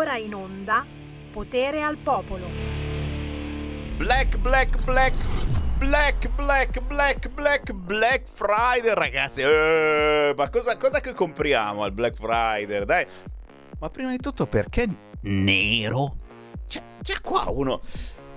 [0.00, 0.86] ora in onda
[1.30, 2.46] Potere al Popolo.
[3.98, 5.14] Black, black, black.
[5.76, 9.42] Black, black, black, black, Black Friday, ragazzi.
[9.42, 12.84] Eh, ma cosa, cosa che compriamo al Black Friday?
[12.86, 13.06] Dai.
[13.78, 14.88] Ma prima di tutto, perché
[15.22, 16.16] nero?
[16.66, 17.82] C'è, c'è qua uno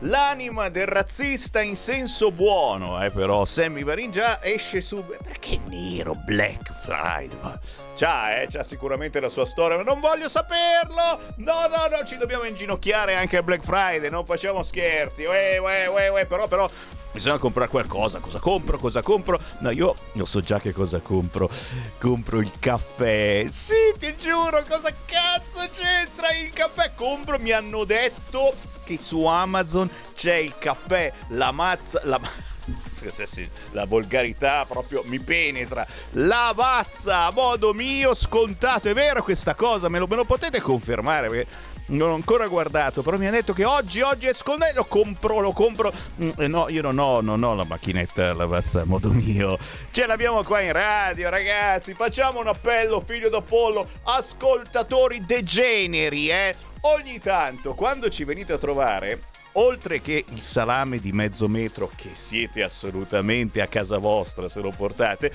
[0.06, 5.24] L'anima del razzista in senso buono, eh, però Sammy Varin già esce subito.
[5.24, 7.58] Perché nero Black Friday?
[7.96, 11.20] C'ha, eh, c'ha sicuramente la sua storia, ma non voglio saperlo!
[11.38, 15.24] No, no, no, ci dobbiamo inginocchiare anche a Black Friday, non facciamo scherzi.
[15.24, 16.70] Uè, uè, uè, uè, però, però,
[17.14, 18.20] bisogna comprare qualcosa.
[18.20, 18.78] Cosa compro?
[18.78, 19.40] Cosa compro?
[19.60, 21.50] No, io non so già che cosa compro.
[21.98, 23.46] Compro il caffè.
[23.50, 26.92] Sì, ti giuro, cosa cazzo c'entra il caffè?
[26.94, 32.20] Compro, mi hanno detto che su Amazon c'è il caffè, la mazza, la
[33.72, 35.86] la volgarità proprio mi penetra.
[36.12, 38.90] La mazza a modo mio scontato.
[38.90, 39.90] È vero questa cosa?
[39.90, 41.28] Me lo, me lo potete confermare?
[41.28, 41.48] Perché
[41.88, 44.74] non ho ancora guardato, però mi ha detto che oggi, oggi è scontato.
[44.76, 45.94] Lo compro, lo compro.
[46.22, 49.58] Mm, eh, no, io non ho, non ho la macchinetta lavazza a modo mio.
[49.92, 51.94] Ce l'abbiamo qua in radio, ragazzi.
[51.94, 59.22] Facciamo un appello, figlio d'Apollo, ascoltatori degeneri, eh ogni tanto quando ci venite a trovare
[59.54, 64.72] oltre che il salame di mezzo metro che siete assolutamente a casa vostra se lo
[64.76, 65.32] portate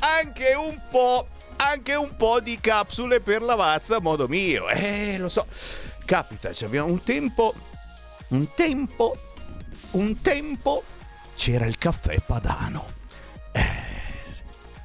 [0.00, 1.28] anche un po'
[1.70, 5.46] anche un po' di capsule per lavazza a modo mio eh lo so
[6.04, 7.54] capita abbiamo un tempo
[8.28, 9.16] un tempo
[9.92, 10.82] un tempo
[11.34, 12.86] c'era il caffè padano
[13.52, 13.82] eh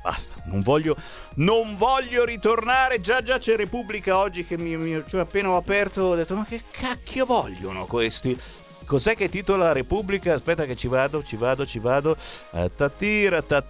[0.07, 0.95] basta, non voglio,
[1.35, 6.01] non voglio ritornare, già già c'è Repubblica oggi che mi, mi cioè appena ho aperto
[6.01, 8.39] ho detto ma che cacchio vogliono questi?
[8.85, 10.33] Cos'è che titola Repubblica?
[10.33, 12.15] Aspetta che ci vado, ci vado, ci vado.
[12.51, 13.61] Eh, tatira, ta,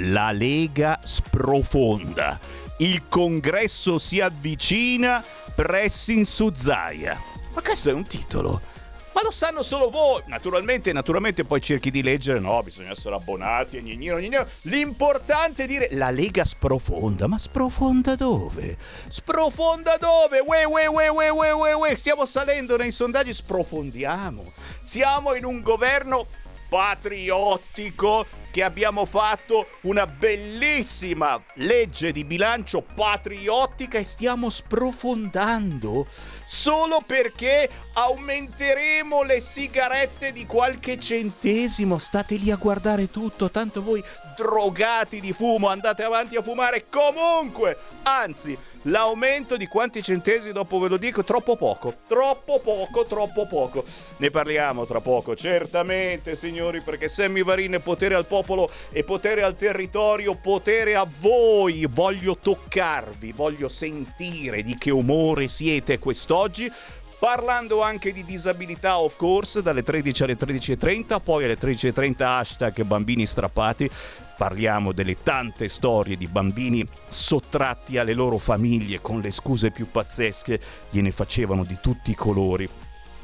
[0.00, 2.38] La Lega sprofonda.
[2.78, 5.24] Il congresso si avvicina,
[5.54, 7.20] pressing su Zaia.
[7.54, 8.76] Ma questo è un titolo
[9.18, 10.22] ma lo sanno solo voi.
[10.26, 14.46] Naturalmente, naturalmente poi cerchi di leggere, no, bisogna essere abbonati gnignino, gnignino.
[14.62, 18.76] L'importante è dire la Lega sprofonda, ma sprofonda dove?
[19.08, 20.38] Sprofonda dove?
[20.38, 21.96] Ue, ue, ue, ue, ue, ue, ue.
[21.96, 24.44] Stiamo salendo nei sondaggi, sprofondiamo.
[24.82, 26.26] Siamo in un governo
[26.68, 36.06] patriottico che abbiamo fatto una bellissima legge di bilancio patriottica e stiamo sprofondando
[36.44, 41.98] solo perché aumenteremo le sigarette di qualche centesimo.
[41.98, 44.02] State lì a guardare tutto, tanto voi
[44.36, 47.76] drogati di fumo andate avanti a fumare comunque.
[48.02, 53.84] Anzi, L'aumento di quanti centesimi dopo ve lo dico, troppo poco, troppo poco, troppo poco.
[54.18, 59.42] Ne parliamo tra poco, certamente signori, perché Sammy Varin è potere al popolo e potere
[59.42, 61.86] al territorio, potere a voi.
[61.90, 66.70] Voglio toccarvi, voglio sentire di che umore siete quest'oggi
[67.18, 73.26] parlando anche di disabilità of course dalle 13 alle 13.30 poi alle 13.30 hashtag bambini
[73.26, 73.90] strappati
[74.38, 80.60] parliamo delle tante storie di bambini sottratti alle loro famiglie con le scuse più pazzesche,
[80.90, 82.68] gliene facevano di tutti i colori.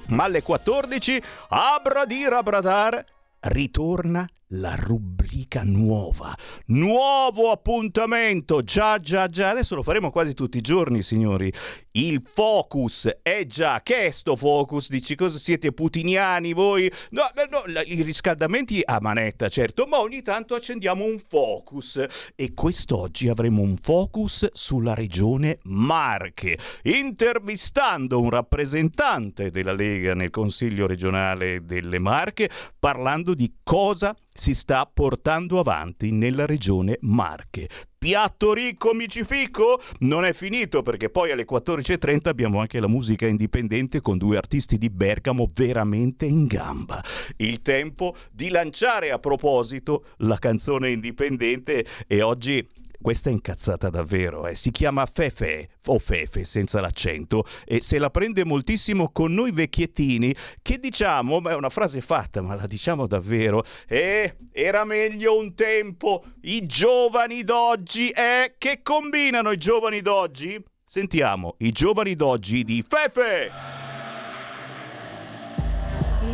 [0.08, 3.04] Ma alle 14, abradira bradar,
[3.42, 6.36] ritorna la rubrica nuova.
[6.66, 8.62] Nuovo appuntamento.
[8.62, 9.50] Già, già, già.
[9.50, 11.52] Adesso lo faremo quasi tutti i giorni, signori.
[11.92, 13.80] Il focus è già.
[13.82, 14.90] Che sto focus?
[14.90, 16.90] Dici cosa siete putiniani voi?
[17.10, 22.04] No, no, i riscaldamenti a manetta, certo, ma ogni tanto accendiamo un focus.
[22.34, 30.86] E quest'oggi avremo un focus sulla regione Marche, intervistando un rappresentante della Lega nel Consiglio
[30.86, 37.68] regionale delle Marche, parlando di cosa si sta portando avanti nella regione Marche.
[37.96, 39.80] Piatto ricco, micifico?
[40.00, 44.76] Non è finito perché poi alle 14.30 abbiamo anche la musica indipendente con due artisti
[44.76, 47.02] di Bergamo veramente in gamba.
[47.36, 52.68] Il tempo di lanciare a proposito la canzone indipendente e oggi
[53.04, 54.54] questa è incazzata davvero, eh.
[54.54, 60.34] si chiama Fefe o Fefe senza l'accento e se la prende moltissimo con noi vecchiettini
[60.62, 65.54] che diciamo, ma è una frase fatta, ma la diciamo davvero, eh, era meglio un
[65.54, 70.64] tempo, i giovani d'oggi, eh, che combinano i giovani d'oggi?
[70.86, 73.83] Sentiamo i giovani d'oggi di Fefe!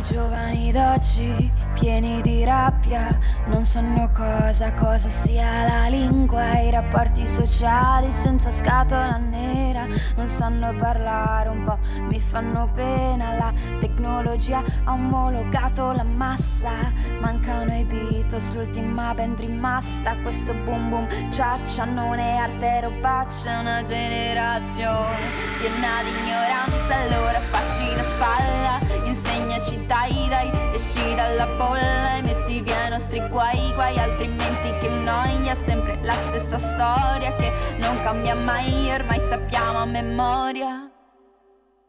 [0.01, 7.27] I giovani d'oggi, pieni di rabbia, non sanno cosa, cosa sia la lingua, i rapporti
[7.27, 14.91] sociali senza scatola nera, non sanno parlare un po', mi fanno pena, la tecnologia ha
[14.91, 16.71] omologato la massa,
[17.19, 23.83] mancano i Beatles, l'ultima band rimasta, questo boom boom ciaccia non è arte robaccia, una
[23.83, 32.21] generazione piena di ignoranza, allora facci da spalla, insegnaci dai dai, esci dalla bolla e
[32.21, 37.51] metti via i nostri guai guai, altrimenti che noia, sempre la stessa storia che
[37.81, 40.89] non cambia mai, ormai sappiamo a memoria.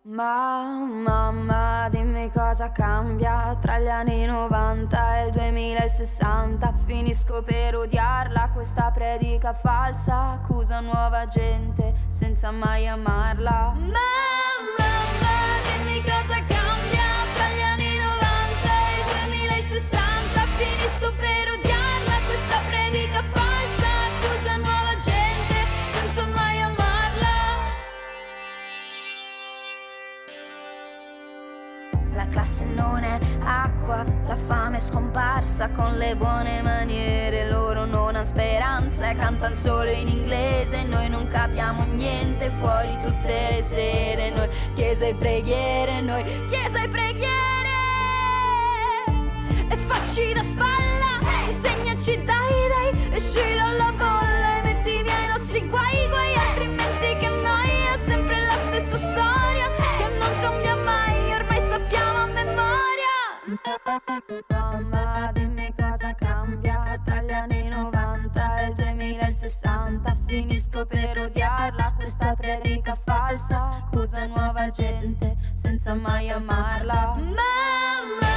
[0.04, 8.50] Ma mamma dimmi cosa cambia tra gli anni 90 e il 2060 Finisco per odiarla
[8.52, 10.40] questa predica falsa.
[10.40, 13.74] Accusa nuova gente senza mai amarla.
[13.76, 13.92] Mamma,
[14.76, 15.36] mamma
[15.76, 16.61] dimmi cosa cambia
[33.44, 39.52] Acqua, la fame è scomparsa con le buone maniere, loro non hanno speranza e cantano
[39.52, 46.00] solo in inglese, noi non capiamo niente fuori tutte le sere, noi chiesa e preghiere,
[46.00, 47.61] noi chiesa e preghiere
[49.68, 55.68] e facci da spalla, insegnaci dai dai, esci dalla bolla e metti via i nostri
[55.68, 59.66] guai guai, altrimenti che noia, sempre la stessa storia
[59.98, 62.80] che non cambia mai, ormai sappiamo a memoria.
[64.48, 70.16] Mamma, dimmi cosa cambia tra gli anni 90 e il 2060.
[70.26, 73.82] Finisco per odiarla, questa predica falsa.
[73.84, 77.16] Accusa nuova gente senza mai amarla.
[77.18, 78.32] Mamma,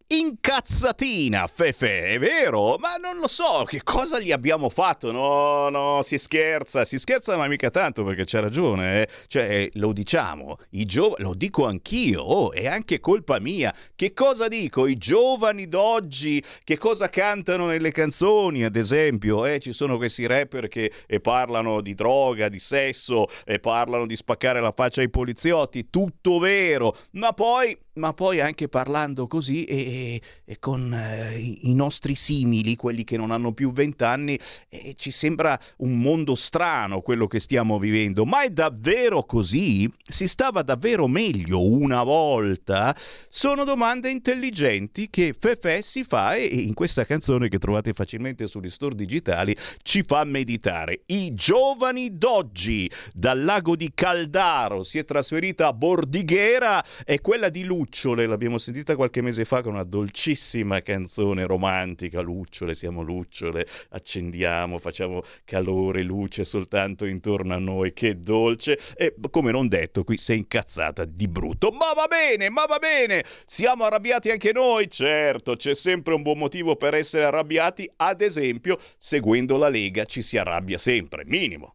[0.07, 2.77] Incazzatina, Fefe, è vero?
[2.77, 5.11] Ma non lo so, che cosa gli abbiamo fatto?
[5.11, 9.09] No, no, si scherza, si scherza ma mica tanto perché c'ha ragione, eh?
[9.29, 13.75] Cioè, lo diciamo, i giovani, lo dico anch'io, oh, è anche colpa mia.
[13.97, 14.87] Che cosa dico?
[14.87, 19.47] I giovani d'oggi, che cosa cantano nelle canzoni, ad esempio?
[19.47, 24.17] Eh, ci sono questi rapper che eh, parlano di droga, di sesso, e parlano di
[24.17, 30.21] spaccare la faccia ai poliziotti, tutto vero, ma poi ma poi anche parlando così e,
[30.45, 34.39] e con eh, i nostri simili, quelli che non hanno più vent'anni,
[34.69, 38.25] eh, ci sembra un mondo strano quello che stiamo vivendo.
[38.25, 39.91] Ma è davvero così?
[40.09, 42.97] Si stava davvero meglio una volta?
[43.29, 48.71] Sono domande intelligenti che Fefe si fa e in questa canzone che trovate facilmente sugli
[48.71, 51.03] store digitali ci fa meditare.
[51.07, 57.63] I giovani d'oggi, dal lago di Caldaro si è trasferita a Bordighera, è quella di
[57.63, 63.67] Luce Lucciole, l'abbiamo sentita qualche mese fa con una dolcissima canzone romantica, Lucciole, siamo lucciole,
[63.91, 68.79] accendiamo, facciamo calore, luce soltanto intorno a noi, che dolce.
[68.97, 71.71] E come non detto, qui sei incazzata di brutto.
[71.73, 76.39] Ma va bene, ma va bene, siamo arrabbiati anche noi, certo, c'è sempre un buon
[76.39, 81.75] motivo per essere arrabbiati, ad esempio, seguendo la Lega ci si arrabbia sempre, minimo.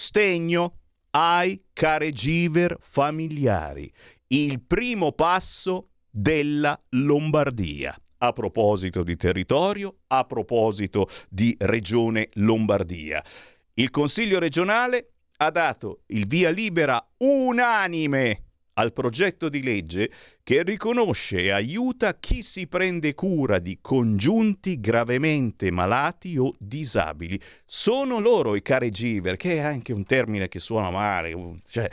[0.00, 0.78] sostegno
[1.10, 3.92] ai caregiver familiari.
[4.28, 7.94] Il primo passo della Lombardia.
[8.22, 13.22] A proposito di territorio, a proposito di regione Lombardia.
[13.74, 18.44] Il Consiglio regionale ha dato il via libera unanime
[18.80, 20.10] al progetto di legge
[20.42, 27.40] che riconosce e aiuta chi si prende cura di congiunti gravemente malati o disabili.
[27.66, 31.88] Sono loro i caregiver, che è anche un termine che suona male, cioè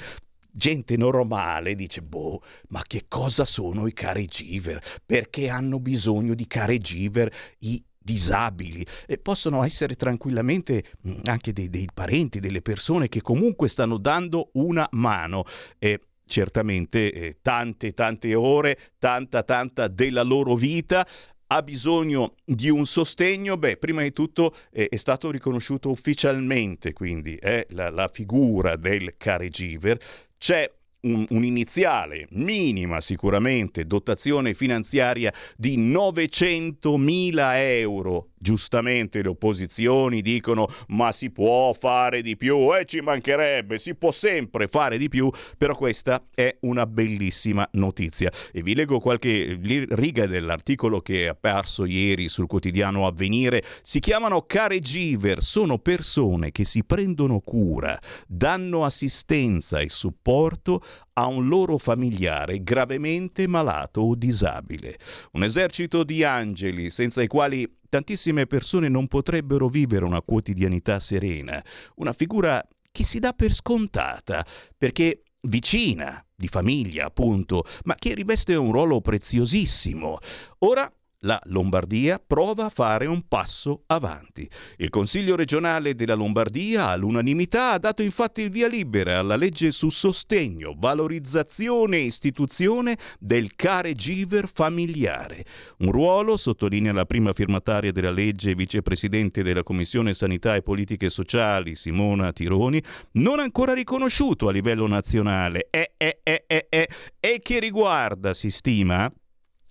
[0.50, 4.82] gente normale dice, boh, ma che cosa sono i caregiver?
[5.06, 11.90] Perché hanno bisogno di caregiver i disabili, eh, possono essere tranquillamente mm, anche dei, dei,
[11.94, 15.44] parenti, delle persone che comunque stanno dando una mano.
[15.78, 21.08] Eh, certamente eh, tante tante ore, tanta tanta della loro vita
[21.48, 27.36] ha bisogno di un sostegno, beh, prima di tutto eh, è stato riconosciuto ufficialmente, quindi
[27.36, 29.98] eh, la, la, figura del caregiver.
[30.38, 30.70] C'è
[31.02, 41.32] un, un'iniziale, minima sicuramente, dotazione finanziaria di 900.000 euro Giustamente le opposizioni dicono ma si
[41.32, 45.76] può fare di più e eh, ci mancherebbe, si può sempre fare di più, però
[45.76, 48.32] questa è una bellissima notizia.
[48.54, 53.62] E vi leggo qualche riga dell'articolo che è apparso ieri sul quotidiano Avvenire.
[53.82, 60.82] Si chiamano caregiver, sono persone che si prendono cura, danno assistenza e supporto
[61.18, 64.98] a un loro familiare gravemente malato o disabile.
[65.34, 71.64] Un esercito di angeli senza i quali tantissime persone non potrebbero vivere una quotidianità serena,
[71.96, 74.46] una figura che si dà per scontata,
[74.78, 80.20] perché vicina, di famiglia appunto, ma che riveste un ruolo preziosissimo.
[80.60, 80.92] Ora
[81.22, 84.48] la Lombardia prova a fare un passo avanti.
[84.78, 89.90] Il Consiglio regionale della Lombardia all'unanimità ha dato infatti il via libera alla legge su
[89.90, 95.46] sostegno, valorizzazione e istituzione del caregiver familiare.
[95.80, 101.10] Un ruolo, sottolinea la prima firmataria della legge e vicepresidente della Commissione Sanità e Politiche
[101.10, 102.82] Sociali, Simona Tironi,
[103.14, 109.12] non ancora riconosciuto a livello nazionale e, e, e, e che riguarda, si stima,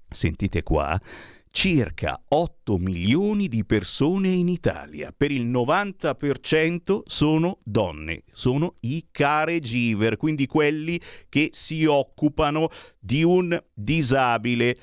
[0.08, 0.98] sentite qua,
[1.56, 5.10] circa 8 milioni di persone in Italia.
[5.16, 13.58] Per il 90% sono donne, sono i caregiver, quindi quelli che si occupano di un
[13.72, 14.76] disabile.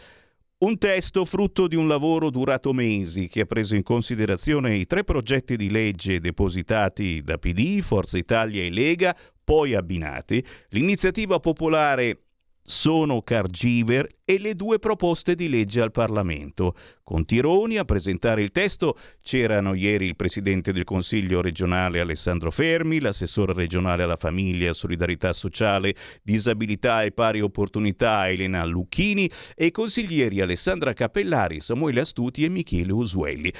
[0.64, 5.04] Un testo frutto di un lavoro durato mesi che ha preso in considerazione i tre
[5.04, 12.23] progetti di legge depositati da PD, Forza Italia e Lega, poi abbinati, l'iniziativa popolare
[12.64, 16.76] sono Cargiver e le due proposte di legge al Parlamento.
[17.04, 23.02] Con Tironi a presentare il testo c'erano ieri il Presidente del Consiglio regionale Alessandro Fermi,
[23.02, 25.94] l'assessore regionale alla famiglia, solidarietà sociale,
[26.24, 32.94] disabilità e pari opportunità Elena Lucchini e i consiglieri Alessandra Cappellari, Samuele Astuti e Michele
[32.94, 33.52] Usuelli.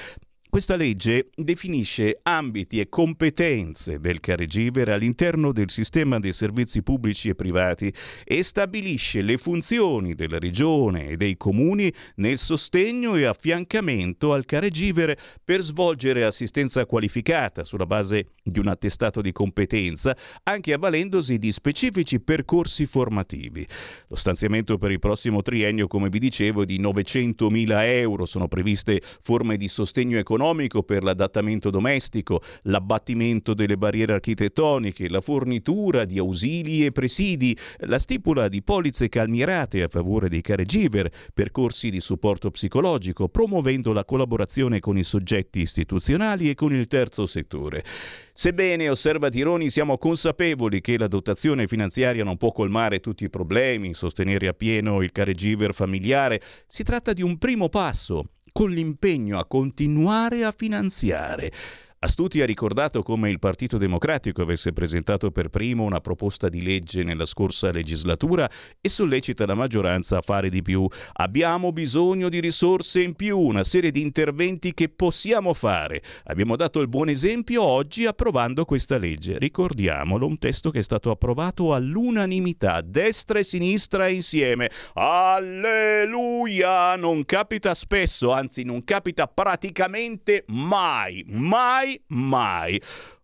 [0.54, 7.34] Questa legge definisce ambiti e competenze del caregiver all'interno del sistema dei servizi pubblici e
[7.34, 7.92] privati
[8.22, 15.18] e stabilisce le funzioni della regione e dei comuni nel sostegno e affiancamento al caregiver
[15.42, 22.20] per svolgere assistenza qualificata sulla base di un attestato di competenza, anche avvalendosi di specifici
[22.20, 23.66] percorsi formativi.
[24.06, 28.24] Lo stanziamento per il prossimo triennio, come vi dicevo, è di 900.000 euro.
[28.24, 35.22] Sono previste forme di sostegno economico economico per l'adattamento domestico, l'abbattimento delle barriere architettoniche, la
[35.22, 41.88] fornitura di ausili e presidi, la stipula di polizze calmierate a favore dei caregiver, percorsi
[41.88, 47.82] di supporto psicologico, promuovendo la collaborazione con i soggetti istituzionali e con il terzo settore.
[48.34, 53.94] Sebbene, osserva Tironi, siamo consapevoli che la dotazione finanziaria non può colmare tutti i problemi,
[53.94, 60.44] sostenere appieno il caregiver familiare, si tratta di un primo passo con l'impegno a continuare
[60.44, 61.50] a finanziare
[62.04, 67.02] Astuti ha ricordato come il Partito Democratico avesse presentato per primo una proposta di legge
[67.02, 68.46] nella scorsa legislatura
[68.78, 70.86] e sollecita la maggioranza a fare di più.
[71.14, 76.02] Abbiamo bisogno di risorse in più, una serie di interventi che possiamo fare.
[76.24, 79.38] Abbiamo dato il buon esempio oggi approvando questa legge.
[79.38, 84.70] Ricordiamolo, un testo che è stato approvato all'unanimità, destra e sinistra insieme.
[84.92, 86.96] Alleluia!
[86.96, 92.80] Non capita spesso, anzi non capita praticamente mai, mai mai.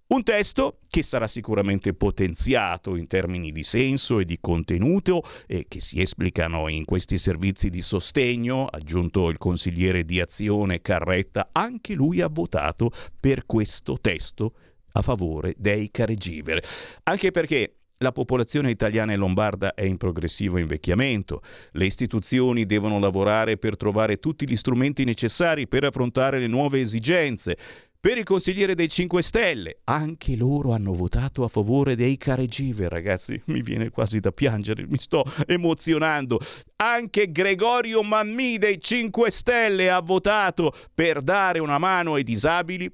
[0.09, 5.81] Un testo che sarà sicuramente potenziato in termini di senso e di contenuto e che
[5.81, 12.21] si esplicano in questi servizi di sostegno, aggiunto il consigliere di azione Carretta, anche lui
[12.21, 14.55] ha votato per questo testo
[14.93, 16.61] a favore dei caregiver.
[17.05, 21.43] Anche perché la popolazione italiana e lombarda è in progressivo invecchiamento.
[21.73, 27.59] Le istituzioni devono lavorare per trovare tutti gli strumenti necessari per affrontare le nuove esigenze.
[28.02, 33.38] Per il consigliere dei 5 Stelle, anche loro hanno votato a favore dei caregiver, ragazzi,
[33.49, 36.40] mi viene quasi da piangere, mi sto emozionando.
[36.76, 42.90] Anche Gregorio Mammì dei 5 Stelle ha votato per dare una mano ai disabili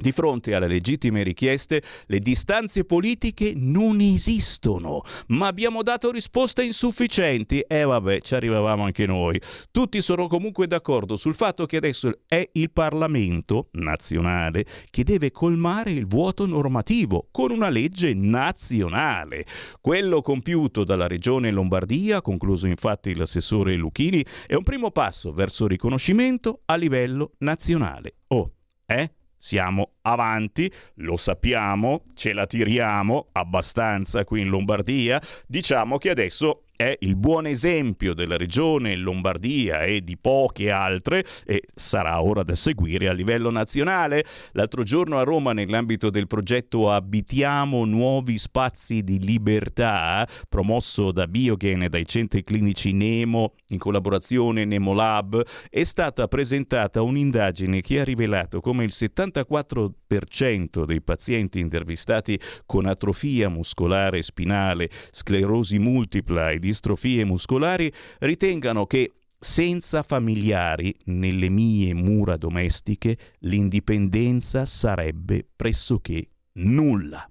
[0.00, 7.58] Di fronte alle legittime richieste, le distanze politiche non esistono, ma abbiamo dato risposte insufficienti
[7.60, 9.40] e eh, vabbè, ci arrivavamo anche noi.
[9.72, 15.90] Tutti sono comunque d'accordo sul fatto che adesso è il Parlamento nazionale che deve colmare
[15.90, 19.46] il vuoto normativo con una legge nazionale.
[19.80, 26.60] Quello compiuto dalla Regione Lombardia, concluso infatti l'assessore Lucchini, è un primo passo verso riconoscimento
[26.66, 28.14] a livello nazionale.
[28.28, 28.52] Oh,
[28.86, 29.12] eh?
[29.38, 36.96] Siamo avanti, lo sappiamo, ce la tiriamo abbastanza qui in Lombardia, diciamo che adesso è
[37.00, 43.08] il buon esempio della regione Lombardia e di poche altre e sarà ora da seguire
[43.08, 44.24] a livello nazionale.
[44.52, 51.82] L'altro giorno a Roma nell'ambito del progetto Abitiamo nuovi spazi di libertà promosso da Biogen
[51.82, 58.04] e dai centri clinici Nemo in collaborazione Nemo Lab è stata presentata un'indagine che ha
[58.04, 67.24] rivelato come il 74% dei pazienti intervistati con atrofia muscolare spinale, sclerosi multipla e distrofie
[67.24, 77.30] muscolari ritengano che senza familiari nelle mie mura domestiche l'indipendenza sarebbe pressoché nulla.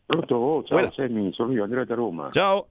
[0.04, 0.64] Pronto?
[0.64, 0.90] Ciao Quella.
[0.90, 2.30] Sammy, sono io, Andrea da Roma.
[2.32, 2.66] Ciao.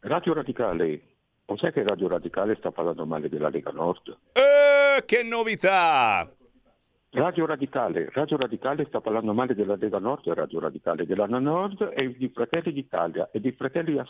[0.00, 1.00] Radio Radicale.
[1.46, 4.16] Lo sai che Radio Radicale sta parlando male della Lega Nord?
[4.32, 6.32] Eh, che novità!
[7.12, 11.92] Radio Radicale, Radio Radicale sta parlando male della Lega Nord e Radio Radicale della Nord
[11.96, 14.00] e di Fratelli d'Italia e di Fratelli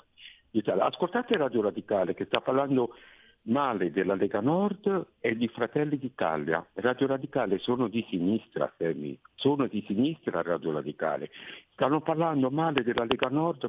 [0.50, 0.86] d'Italia.
[0.86, 2.94] Ascoltate Radio Radicale che sta parlando
[3.42, 6.64] male della Lega Nord e di Fratelli d'Italia.
[6.74, 9.18] Radio Radicale sono di sinistra, Femi.
[9.34, 11.30] sono di sinistra Radio Radicale.
[11.72, 13.66] Stanno parlando male della Lega Nord,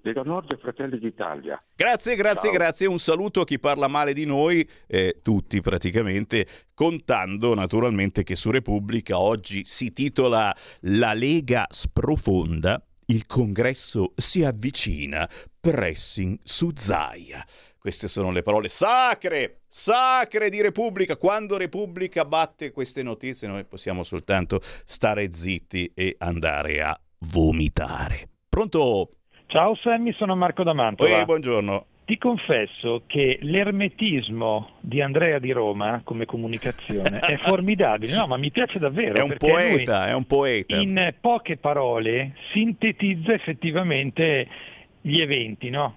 [0.00, 1.62] Lega Nord e Fratelli d'Italia.
[1.74, 2.58] Grazie, grazie, Ciao.
[2.58, 2.86] grazie.
[2.86, 8.50] Un saluto a chi parla male di noi, eh, tutti praticamente, contando naturalmente che su
[8.50, 15.28] Repubblica oggi si titola La Lega sprofonda il congresso si avvicina,
[15.70, 17.44] pressing su Zaia.
[17.76, 21.16] Queste sono le parole sacre, sacre di Repubblica.
[21.16, 26.96] Quando Repubblica batte queste notizie noi possiamo soltanto stare zitti e andare a
[27.30, 28.28] vomitare.
[28.48, 29.10] Pronto?
[29.46, 31.04] Ciao Sammy, sono Marco D'Amanto.
[31.04, 31.86] Ehi, buongiorno.
[32.04, 38.52] Ti confesso che l'ermetismo di Andrea di Roma come comunicazione è formidabile, no, ma mi
[38.52, 39.14] piace davvero.
[39.14, 40.76] È un poeta, è un poeta.
[40.76, 44.74] In poche parole sintetizza effettivamente
[45.06, 45.96] gli eventi, no?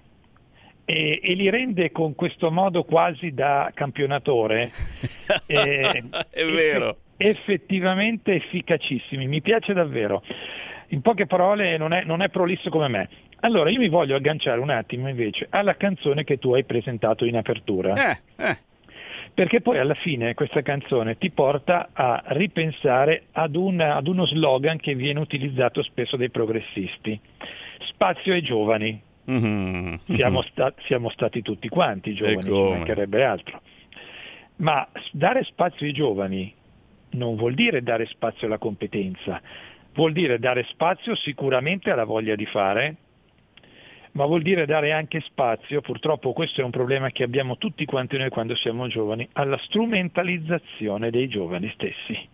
[0.84, 4.70] E, e, li rende con questo modo quasi da campionatore.
[5.46, 6.96] eh, è vero.
[7.16, 10.22] Effettivamente efficacissimi, mi piace davvero.
[10.88, 13.08] In poche parole non è, non è prolisso come me.
[13.40, 17.36] Allora, io mi voglio agganciare un attimo invece alla canzone che tu hai presentato in
[17.36, 17.94] apertura.
[17.94, 18.58] Eh, eh.
[19.32, 24.78] Perché poi alla fine questa canzone ti porta a ripensare ad, una, ad uno slogan
[24.78, 27.20] che viene utilizzato spesso dai progressisti.
[27.80, 29.02] Spazio ai giovani.
[29.30, 29.94] Mm-hmm.
[30.08, 33.60] Siamo, sta- siamo, stati tutti quanti giovani, ci mancherebbe altro.
[34.56, 36.54] Ma dare spazio ai giovani
[37.10, 39.40] non vuol dire dare spazio alla competenza,
[39.94, 42.96] vuol dire dare spazio sicuramente alla voglia di fare,
[44.12, 48.18] ma vuol dire dare anche spazio, purtroppo questo è un problema che abbiamo tutti quanti
[48.18, 52.28] noi quando siamo giovani, alla strumentalizzazione dei giovani stessi.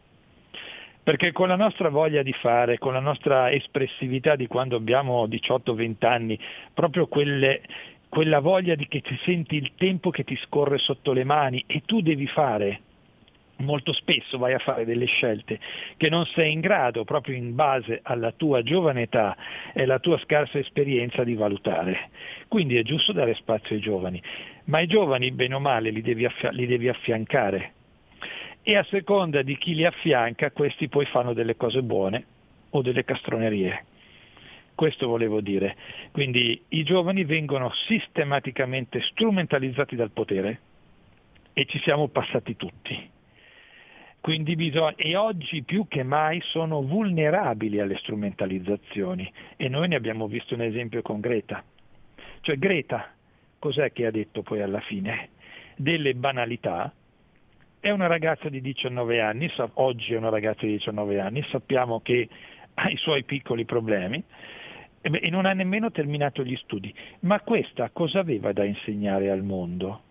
[1.07, 6.05] Perché con la nostra voglia di fare, con la nostra espressività di quando abbiamo 18-20
[6.05, 6.37] anni,
[6.75, 7.63] proprio quelle,
[8.09, 11.83] quella voglia di che ti senti il tempo che ti scorre sotto le mani e
[11.87, 12.81] tu devi fare
[13.59, 15.61] molto spesso vai a fare delle scelte
[15.97, 19.37] che non sei in grado, proprio in base alla tua giovane età
[19.75, 22.11] e alla tua scarsa esperienza, di valutare.
[22.49, 24.21] Quindi è giusto dare spazio ai giovani,
[24.65, 27.75] ma i giovani, bene o male, li devi, affi- li devi affiancare.
[28.69, 32.27] E a seconda di chi li affianca, questi poi fanno delle cose buone
[32.71, 33.85] o delle castronerie.
[34.75, 35.77] Questo volevo dire.
[36.11, 40.61] Quindi i giovani vengono sistematicamente strumentalizzati dal potere
[41.53, 43.15] e ci siamo passati tutti
[44.27, 50.27] quindi bisogna, e oggi più che mai sono vulnerabili alle strumentalizzazioni e noi ne abbiamo
[50.27, 51.63] visto un esempio con Greta.
[52.41, 53.15] Cioè Greta,
[53.61, 55.29] cos'è che ha detto poi alla fine?
[55.77, 56.93] Delle banalità.
[57.87, 62.29] È una ragazza di 19 anni, oggi è una ragazza di 19 anni, sappiamo che
[62.75, 64.21] ha i suoi piccoli problemi
[65.01, 66.93] e non ha nemmeno terminato gli studi.
[67.21, 70.03] Ma questa cosa aveva da insegnare al mondo?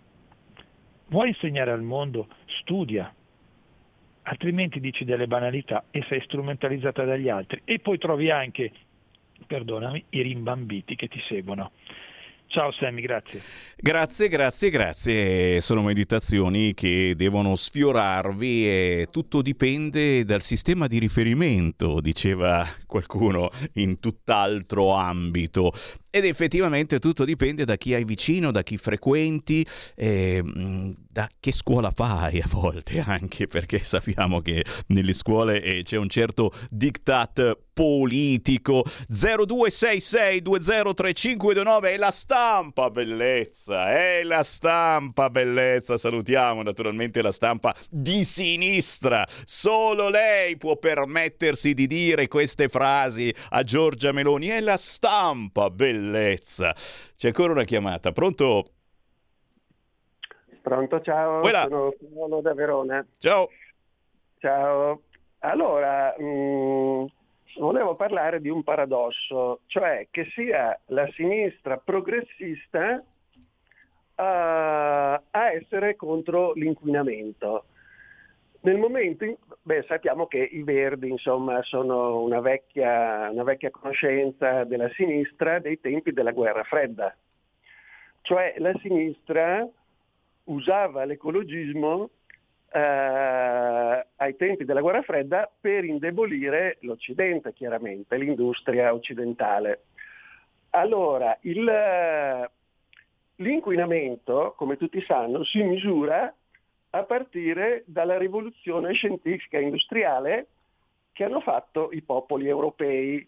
[1.07, 2.29] Vuoi insegnare al mondo?
[2.45, 3.13] Studia,
[4.21, 8.71] altrimenti dici delle banalità e sei strumentalizzata dagli altri e poi trovi anche,
[9.45, 11.73] perdonami, i rimbambiti che ti seguono.
[12.55, 13.41] Ciao Sammy, grazie.
[13.75, 15.59] Grazie, grazie, grazie.
[15.59, 23.99] Sono meditazioni che devono sfiorarvi e tutto dipende dal sistema di riferimento, diceva qualcuno in
[23.99, 25.73] tutt'altro ambito.
[26.15, 30.41] Ed effettivamente tutto dipende da chi hai vicino, da chi frequenti, eh,
[31.09, 36.07] da che scuola fai a volte anche, perché sappiamo che nelle scuole eh, c'è un
[36.07, 38.85] certo diktat politico.
[39.11, 45.97] 0266203529 è la stampa, bellezza, è la stampa, bellezza.
[45.97, 49.27] Salutiamo naturalmente la stampa di sinistra.
[49.43, 54.47] Solo lei può permettersi di dire queste frasi a Giorgia Meloni.
[54.47, 56.73] È la stampa, bellezza bellezza.
[57.15, 58.11] C'è ancora una chiamata.
[58.11, 58.69] Pronto?
[60.61, 61.41] Pronto, ciao.
[61.41, 61.63] Quella.
[61.63, 63.05] Sono Paolo da Verona.
[63.17, 63.49] Ciao.
[64.39, 65.01] Ciao.
[65.39, 67.05] Allora, mh, mm,
[67.57, 73.03] volevo parlare di un paradosso, cioè che sia la sinistra progressista uh,
[74.15, 77.65] a essere contro l'inquinamento.
[78.65, 79.23] Nel momento
[79.61, 85.79] beh, sappiamo che i Verdi insomma, sono una vecchia, una vecchia conoscenza della sinistra dei
[85.79, 87.15] tempi della guerra fredda.
[88.21, 89.69] Cioè la sinistra
[90.45, 92.09] usava l'ecologismo
[92.71, 99.83] eh, ai tempi della guerra fredda per indebolire l'Occidente, chiaramente, l'industria occidentale.
[100.71, 102.49] Allora, il,
[103.35, 106.33] l'inquinamento, come tutti sanno, si misura
[106.97, 110.47] a partire dalla rivoluzione scientifica e industriale
[111.11, 113.27] che hanno fatto i popoli europei.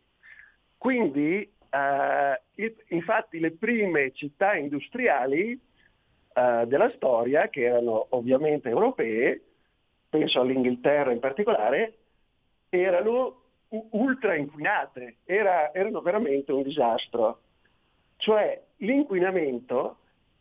[0.78, 9.42] Quindi, eh, infatti, le prime città industriali eh, della storia, che erano ovviamente europee,
[10.10, 11.94] penso all'Inghilterra in particolare,
[12.70, 13.42] erano
[13.92, 17.42] ultra inquinate, Era, erano veramente un disastro.
[18.18, 19.98] Cioè l'inquinamento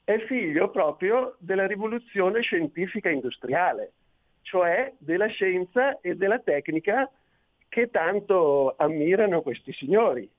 [0.06, 3.94] è figlio proprio della rivoluzione scientifica industriale,
[4.42, 7.10] cioè della scienza e della tecnica
[7.68, 10.30] che tanto ammirano questi signori,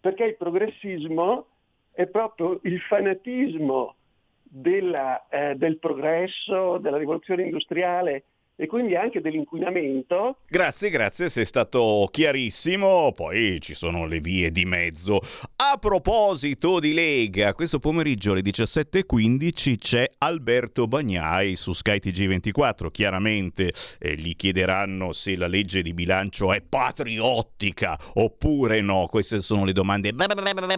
[0.00, 1.46] perché il progressismo
[1.92, 3.94] è proprio il fanatismo
[4.42, 8.24] della, eh, del progresso, della rivoluzione industriale
[8.56, 10.38] e quindi anche dell'inquinamento.
[10.48, 13.12] Grazie, grazie, sei stato chiarissimo.
[13.12, 15.20] Poi ci sono le vie di mezzo.
[15.56, 22.90] A proposito di Lega, questo pomeriggio alle 17.15 c'è Alberto Bagnai su Sky TG24.
[22.90, 29.08] Chiaramente eh, gli chiederanno se la legge di bilancio è patriottica oppure no.
[29.10, 30.12] Queste sono le domande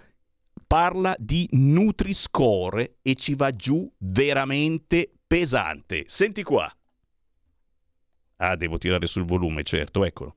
[0.68, 6.04] parla di Nutri-Score e ci va giù veramente pesante.
[6.06, 6.72] Senti qua.
[8.36, 10.37] Ah, devo tirare sul volume, certo, eccolo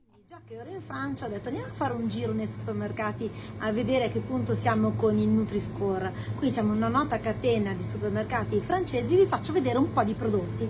[0.51, 4.05] che ero in Francia ho detto andiamo a fare un giro nei supermercati a vedere
[4.05, 6.11] a che punto siamo con il Nutri-Score.
[6.35, 10.67] Qui siamo una nota catena di supermercati francesi, vi faccio vedere un po' di prodotti.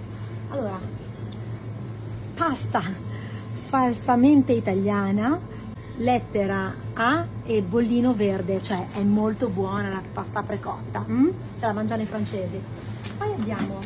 [0.49, 0.79] Allora,
[2.35, 2.83] pasta
[3.69, 5.39] falsamente italiana,
[5.97, 11.29] lettera A e bollino verde, cioè è molto buona la pasta precotta, mm?
[11.57, 12.61] se la mangiano i francesi.
[13.17, 13.79] Poi abbiamo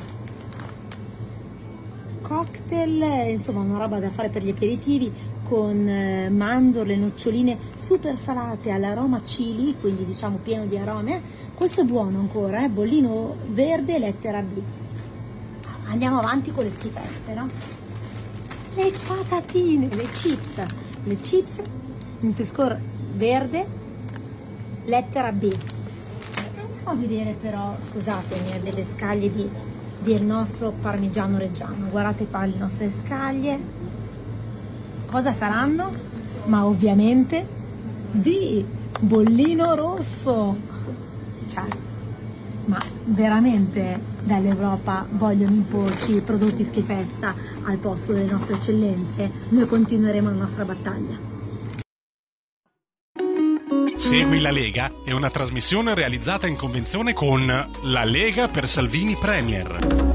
[2.21, 5.13] cocktail, insomma una roba da fare per gli aperitivi,
[5.47, 11.21] con eh, mandorle, noccioline super salate all'aroma chili, quindi diciamo pieno di arome.
[11.53, 12.69] Questo è buono ancora, eh?
[12.69, 14.59] bollino verde, lettera B.
[15.87, 17.47] Andiamo avanti con le schifezze, no?
[18.73, 20.61] Le patatine, le chips,
[21.03, 21.61] le chips,
[22.21, 22.81] Nutri-Score
[23.13, 23.67] verde,
[24.85, 25.55] lettera B.
[26.33, 29.47] Andiamo a vedere però, scusatemi, delle scaglie di,
[29.99, 31.85] del nostro parmigiano reggiano.
[31.89, 33.59] Guardate qua le nostre scaglie,
[35.15, 35.93] cosa saranno?
[36.47, 37.47] Ma ovviamente
[38.11, 38.65] di
[38.99, 40.57] bollino rosso.
[41.47, 41.63] Cioè,
[42.65, 49.31] ma veramente dall'Europa vogliono imporci prodotti schifezza al posto delle nostre eccellenze?
[49.49, 51.17] Noi continueremo la nostra battaglia.
[53.95, 57.45] Segui la Lega è una trasmissione realizzata in convenzione con
[57.83, 60.14] La Lega per Salvini Premier.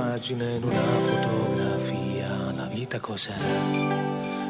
[0.00, 3.34] Un'immagine in una fotografia, la vita cos'è?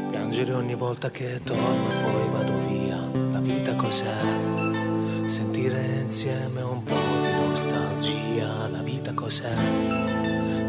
[0.08, 2.96] Piangere ogni volta che torno e poi vado via,
[3.32, 4.14] la vita cos'è?
[5.26, 9.52] Sentire insieme un po' di nostalgia, la vita cos'è?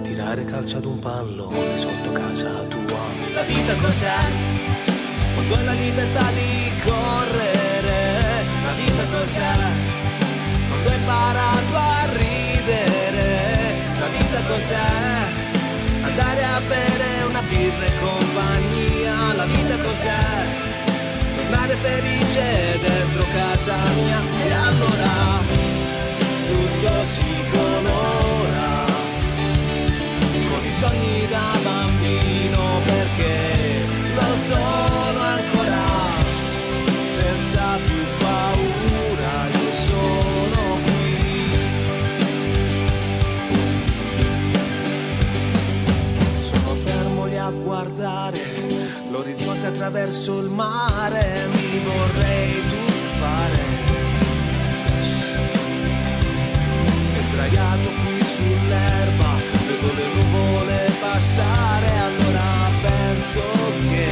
[0.01, 3.03] Tirare calcio ad un pallone sotto casa tua,
[3.35, 4.17] la vita cos'è?
[5.35, 9.53] Quando hai la libertà di correre, la vita cos'è?
[10.69, 11.90] Quando hai imparato a
[14.51, 14.89] cos'è?
[16.01, 20.69] Andare a bere una birra e compagnia, la vita cos'è?
[21.35, 25.39] Tornare felice dentro casa mia e allora
[26.47, 28.85] tutto si colora
[30.49, 31.60] con i sogni da
[49.83, 53.59] attraverso il mare, mi vorrei tuffare.
[57.17, 59.29] E sdraiato qui sull'erba,
[59.65, 63.41] vedo le nuvole passare, allora penso
[63.89, 64.07] che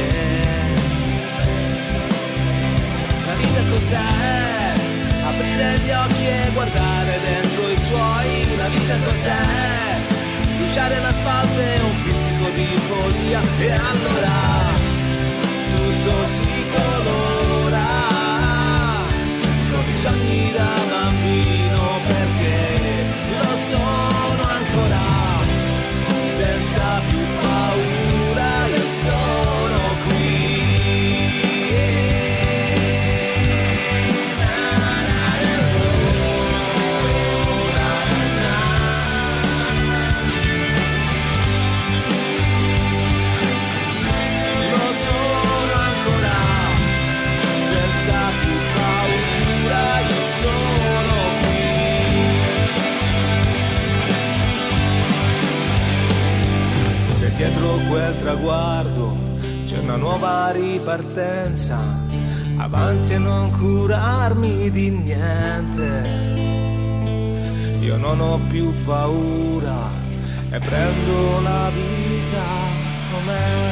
[3.26, 4.74] la vita cos'è?
[5.22, 9.38] Aprire gli occhi e guardare dentro i suoi, la vita cos'è?
[10.56, 14.69] Bruciare l'asfalto e un pizzico di follia e allora
[15.70, 17.88] tutto si colora.
[19.70, 22.39] Con i sogni da bambino perché
[57.90, 59.16] quel traguardo
[59.66, 61.76] c'è una nuova ripartenza,
[62.56, 66.02] avanti e non curarmi di niente.
[67.80, 69.90] Io non ho più paura
[70.50, 72.44] e prendo la vita
[73.10, 73.68] com'è.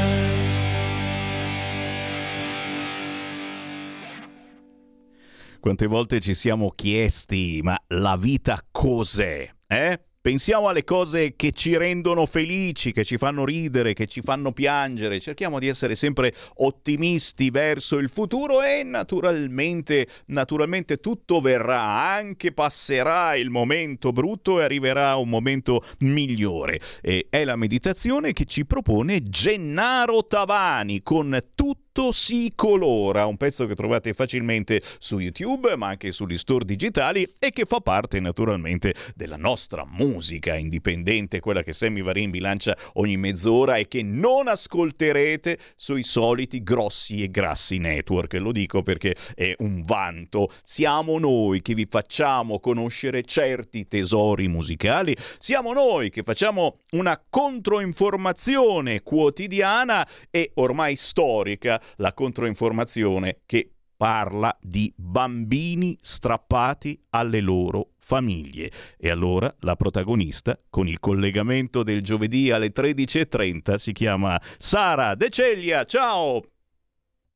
[5.60, 9.48] Quante volte ci siamo chiesti, ma la vita cos'è?
[9.68, 10.07] Eh?
[10.28, 15.20] Pensiamo alle cose che ci rendono felici, che ci fanno ridere, che ci fanno piangere.
[15.20, 23.36] Cerchiamo di essere sempre ottimisti verso il futuro e naturalmente, naturalmente tutto verrà, anche passerà
[23.36, 26.78] il momento brutto e arriverà un momento migliore.
[27.00, 33.66] E è la meditazione che ci propone Gennaro Tavani con tutto si colora, un pezzo
[33.66, 38.94] che trovate facilmente su YouTube ma anche sugli store digitali e che fa parte naturalmente
[39.16, 40.17] della nostra musica
[40.56, 46.62] indipendente, quella che Sammy Varin vi lancia ogni mezz'ora e che non ascolterete sui soliti
[46.62, 48.34] grossi e grassi network.
[48.34, 50.50] Lo dico perché è un vanto.
[50.62, 59.02] Siamo noi che vi facciamo conoscere certi tesori musicali, siamo noi che facciamo una controinformazione
[59.02, 68.70] quotidiana e ormai storica la controinformazione che parla di bambini strappati alle loro famiglie.
[68.96, 75.28] E allora la protagonista, con il collegamento del giovedì alle 13.30, si chiama Sara De
[75.28, 75.84] Ceglia.
[75.84, 76.42] Ciao!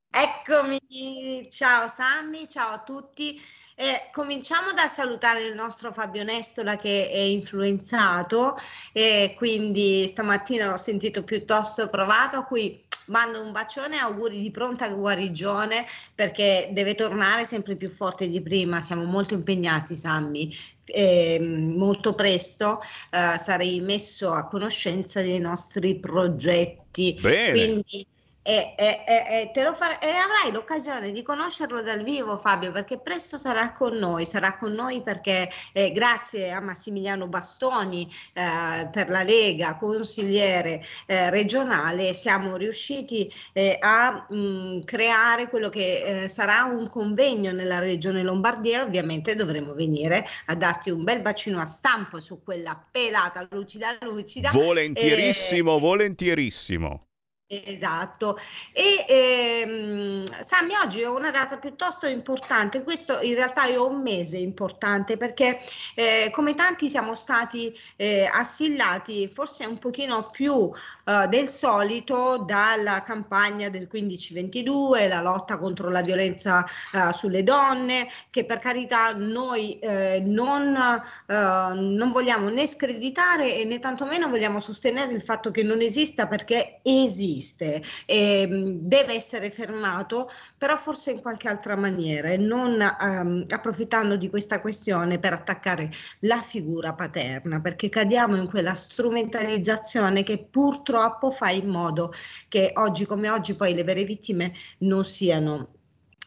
[0.09, 3.39] Eccomi, ciao Sammy, ciao a tutti.
[3.75, 8.57] Eh, cominciamo da salutare il nostro Fabio Nestola che è influenzato
[8.93, 14.51] e quindi stamattina l'ho sentito piuttosto provato, a cui mando un bacione e auguri di
[14.51, 18.81] pronta guarigione perché deve tornare sempre più forte di prima.
[18.81, 20.55] Siamo molto impegnati, Sammy.
[20.85, 27.17] Eh, molto presto eh, sarei messo a conoscenza dei nostri progetti.
[27.21, 27.53] Bene.
[27.53, 28.07] Quindi
[28.43, 33.73] e, e, e, fare, e, avrai l'occasione di conoscerlo dal vivo Fabio perché presto sarà
[33.73, 39.77] con noi, sarà con noi perché eh, grazie a Massimiliano Bastoni eh, per la Lega,
[39.77, 46.89] consigliere eh, regionale, siamo riusciti eh, a mh, mm, creare quello che eh, sarà un
[46.91, 52.43] convegno nella regione Lombardia, ovviamente dovremo venire a darti un bel bacino a stampo su
[52.43, 54.51] quella pelata lucida lucida.
[54.51, 57.07] Volentierissimo, volentierissimo.
[57.55, 58.39] Esatto,
[58.73, 64.39] e ehm, Sammy oggi ho una data piuttosto importante, questo in realtà è un mese
[64.39, 65.59] importante perché
[65.95, 70.73] eh, come tanti siamo stati eh, assillati forse un pochino più
[71.05, 78.09] eh, del solito dalla campagna del 1522, la lotta contro la violenza eh, sulle donne,
[78.31, 85.13] che per carità noi eh, non, eh, non vogliamo né screditare né tantomeno vogliamo sostenere
[85.13, 91.11] il fatto che non esista perché esiste esiste e mm, deve essere fermato, però forse
[91.11, 96.95] in qualche altra maniera e non um, approfittando di questa questione per attaccare la figura
[96.95, 102.13] paterna, perché cadiamo in quella strumentalizzazione che purtroppo fa in modo
[102.49, 105.71] che oggi come oggi poi le vere vittime non siano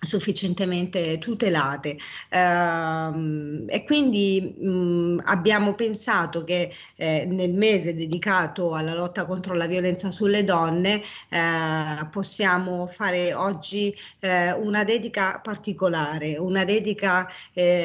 [0.05, 1.97] sufficientemente tutelate.
[2.29, 9.67] Uh, e quindi mh, abbiamo pensato che eh, nel mese dedicato alla lotta contro la
[9.67, 17.27] violenza sulle donne eh, possiamo fare oggi eh, una dedica particolare, una dedica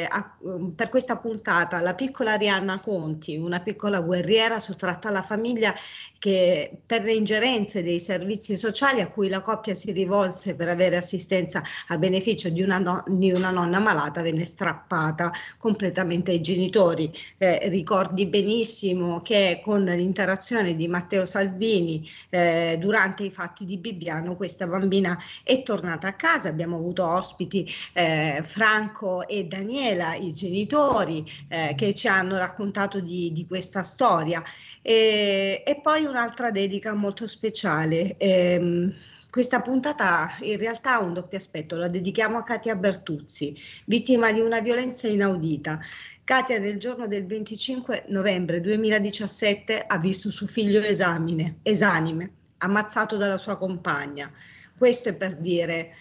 [0.08, 0.36] a,
[0.74, 5.74] per questa puntata alla piccola Arianna Conti, una piccola guerriera sottratta alla famiglia
[6.18, 10.96] che per le ingerenze dei servizi sociali a cui la coppia si rivolse per avere
[10.96, 17.12] assistenza a beneficio di una, no, di una nonna malata venne strappata completamente ai genitori.
[17.38, 24.36] Eh, ricordi benissimo che con l'interazione di Matteo Salvini eh, durante i fatti di Bibbiano
[24.36, 31.24] questa bambina è tornata a casa, abbiamo avuto ospiti eh, Franco e Daniela, i genitori
[31.48, 34.42] eh, che ci hanno raccontato di, di questa storia.
[34.82, 38.16] E, e, poi un'altra dedica molto speciale.
[38.16, 38.94] Ehm,
[39.30, 44.40] questa puntata in realtà ha un doppio aspetto, la dedichiamo a Katia Bertuzzi, vittima di
[44.40, 45.78] una violenza inaudita.
[46.24, 53.38] Katia nel giorno del 25 novembre 2017 ha visto suo figlio esamine, esanime, ammazzato dalla
[53.38, 54.32] sua compagna.
[54.76, 55.94] Questo è per dire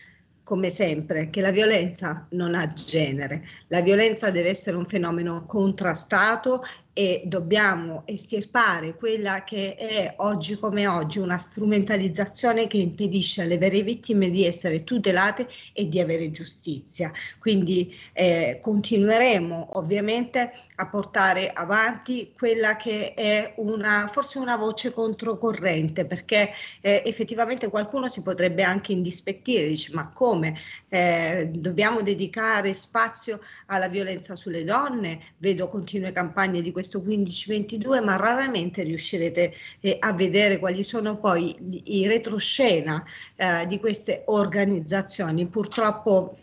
[0.50, 6.64] come sempre, che la violenza non ha genere, la violenza deve essere un fenomeno contrastato
[7.00, 13.84] e dobbiamo estirpare quella che è oggi come oggi una strumentalizzazione che impedisce alle vere
[13.84, 17.10] vittime di essere tutelate e di avere giustizia.
[17.40, 26.04] Quindi eh, continueremo ovviamente a portare avanti quella che è una forse una voce controcorrente
[26.04, 30.54] perché eh, effettivamente qualcuno si potrebbe anche indispettire, dice ma come
[30.90, 35.36] eh, dobbiamo dedicare spazio alla violenza sulle donne?
[35.38, 41.56] Vedo continue campagne di questo 15-22 ma raramente riuscirete eh, a vedere quali sono poi
[41.86, 43.04] i retroscena
[43.36, 45.48] eh, di queste organizzazioni.
[45.48, 46.36] Purtroppo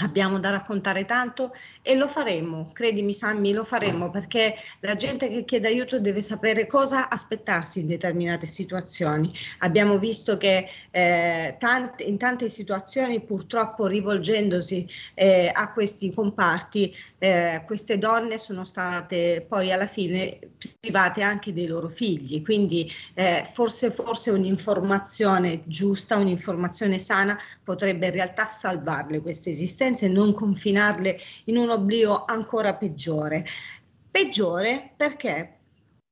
[0.00, 5.44] Abbiamo da raccontare tanto e lo faremo, credimi Sammy, lo faremo perché la gente che
[5.44, 9.28] chiede aiuto deve sapere cosa aspettarsi in determinate situazioni.
[9.58, 17.64] Abbiamo visto che eh, tante, in tante situazioni purtroppo rivolgendosi eh, a questi comparti eh,
[17.66, 20.38] queste donne sono state poi alla fine
[20.78, 28.12] private anche dei loro figli, quindi eh, forse, forse un'informazione giusta, un'informazione sana potrebbe in
[28.12, 33.46] realtà salvarle queste esistenze e non confinarle in un oblio ancora peggiore.
[34.10, 35.58] Peggiore perché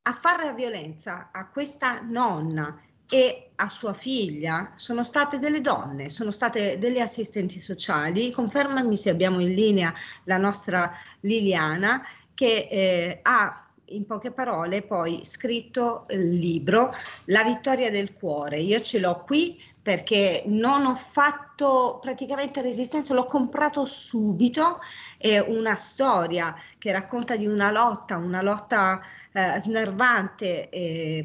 [0.03, 6.09] a fare la violenza a questa nonna e a sua figlia sono state delle donne,
[6.11, 8.31] sono state delle assistenti sociali.
[8.31, 9.93] Confermami se abbiamo in linea
[10.25, 12.05] la nostra Liliana
[12.35, 16.93] che eh, ha in poche parole poi scritto il libro
[17.27, 18.59] La vittoria del cuore.
[18.59, 24.81] Io ce l'ho qui perché non ho fatto praticamente resistenza, l'ho comprato subito,
[25.17, 29.01] è una storia che racconta di una lotta, una lotta
[29.33, 30.69] eh, snervante.
[30.71, 31.25] Eh,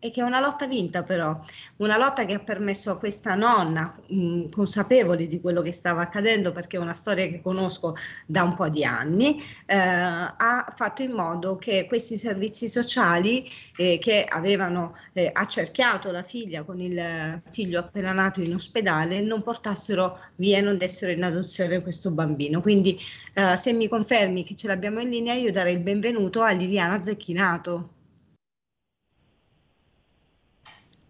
[0.00, 1.38] e che è una lotta vinta però,
[1.76, 6.52] una lotta che ha permesso a questa nonna, mh, consapevole di quello che stava accadendo
[6.52, 7.96] perché è una storia che conosco
[8.26, 13.98] da un po' di anni, eh, ha fatto in modo che questi servizi sociali eh,
[13.98, 20.18] che avevano eh, accerchiato la figlia con il figlio appena nato in ospedale non portassero
[20.36, 22.60] via e non dessero in adozione questo bambino.
[22.60, 22.98] Quindi
[23.34, 27.02] eh, se mi confermi che ce l'abbiamo in linea io darei il benvenuto a Liliana
[27.02, 27.97] Zecchinato.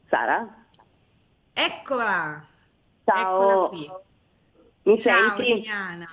[0.08, 0.66] Sara?
[1.52, 2.46] Eccola!
[3.04, 3.20] Ciao!
[3.20, 3.90] Eccola qui.
[4.82, 5.54] Mi Ciao senti?
[5.54, 6.06] Liliana.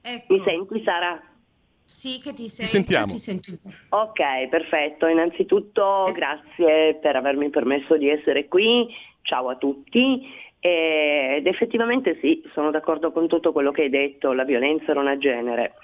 [0.00, 0.34] Ecco.
[0.34, 1.22] Mi senti Sara?
[1.84, 2.70] Sì, che ti sento.
[2.70, 3.12] sentiamo.
[3.12, 3.52] Ti sento.
[3.90, 5.06] Ok, perfetto.
[5.06, 8.88] Innanzitutto grazie per avermi permesso di essere qui.
[9.22, 10.26] Ciao a tutti.
[10.58, 15.18] Ed effettivamente sì, sono d'accordo con tutto quello che hai detto, la violenza non ha
[15.18, 15.74] genere.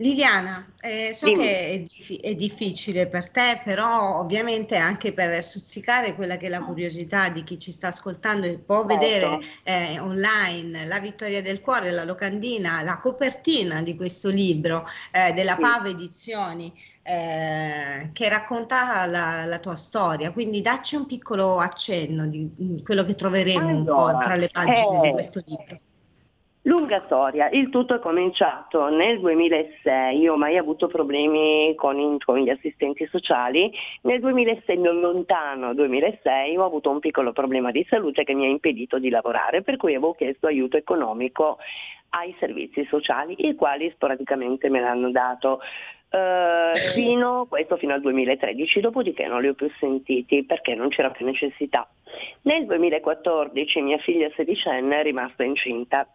[0.00, 1.42] Liliana, eh, so Dimmi.
[1.42, 6.48] che è, diffi- è difficile per te, però ovviamente anche per stuzzicare quella che è
[6.48, 8.94] la curiosità di chi ci sta ascoltando e può Certo.
[8.94, 15.32] vedere eh, online la vittoria del cuore, la locandina, la copertina di questo libro eh,
[15.32, 15.60] della Sì.
[15.60, 16.72] Pava Edizioni
[17.02, 20.30] eh, che racconta la, la tua storia.
[20.32, 24.48] Quindi dacci un piccolo accenno di di quello che troveremo un po' Allora, tra le
[24.48, 25.76] pagine di eh, questo libro.
[26.68, 32.40] Lunga storia, il tutto è cominciato nel 2006, io ho mai avuto problemi con, con
[32.40, 38.22] gli assistenti sociali, nel 2006, nel lontano 2006, ho avuto un piccolo problema di salute
[38.22, 41.56] che mi ha impedito di lavorare, per cui avevo chiesto aiuto economico
[42.10, 45.60] ai servizi sociali, i quali sporadicamente me l'hanno dato.
[46.10, 51.10] eh, fino, questo fino al 2013, dopodiché non li ho più sentiti perché non c'era
[51.12, 51.88] più necessità.
[52.42, 56.06] Nel 2014 mia figlia sedicenne è rimasta incinta.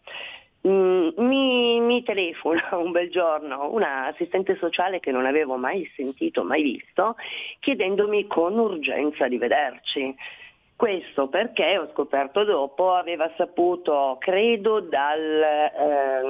[0.65, 6.43] Mm, mi, mi telefona un bel giorno una assistente sociale che non avevo mai sentito,
[6.43, 7.15] mai visto,
[7.59, 10.15] chiedendomi con urgenza di vederci.
[10.75, 16.21] Questo perché ho scoperto dopo, aveva saputo, credo, dal eh,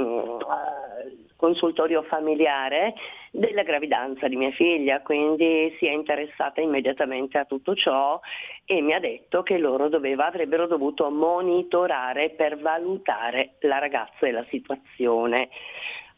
[1.44, 2.94] consultorio familiare
[3.30, 8.18] della gravidanza di mia figlia, quindi si è interessata immediatamente a tutto ciò
[8.64, 14.32] e mi ha detto che loro doveva- avrebbero dovuto monitorare per valutare la ragazza e
[14.32, 15.50] la situazione.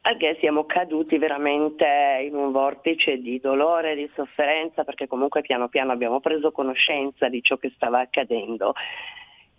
[0.01, 1.87] Al siamo caduti veramente
[2.21, 7.41] in un vortice di dolore, di sofferenza, perché comunque piano piano abbiamo preso conoscenza di
[7.41, 8.75] ciò che stava accadendo.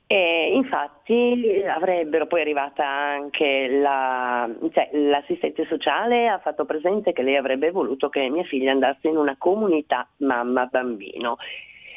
[0.09, 7.35] E infatti avrebbero poi arrivata anche la, cioè, l'assistente sociale ha fatto presente che lei
[7.35, 11.39] avrebbe voluto che mia figlia andasse in una comunità mamma-bambino.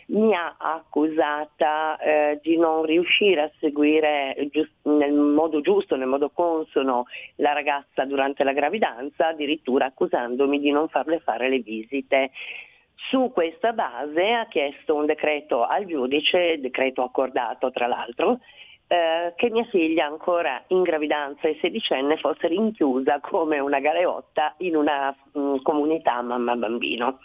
[0.07, 6.31] Mi ha accusata eh, di non riuscire a seguire gius- nel modo giusto, nel modo
[6.31, 7.05] consono
[7.35, 12.31] la ragazza durante la gravidanza, addirittura accusandomi di non farle fare le visite.
[13.07, 18.39] Su questa base ha chiesto un decreto al giudice, decreto accordato tra l'altro,
[18.87, 24.75] eh, che mia figlia ancora in gravidanza e sedicenne fosse rinchiusa come una galeotta in
[24.75, 27.19] una mh, mm, comunità mamma-bambino.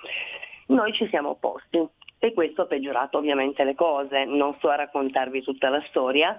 [0.66, 1.86] Noi ci siamo opposti
[2.18, 6.38] e questo ha peggiorato ovviamente le cose, non sto a raccontarvi tutta la storia,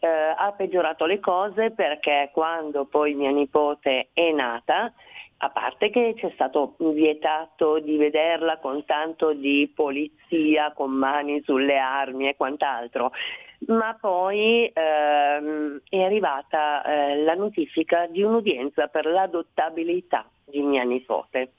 [0.00, 4.92] eh, ha peggiorato le cose perché quando poi mia nipote è nata,
[5.42, 11.42] a parte che ci è stato vietato di vederla con tanto di polizia, con mani
[11.44, 13.12] sulle armi e quant'altro,
[13.68, 21.52] ma poi ehm, è arrivata eh, la notifica di un'udienza per l'adottabilità di mia nipote.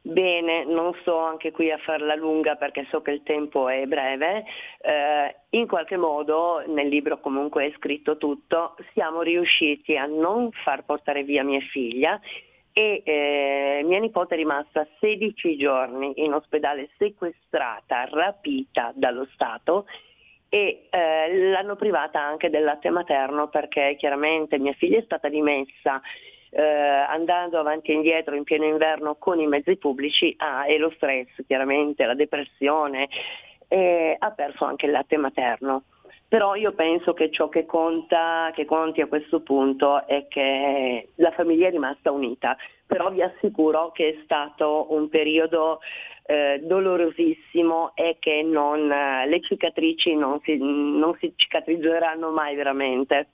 [0.00, 4.44] Bene, non sto anche qui a farla lunga perché so che il tempo è breve,
[4.80, 10.84] eh, in qualche modo nel libro comunque è scritto tutto, siamo riusciti a non far
[10.84, 12.20] portare via mia figlia
[12.78, 19.86] e eh, mia nipote è rimasta 16 giorni in ospedale sequestrata, rapita dallo Stato
[20.50, 26.02] e eh, l'hanno privata anche del latte materno perché chiaramente mia figlia è stata dimessa
[26.50, 30.90] eh, andando avanti e indietro in pieno inverno con i mezzi pubblici ah, e lo
[30.96, 33.08] stress, chiaramente la depressione,
[33.68, 35.84] eh, ha perso anche il latte materno.
[36.28, 41.30] Però io penso che ciò che conta, che conti a questo punto è che la
[41.30, 45.78] famiglia è rimasta unita, però vi assicuro che è stato un periodo
[46.26, 53.28] eh, dolorosissimo e che non, le cicatrici non si, non si cicatrizzeranno mai veramente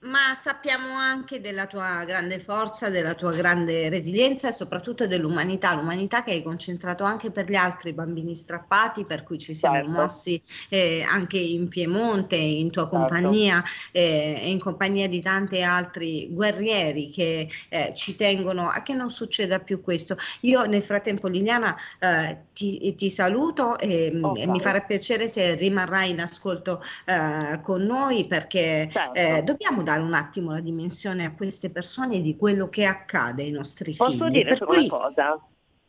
[0.00, 6.22] ma sappiamo anche della tua grande forza, della tua grande resilienza e soprattutto dell'umanità, l'umanità
[6.22, 9.90] che hai concentrato anche per gli altri bambini strappati, per cui ci siamo certo.
[9.90, 12.98] mossi eh, anche in Piemonte, in tua certo.
[12.98, 18.92] compagnia eh, e in compagnia di tanti altri guerrieri che eh, ci tengono a che
[18.92, 20.18] non succeda più questo.
[20.40, 25.54] Io nel frattempo Liliana eh, ti, ti, saluto e, oh, e mi farà piacere se
[25.54, 29.14] rimarrai in ascolto eh, con noi perché certo.
[29.14, 33.52] Eh, dobbiamo dare un attimo la dimensione a queste persone di quello che accade ai
[33.52, 34.18] nostri Posso figli.
[34.18, 34.76] Posso dire per cui...
[34.78, 35.40] una cosa?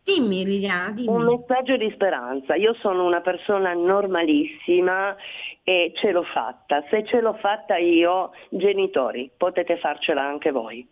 [0.04, 1.16] Dimmi Liliana, dimmi.
[1.16, 2.56] Un messaggio di speranza.
[2.56, 5.16] Io sono una persona normalissima
[5.64, 6.84] e ce l'ho fatta.
[6.90, 10.88] Se ce l'ho fatta io, genitori, potete farcela anche voi.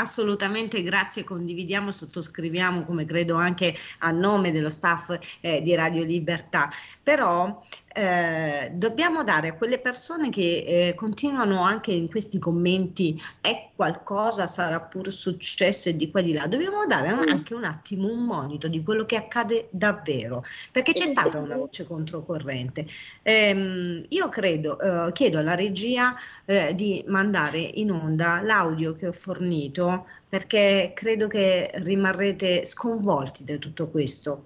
[0.00, 6.70] Assolutamente, grazie, condividiamo, sottoscriviamo come credo anche a nome dello staff eh, di Radio Libertà,
[7.02, 7.58] però
[7.98, 14.46] eh, dobbiamo dare a quelle persone che eh, continuano anche in questi commenti è qualcosa,
[14.46, 17.28] sarà pur successo e di qua e di là, dobbiamo dare mm.
[17.28, 21.86] anche un attimo un monito di quello che accade davvero, perché c'è stata una voce
[21.86, 22.86] controcorrente.
[23.22, 29.12] Ehm, io credo, eh, chiedo alla regia eh, di mandare in onda l'audio che ho
[29.12, 34.44] fornito perché credo che rimarrete sconvolti da tutto questo.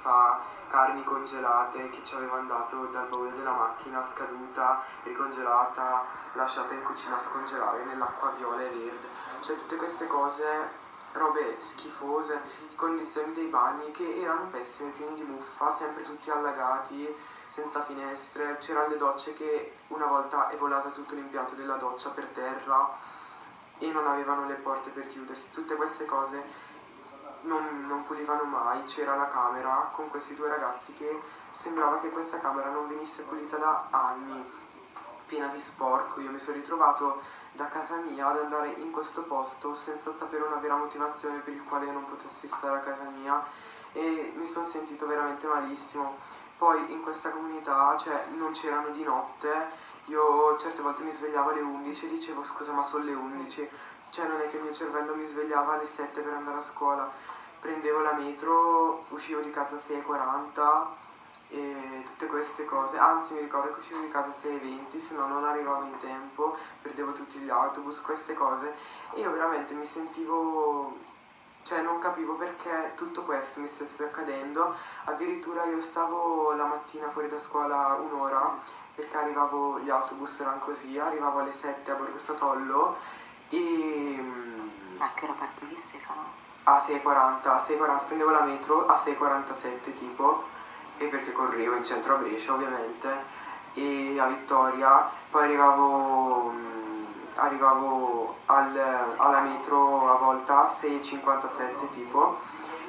[0.00, 6.04] Fa carni congelate che ci avevano dato dal baule della macchina scaduta, ricongelata,
[6.34, 9.08] lasciata in cucina a scongelare nell'acqua viola e verde.
[9.40, 10.70] Cioè tutte queste cose,
[11.12, 12.40] robe schifose,
[12.76, 17.14] condizioni dei bagni che erano pessime, pieni di muffa, sempre tutti allagati,
[17.48, 18.56] senza finestre.
[18.60, 22.90] C'erano le docce che una volta è volato tutto l'impianto della doccia per terra
[23.78, 25.50] e non avevano le porte per chiudersi.
[25.50, 26.66] Tutte queste cose
[27.42, 31.20] non, non pulivano mai, c'era la camera con questi due ragazzi che
[31.52, 34.44] sembrava che questa camera non venisse pulita da anni,
[35.26, 36.20] piena di sporco.
[36.20, 37.22] Io mi sono ritrovato
[37.52, 41.64] da casa mia ad andare in questo posto senza sapere una vera motivazione per il
[41.64, 43.44] quale io non potessi stare a casa mia
[43.92, 46.16] e mi sono sentito veramente malissimo.
[46.56, 49.70] Poi in questa comunità cioè, non c'erano di notte,
[50.06, 53.68] io certe volte mi svegliavo alle 11 e dicevo scusa ma sono le 11,
[54.10, 57.10] cioè non è che il mio cervello mi svegliava alle 7 per andare a scuola.
[57.60, 60.86] Prendevo la metro, uscivo di casa 6.40
[61.50, 65.44] e tutte queste cose, anzi mi ricordo che uscivo di casa 6.20 se no non
[65.44, 68.74] arrivavo in tempo, perdevo tutti gli autobus, queste cose.
[69.14, 70.96] E io veramente mi sentivo,
[71.62, 77.28] cioè non capivo perché tutto questo mi stesse accadendo, addirittura io stavo la mattina fuori
[77.28, 82.96] da scuola un'ora perché arrivavo, gli autobus erano così, arrivavo alle 7 a Borgo Statollo
[83.50, 84.22] e...
[84.98, 86.38] A che ora partivi Stefano?
[86.68, 90.44] a 6.40, a 6.40 prendevo la metro a 6.47 tipo,
[90.98, 93.08] e perché correvo in centro a Brescia ovviamente,
[93.72, 97.04] e a Vittoria, poi arrivavo, mm,
[97.36, 98.76] arrivavo al,
[99.16, 102.38] alla metro a volta a 6.57 tipo,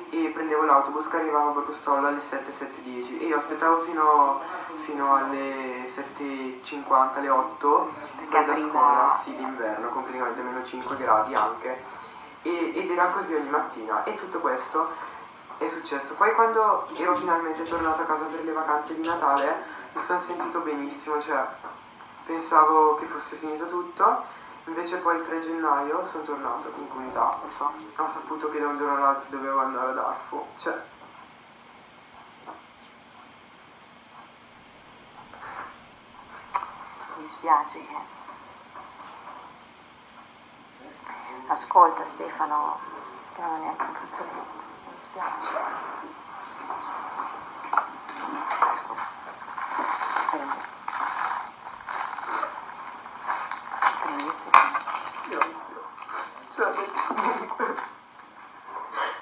[0.10, 4.41] e prendevo l'autobus che arrivava a Borgostollo alle 7, 7.10 e io aspettavo fino,
[4.90, 7.94] fino alle 7.50, alle 8
[8.30, 11.84] poi da scuola, sì d'inverno, con praticamente meno 5 gradi anche.
[12.42, 14.04] E, ed era così ogni mattina.
[14.04, 14.88] E tutto questo
[15.58, 16.16] è successo.
[16.16, 20.60] Poi quando ero finalmente tornata a casa per le vacanze di Natale mi sono sentito
[20.60, 21.46] benissimo, cioè
[22.26, 24.24] pensavo che fosse finito tutto,
[24.66, 27.40] invece poi il 3 gennaio sono tornato in comunità,
[27.96, 30.80] ho saputo che da un giorno all'altro dovevo andare ad Arfo, cioè
[37.20, 37.96] mi dispiace che...
[41.48, 42.80] Ascolta Stefano,
[43.38, 45.48] non è neanche un fazzoletto, mi dispiace.
[48.72, 49.08] Scusa.
[50.30, 50.58] Prendi.
[54.02, 54.78] Prendi Stefano.
[55.28, 55.76] Grazie.
[56.50, 56.72] Cioè,
[57.08, 57.76] comunque,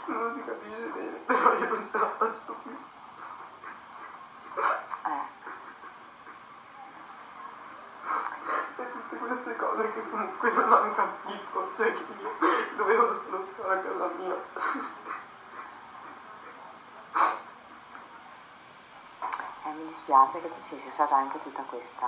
[0.06, 2.78] non si capisce bene, però io non ce la faccio più.
[8.80, 10.94] E tutte queste cose che comunque non hanno
[11.52, 11.94] capito, cioè
[12.76, 14.36] dovevo solo stare a casa mia.
[19.66, 22.08] Eh, mi dispiace che ci sia stata anche tutta questa...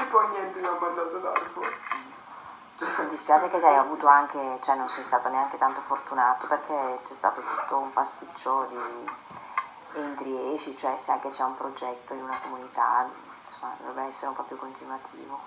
[0.00, 1.60] E poi niente, mi ha mandato d'arco.
[2.98, 7.14] Mi dispiace che hai avuto anche, cioè non sei stato neanche tanto fortunato perché c'è
[7.14, 9.10] stato tutto un pasticcio di
[9.94, 13.08] entri e esci, cioè sai che c'è un progetto in una comunità,
[13.48, 15.40] insomma dovrebbe essere un po' più continuativo.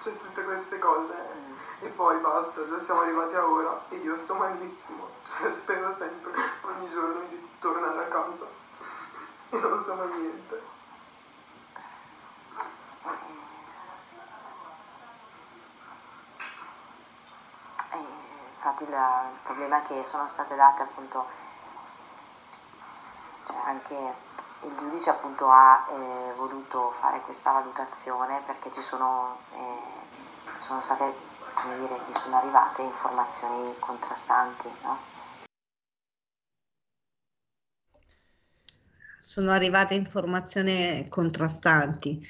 [0.00, 1.14] Cioè tutte queste cose
[1.82, 5.10] e poi basta, già siamo arrivati a ora e io sto malissimo.
[5.24, 8.46] Cioè spero sempre ogni giorno di tornare a casa
[9.50, 10.70] e non sono niente.
[18.64, 21.26] Infatti la- il problema è che sono state date appunto,
[23.46, 24.14] cioè anche
[24.60, 31.12] il giudice appunto ha eh, voluto fare questa valutazione perché ci sono, eh, sono state,
[31.54, 35.12] come dire, gli sono arrivate informazioni contrastanti, no?
[39.22, 42.20] sono arrivate informazioni contrastanti.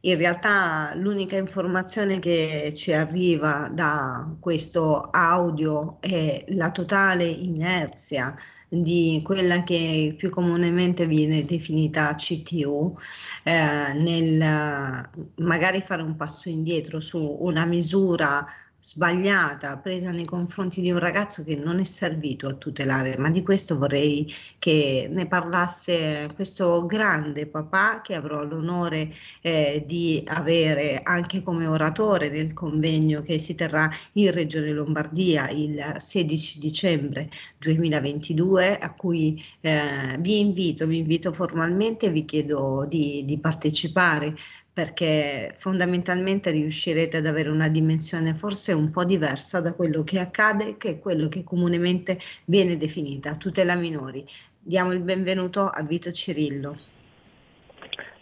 [0.00, 8.34] In realtà l'unica informazione che ci arriva da questo audio è la totale inerzia
[8.68, 12.98] di quella che più comunemente viene definita CTO,
[13.44, 18.46] eh, nel magari fare un passo indietro su una misura
[18.86, 23.42] sbagliata presa nei confronti di un ragazzo che non è servito a tutelare, ma di
[23.42, 31.42] questo vorrei che ne parlasse questo grande papà che avrò l'onore eh, di avere anche
[31.42, 37.28] come oratore nel convegno che si terrà in Regione Lombardia il 16 dicembre
[37.58, 44.36] 2022 a cui eh, vi invito, vi invito formalmente, vi chiedo di, di partecipare
[44.76, 50.76] perché fondamentalmente riuscirete ad avere una dimensione forse un po' diversa da quello che accade,
[50.76, 54.22] che è quello che comunemente viene definita tutela minori.
[54.60, 56.76] Diamo il benvenuto a Vito Cirillo.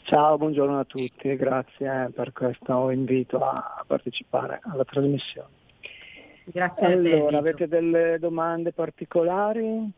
[0.04, 5.48] Ciao, buongiorno a tutti e grazie per questo invito a partecipare alla trasmissione.
[6.44, 7.14] Grazie a te.
[7.14, 7.36] Allora, Vito.
[7.36, 9.90] avete delle domande particolari?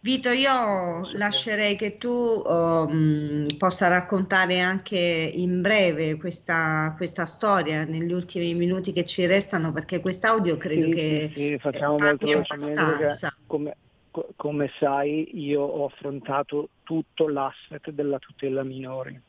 [0.00, 8.12] Vito, io lascerei che tu um, possa raccontare anche in breve questa, questa storia negli
[8.12, 12.26] ultimi minuti che ci restano, perché quest'audio credo Sì, che sì, sì, facciamo eh, molto
[12.26, 13.28] velocemente perché abbastanza.
[13.46, 13.76] come,
[14.10, 19.20] co- come sai io ho affrontato tutto l'asset della tutela minori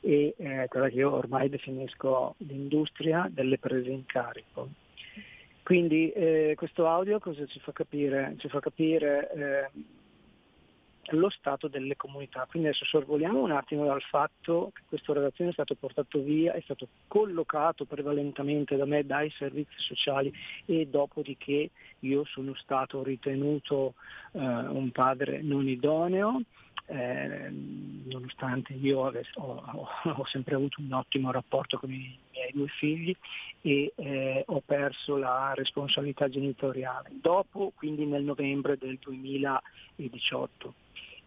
[0.00, 4.68] e eh, quella che io ormai definisco l'industria delle prese in carico.
[5.62, 8.34] Quindi eh, questo audio cosa ci fa capire?
[8.36, 9.70] Ci fa capire eh,
[11.10, 12.46] lo stato delle comunità.
[12.48, 16.60] Quindi adesso sorvoliamo un attimo dal fatto che questo ragazzino è stato portato via, è
[16.60, 20.32] stato collocato prevalentemente da me dai servizi sociali
[20.66, 23.94] e dopodiché io sono stato ritenuto
[24.32, 26.42] eh, un padre non idoneo.
[26.86, 29.88] eh, nonostante io avess- ho, ho-
[30.20, 33.16] ho sempre avuto un ottimo rapporto con i miei due figli
[33.62, 37.08] e eh, ho perso la responsabilità genitoriale.
[37.22, 40.74] Dopo, quindi nel novembre del 2018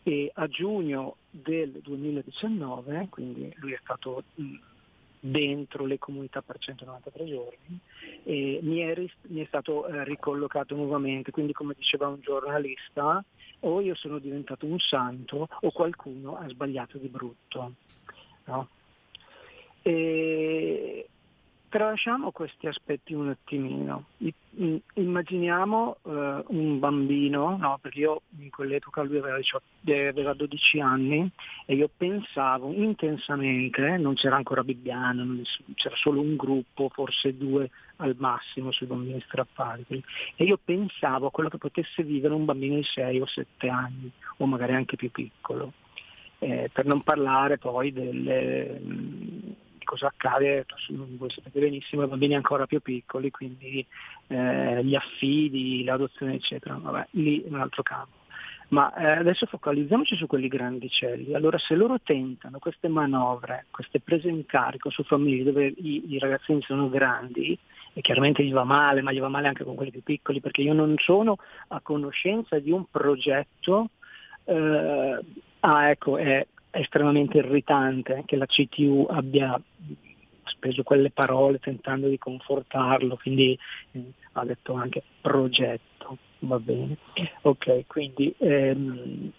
[0.08, 4.56] e a giugno del 2019, quindi lui è stato mh,
[5.20, 7.80] dentro le comunità per 193 giorni,
[8.24, 13.22] mi, è, mi è stato eh, ricollocato nuovamente, quindi come diceva un giornalista,
[13.62, 17.74] o io sono diventato un santo o qualcuno ha sbagliato di brutto.
[18.46, 18.70] no?
[19.82, 21.10] E
[21.78, 24.06] tralasciamo questi aspetti un attimino.
[24.60, 30.34] Mm, Immaginiamo eh, un bambino, no, perché io in quell'epoca lui aveva, 18 eh, aveva
[30.34, 31.30] 12 anni
[31.68, 35.40] e io pensavo intensamente, non c'era ancora Bibbiano,
[35.76, 40.04] c'era solo un gruppo, forse due al massimo sui bambini strappati,
[40.36, 44.12] e io pensavo a quello che potesse vivere un bambino di 6 o 7 anni,
[44.38, 45.74] o magari anche più piccolo.
[46.40, 48.80] eh, per non parlare poi delle,
[49.88, 53.86] cosa accade, voi sapete benissimo, ai bambini ancora più piccoli, quindi
[54.28, 58.16] eh, gli affidi, l'adozione eccetera, vabbè, lì è un altro campo.
[58.70, 61.34] Ma eh, adesso focalizziamoci su quelli grandicelli.
[61.34, 66.20] Allora se loro tentano queste manovre, queste prese in carico su famiglie dove i, i
[66.20, 67.58] ragazzini sono grandi,
[67.94, 70.62] e chiaramente gli va male, ma gli va male anche con quelli più piccoli, perché
[70.62, 71.38] io non sono
[71.70, 73.90] a conoscenza di un progetto,
[74.44, 75.20] eh,
[75.62, 76.46] ah ecco, è
[76.78, 79.60] estremamente irritante che la CTU abbia
[80.44, 83.58] speso quelle parole tentando di confortarlo, quindi
[83.92, 84.04] eh,
[84.34, 86.98] ha detto anche progetto, va bene.
[87.42, 89.32] Ok, quindi ehm,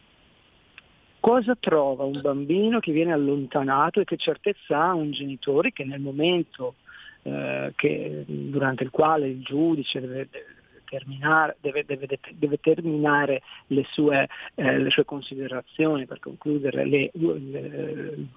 [1.21, 6.01] cosa trova un bambino che viene allontanato e che certezza ha un genitore che nel
[6.01, 6.75] momento
[7.23, 10.57] eh, che, durante il quale il giudice deve, deve
[10.89, 18.29] terminare, deve, deve, deve terminare le, sue, eh, le, sue, considerazioni per concludere le, le,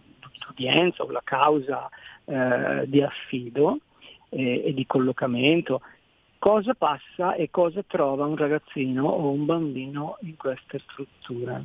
[0.48, 1.90] l'udienza o la causa
[2.26, 3.80] eh, di affido
[4.30, 5.82] e, e di collocamento,
[6.40, 11.64] cosa passa e cosa trova un ragazzino o un bambino in queste strutture.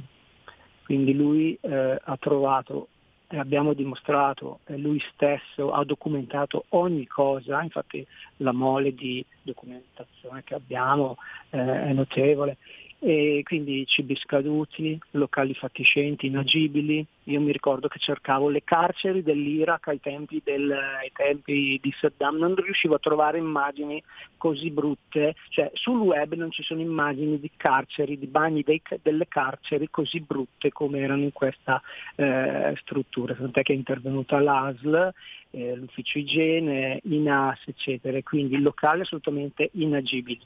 [0.84, 2.88] Quindi lui eh, ha trovato
[3.28, 8.06] abbiamo dimostrato, eh, lui stesso ha documentato ogni cosa, infatti
[8.38, 11.16] la mole di documentazione che abbiamo
[11.50, 12.56] eh, è notevole
[12.98, 17.04] e quindi cibi scaduti, locali fatiscenti, inagibili.
[17.24, 22.36] Io mi ricordo che cercavo le carceri dell'Iraq ai tempi, del, ai tempi, di Saddam,
[22.36, 24.02] non riuscivo a trovare immagini
[24.36, 29.26] così brutte, cioè sul web non ci sono immagini di carceri, di bagni dei, delle
[29.28, 31.82] carceri così brutte come erano in questa
[32.14, 35.12] eh, struttura, tant'è che è intervenuta l'ASL,
[35.50, 40.40] eh, l'ufficio igiene, INAS, eccetera, quindi locali assolutamente inagibili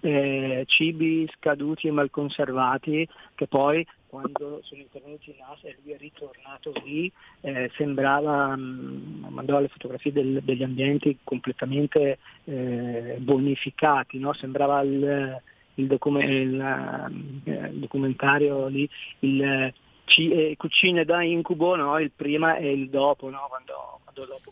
[0.00, 5.92] eh, cibi scaduti e mal conservati che poi quando sono intervenuti in ASA e lui
[5.92, 7.10] è ritornato lì
[7.42, 14.32] eh, sembrava, mh, mm, mandava le fotografie del, degli ambienti completamente eh, bonificati, no?
[14.32, 15.40] sembrava il,
[15.74, 18.88] il, docu- il, eh, il, documentario lì,
[19.20, 21.98] il, eh, cucine da incubo, no?
[21.98, 23.46] il prima e il dopo, no?
[23.48, 24.50] quando, quando dopo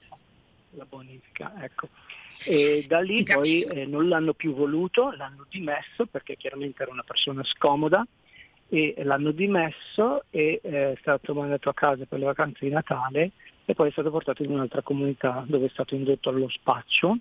[0.78, 1.52] la bonifica.
[1.60, 1.88] Ecco.
[2.44, 7.02] E da lì poi eh, non l'hanno più voluto, l'hanno dimesso perché chiaramente era una
[7.02, 8.06] persona scomoda
[8.70, 13.32] e l'hanno dimesso e eh, è stato mandato a casa per le vacanze di Natale
[13.64, 17.18] e poi è stato portato in un'altra comunità dove è stato indotto allo spaccio.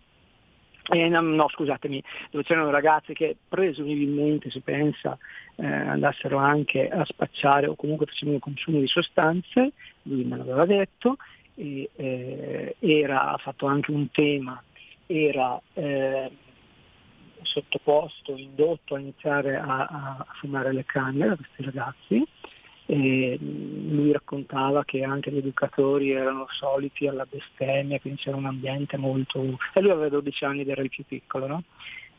[0.89, 2.01] Eh, no, no, scusatemi,
[2.31, 5.17] dove c'erano ragazzi che presumibilmente si pensa
[5.55, 11.17] eh, andassero anche a spacciare o comunque facevano consumo di sostanze, lui me l'aveva detto,
[11.57, 14.61] e, eh, era, ha fatto anche un tema
[15.07, 16.29] era eh,
[17.41, 22.23] sottoposto, indotto a iniziare a, a, fumare le canne da questi ragazzi.
[22.89, 28.95] E lui raccontava che anche gli educatori erano soliti alla bestemmia, quindi c'era un ambiente
[28.95, 29.57] molto...
[29.73, 31.63] e lui aveva 12 anni ed era il più piccolo, no?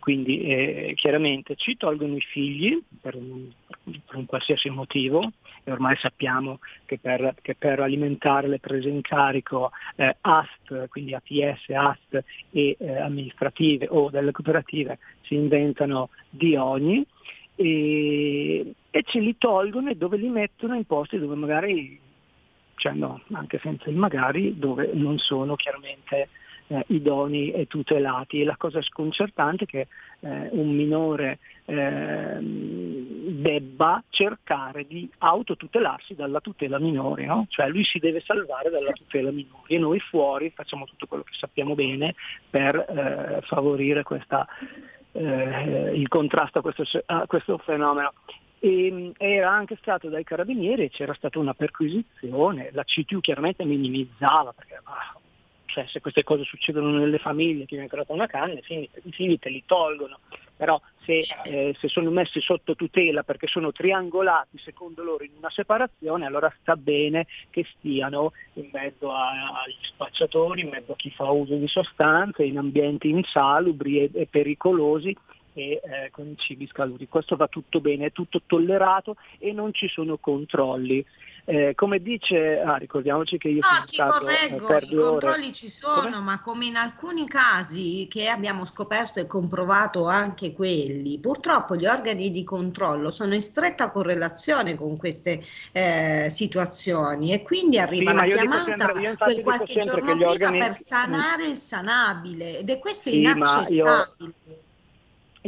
[0.08, 3.50] Quindi eh, chiaramente ci tolgono i figli per un,
[3.84, 5.32] per un, qualsiasi motivo
[5.62, 11.12] e ormai sappiamo che per, che per alimentare le prese in carico eh, AST, quindi
[11.12, 17.04] APS, AST e eh, amministrative o delle cooperative si inventano di ogni
[17.54, 20.74] e, e ce li tolgono e dove li mettono?
[20.74, 22.00] In posti dove magari,
[22.76, 26.30] cioè no, anche senza il magari, dove non sono chiaramente
[26.68, 28.40] eh, idonei e tutelati.
[28.40, 29.88] E la cosa sconcertante è che
[30.20, 37.46] eh, un minore eh, debba cercare di autotutelarsi dalla tutela minore, no?
[37.48, 41.34] cioè lui si deve salvare dalla tutela minore e noi fuori facciamo tutto quello che
[41.38, 42.14] sappiamo bene
[42.48, 44.46] per eh, favorire questa,
[45.12, 48.12] eh, il contrasto a questo, a questo fenomeno
[48.60, 54.80] e era anche stato dai carabinieri c'era stata una perquisizione, la CTU chiaramente minimizzava perché
[54.82, 55.16] ah,
[55.78, 59.12] cioè se queste cose succedono nelle famiglie, ti viene creata una canna, i figli, i
[59.12, 60.18] figli te li tolgono,
[60.56, 65.50] però se, eh, se, sono messi sotto tutela perché sono triangolati secondo loro in una
[65.50, 71.10] separazione, allora sta bene che stiano in mezzo a, agli spacciatori, in mezzo a chi
[71.10, 75.16] fa uso di sostanze, in ambienti insalubri e, e pericolosi
[75.52, 77.06] e eh, con i cibi scaduti.
[77.08, 81.04] Questo va tutto bene, è tutto tollerato e non ci sono controlli.
[81.50, 85.44] Eh, come dice, ah, ricordiamoci che io no, sono stato eh, correggo, per i controlli
[85.44, 85.52] ore.
[85.52, 86.18] ci sono, come?
[86.18, 92.30] ma come in alcuni casi che abbiamo scoperto e comprovato anche quelli, purtroppo gli organi
[92.30, 95.42] di controllo sono in stretta correlazione con queste
[95.72, 100.58] eh, situazioni e quindi arriva sì, la chiamata sempre, quel qualche giorno prima organi...
[100.58, 104.66] per sanare il sanabile ed è questo sì, inaccettabile.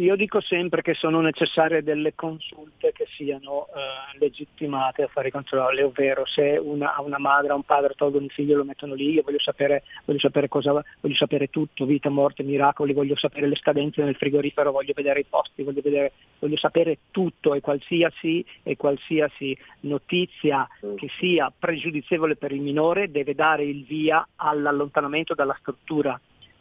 [0.01, 5.31] Io dico sempre che sono necessarie delle consulte che siano eh, legittimate a fare i
[5.31, 8.95] controlli, ovvero se una, una madre o un padre tolgono il figlio e lo mettono
[8.95, 13.47] lì, io voglio sapere, voglio sapere cosa, voglio sapere tutto, vita, morte, miracoli, voglio sapere
[13.47, 18.45] le scadenze nel frigorifero, voglio vedere i posti, voglio, vedere, voglio sapere tutto e qualsiasi,
[18.63, 25.57] e qualsiasi notizia che sia pregiudizievole per il minore deve dare il via all'allontanamento dalla
[25.61, 26.19] struttura,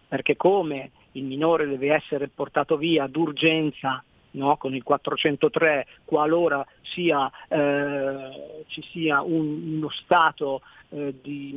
[0.10, 4.58] perché come il minore deve essere portato via d'urgenza no?
[4.58, 11.52] con il 403 qualora sia, eh, ci sia un, uno stato eh, di,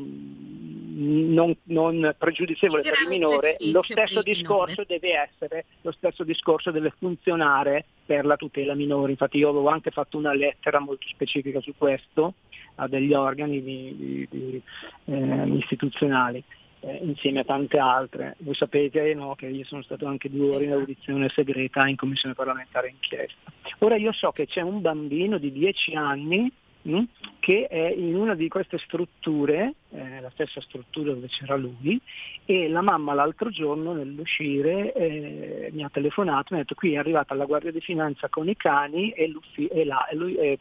[1.32, 6.92] non, non, pregiudizievole per il minore, lo stesso discorso deve essere, lo stesso discorso deve
[6.98, 9.12] funzionare per la tutela minore.
[9.12, 12.34] Infatti io avevo anche fatto una lettera molto specifica su questo
[12.76, 14.62] a degli organi di, di,
[15.06, 16.42] eh, istituzionali
[16.82, 18.36] eh, insieme a tante altre.
[18.38, 22.34] Voi sapete no, che io sono stato anche due ore in audizione segreta in commissione
[22.34, 23.52] parlamentare inchiesta.
[23.78, 26.50] Ora io so che c'è un bambino di 10 anni
[26.82, 27.04] mh, hm,
[27.40, 32.00] che è in una di queste strutture, eh, la stessa struttura dove c'era lui,
[32.44, 36.98] e la mamma l'altro giorno nell'uscire eh, mi ha telefonato mi ha detto qui è
[36.98, 39.32] arrivata la Guardia di Finanza con i cani e,
[39.70, 40.58] e, la, e lui,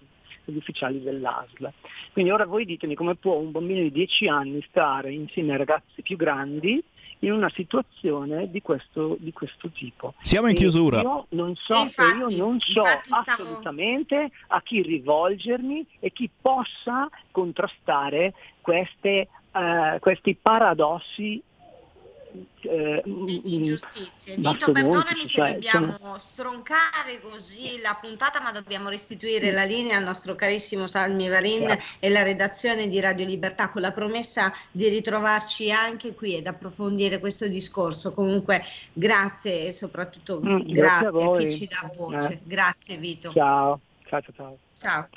[0.52, 1.72] gli ufficiali dell'ASL.
[2.14, 6.02] Quindi ora voi ditemi come può un bambino di 10 anni stare insieme ai ragazzi
[6.02, 6.84] più grandi
[7.20, 10.14] in una situazione di questo, di questo tipo.
[10.22, 11.02] Siamo in e chiusura.
[11.02, 14.56] Io non so, infatti, io non so assolutamente stavo...
[14.56, 21.42] a chi rivolgermi e chi possa contrastare queste, uh, questi paradossi
[22.62, 24.36] eh, ingiustizie.
[24.38, 26.18] Vito, perdonami se cioè, dobbiamo sono...
[26.18, 31.80] stroncare così la puntata, ma dobbiamo restituire la linea al nostro carissimo Salmi Varin yeah.
[32.00, 37.20] e la redazione di Radio Libertà con la promessa di ritrovarci anche qui ed approfondire
[37.20, 38.14] questo discorso.
[38.14, 38.64] Comunque,
[38.94, 42.32] grazie e soprattutto mm, grazie, grazie a, a, chi ci dà voce.
[42.34, 42.40] Eh.
[42.44, 43.32] Grazie Vito.
[43.32, 43.80] Ciao.
[44.08, 44.58] Ciao, ciao, ciao.
[44.74, 45.08] Ciao.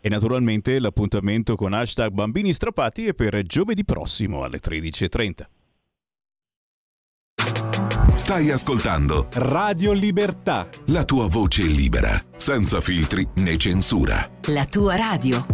[0.00, 5.57] E naturalmente l'appuntamento con hashtag Bambini Strappati è per giovedì prossimo alle 13.30.
[8.18, 10.68] Stai ascoltando Radio Libertà.
[10.86, 14.28] La tua voce libera, senza filtri né censura.
[14.46, 15.46] La tua radio.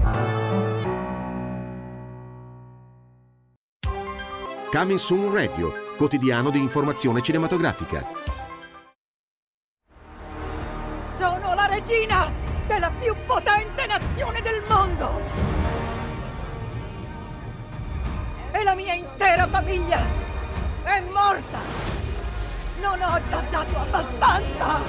[4.73, 8.05] Coming Soon Radio, quotidiano di informazione cinematografica.
[11.17, 12.33] Sono la regina
[12.67, 15.21] della più potente nazione del mondo.
[18.51, 20.01] E la mia intera famiglia
[20.83, 22.04] è morta.
[22.85, 24.83] Non ho già dato abbastanza!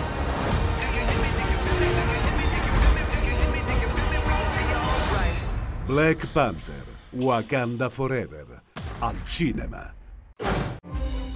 [5.86, 8.64] Black Panther, Wakanda Forever,
[9.00, 9.94] al cinema.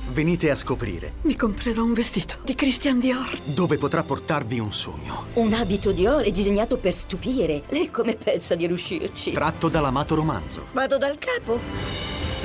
[0.09, 1.13] Venite a scoprire.
[1.21, 3.39] Mi comprerò un vestito di Christian Dior.
[3.45, 5.27] Dove potrà portarvi un sogno.
[5.35, 7.63] Un abito Dior è disegnato per stupire.
[7.69, 9.31] Lei come pensa di riuscirci?
[9.31, 10.65] Tratto dall'amato romanzo.
[10.73, 11.57] Vado dal capo.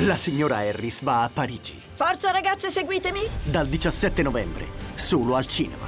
[0.07, 1.84] La signora Harris va a Parigi.
[1.97, 3.21] Forza ragazze, seguitemi!
[3.45, 4.67] Dal 17 novembre,
[4.97, 5.85] solo al cinema.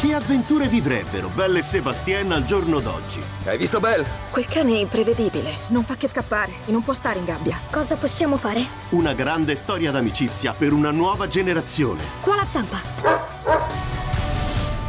[0.00, 3.22] Che avventure vivrebbero Belle e Sebastien al giorno d'oggi?
[3.46, 4.04] Hai visto Belle?
[4.30, 7.58] Quel cane è imprevedibile, non fa che scappare e non può stare in gabbia.
[7.70, 8.62] Cosa possiamo fare?
[8.90, 12.02] Una grande storia d'amicizia per una nuova generazione.
[12.20, 12.82] Qua la zampa!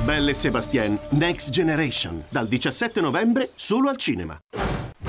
[0.03, 4.37] Belle e Sebastien Next Generation, dal 17 novembre solo al cinema.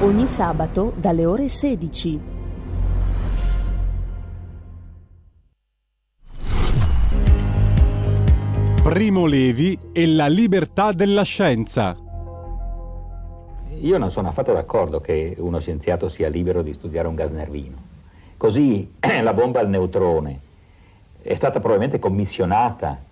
[0.00, 2.20] Ogni sabato dalle ore 16.
[8.82, 11.96] Primo Levi e la libertà della scienza.
[13.80, 17.76] Io non sono affatto d'accordo che uno scienziato sia libero di studiare un gas nervino.
[18.36, 20.40] Così la bomba al neutrone
[21.22, 23.06] è stata probabilmente commissionata.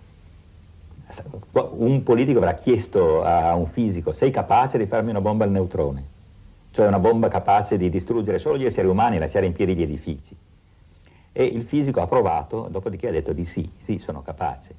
[1.51, 6.15] Un politico avrà chiesto a un fisico, sei capace di farmi una bomba al neutrone?
[6.77, 9.81] Cioè una bomba capace di distruggere solo gli esseri umani e lasciare in piedi gli
[9.81, 10.37] edifici.
[11.31, 14.75] E il fisico ha provato, dopodiché ha detto di sì, sì, sono capace.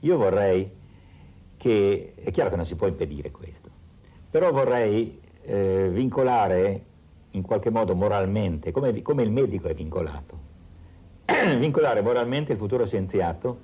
[0.00, 0.70] Io vorrei
[1.56, 3.70] che, è chiaro che non si può impedire questo,
[4.30, 6.82] però vorrei eh, vincolare
[7.30, 10.38] in qualche modo moralmente, come, come il medico è vincolato,
[11.58, 13.58] vincolare moralmente il futuro scienziato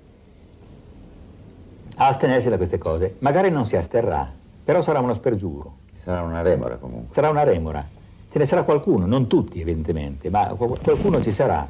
[1.96, 3.16] a astenersi da queste cose.
[3.18, 4.32] Magari non si asterrà,
[4.64, 5.82] però sarà uno spergiuro.
[6.04, 7.12] Sarà una remora comunque.
[7.12, 7.86] Sarà una remora.
[8.30, 11.66] Ce ne sarà qualcuno, non tutti evidentemente, ma qualcuno ci sarà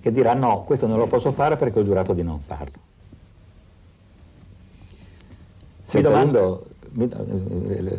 [0.00, 2.84] che dirà no, questo non lo posso fare perché ho giurato di non farlo.
[5.92, 7.08] Mi domando, mi-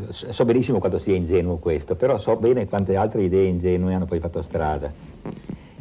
[0.09, 4.19] so benissimo quanto sia ingenuo questo, però so bene quante altre idee ingenue hanno poi
[4.19, 4.91] fatto strada.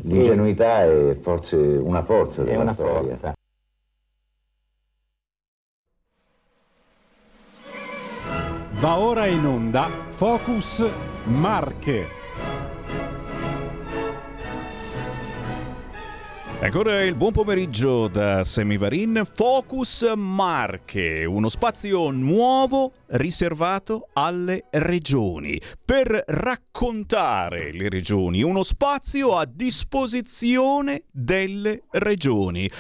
[0.03, 3.17] L'ingenuità è forse una forza È della una storia.
[3.17, 3.33] forza.
[8.79, 10.87] Va ora in onda Focus
[11.25, 12.09] Marche.
[16.61, 26.25] Ancora il buon pomeriggio da Semivarin, Focus Marche, uno spazio nuovo riservato alle regioni, per
[26.27, 32.71] raccontare le regioni, uno spazio a disposizione delle regioni.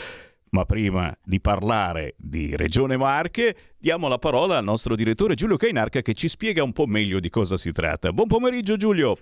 [0.51, 6.03] Ma prima di parlare di Regione Marche, diamo la parola al nostro direttore Giulio Cainarca
[6.03, 8.13] che ci spiega un po' meglio di cosa si tratta.
[8.13, 9.19] Buon pomeriggio Giulio!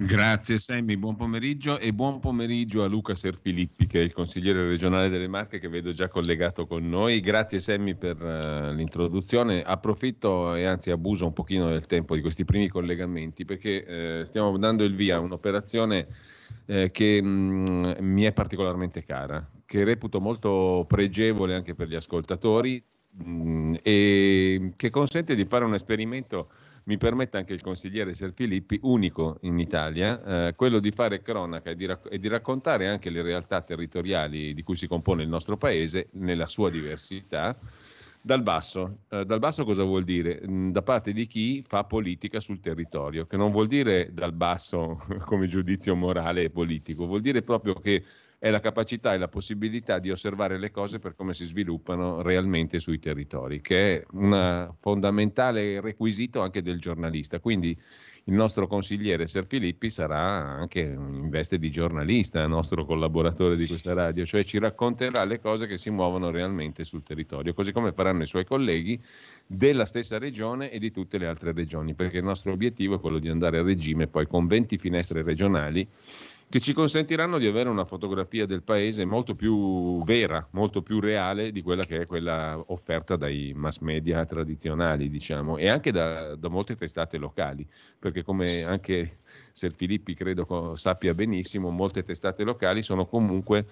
[0.00, 5.08] Grazie Sammy, buon pomeriggio e buon pomeriggio a Luca Serfilippi che è il consigliere regionale
[5.08, 7.18] delle Marche che vedo già collegato con noi.
[7.18, 9.60] Grazie Sammy per eh, l'introduzione.
[9.62, 14.56] Approfitto e anzi abuso un pochino del tempo di questi primi collegamenti perché eh, stiamo
[14.56, 16.06] dando il via a un'operazione
[16.66, 22.82] eh, che mh, mi è particolarmente cara, che reputo molto pregevole anche per gli ascoltatori
[23.10, 26.48] mh, e che consente di fare un esperimento
[26.84, 31.76] mi permette anche il consigliere Serfilippi, unico in Italia, eh, quello di fare cronaca e
[31.76, 35.58] di, rac- e di raccontare anche le realtà territoriali di cui si compone il nostro
[35.58, 37.54] paese nella sua diversità.
[38.22, 39.00] Dal basso.
[39.10, 40.40] Eh, dal basso cosa vuol dire?
[40.48, 44.98] Mm, Da parte di chi fa politica sul territorio, che non vuol dire dal basso
[45.26, 48.02] come giudizio morale e politico, vuol dire proprio che
[48.38, 52.78] è la capacità e la possibilità di osservare le cose per come si sviluppano realmente
[52.78, 57.40] sui territori, che è un fondamentale requisito anche del giornalista.
[57.40, 57.76] Quindi
[58.24, 63.94] il nostro consigliere Ser Filippi sarà anche in veste di giornalista, nostro collaboratore di questa
[63.94, 68.22] radio, cioè ci racconterà le cose che si muovono realmente sul territorio, così come faranno
[68.22, 69.00] i suoi colleghi
[69.46, 73.18] della stessa regione e di tutte le altre regioni, perché il nostro obiettivo è quello
[73.18, 75.88] di andare a regime poi con 20 finestre regionali
[76.50, 81.52] che ci consentiranno di avere una fotografia del paese molto più vera, molto più reale
[81.52, 86.48] di quella che è quella offerta dai mass media tradizionali, diciamo, e anche da, da
[86.48, 87.68] molte testate locali,
[87.98, 89.18] perché come anche
[89.52, 93.66] Ser Filippi credo sappia benissimo, molte testate locali sono comunque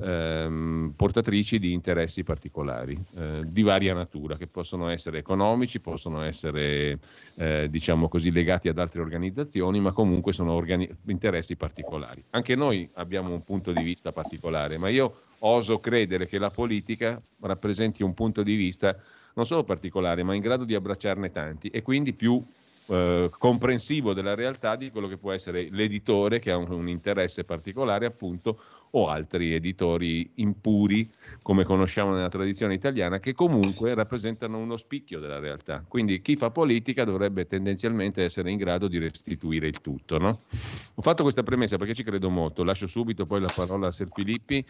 [0.00, 6.98] ehm, portatrici di interessi particolari eh, di varia natura, che possono essere economici, possono essere
[7.36, 12.24] eh, diciamo così legati ad altre organizzazioni, ma comunque sono organi- interessi particolari.
[12.30, 17.18] Anche noi abbiamo un punto di vista particolare, ma io oso credere che la politica
[17.40, 18.96] rappresenti un punto di vista
[19.34, 22.44] non solo particolare, ma in grado di abbracciarne tanti e quindi più
[22.88, 27.44] eh, comprensivo della realtà di quello che può essere l'editore che ha un, un interesse
[27.44, 28.60] particolare, appunto,
[28.92, 31.10] o altri editori impuri,
[31.42, 35.84] come conosciamo nella tradizione italiana, che comunque rappresentano uno spicchio della realtà.
[35.86, 40.18] Quindi chi fa politica dovrebbe tendenzialmente essere in grado di restituire il tutto.
[40.18, 40.40] no?
[40.94, 44.08] Ho fatto questa premessa perché ci credo molto, lascio subito poi la parola a Ser
[44.10, 44.64] Filippi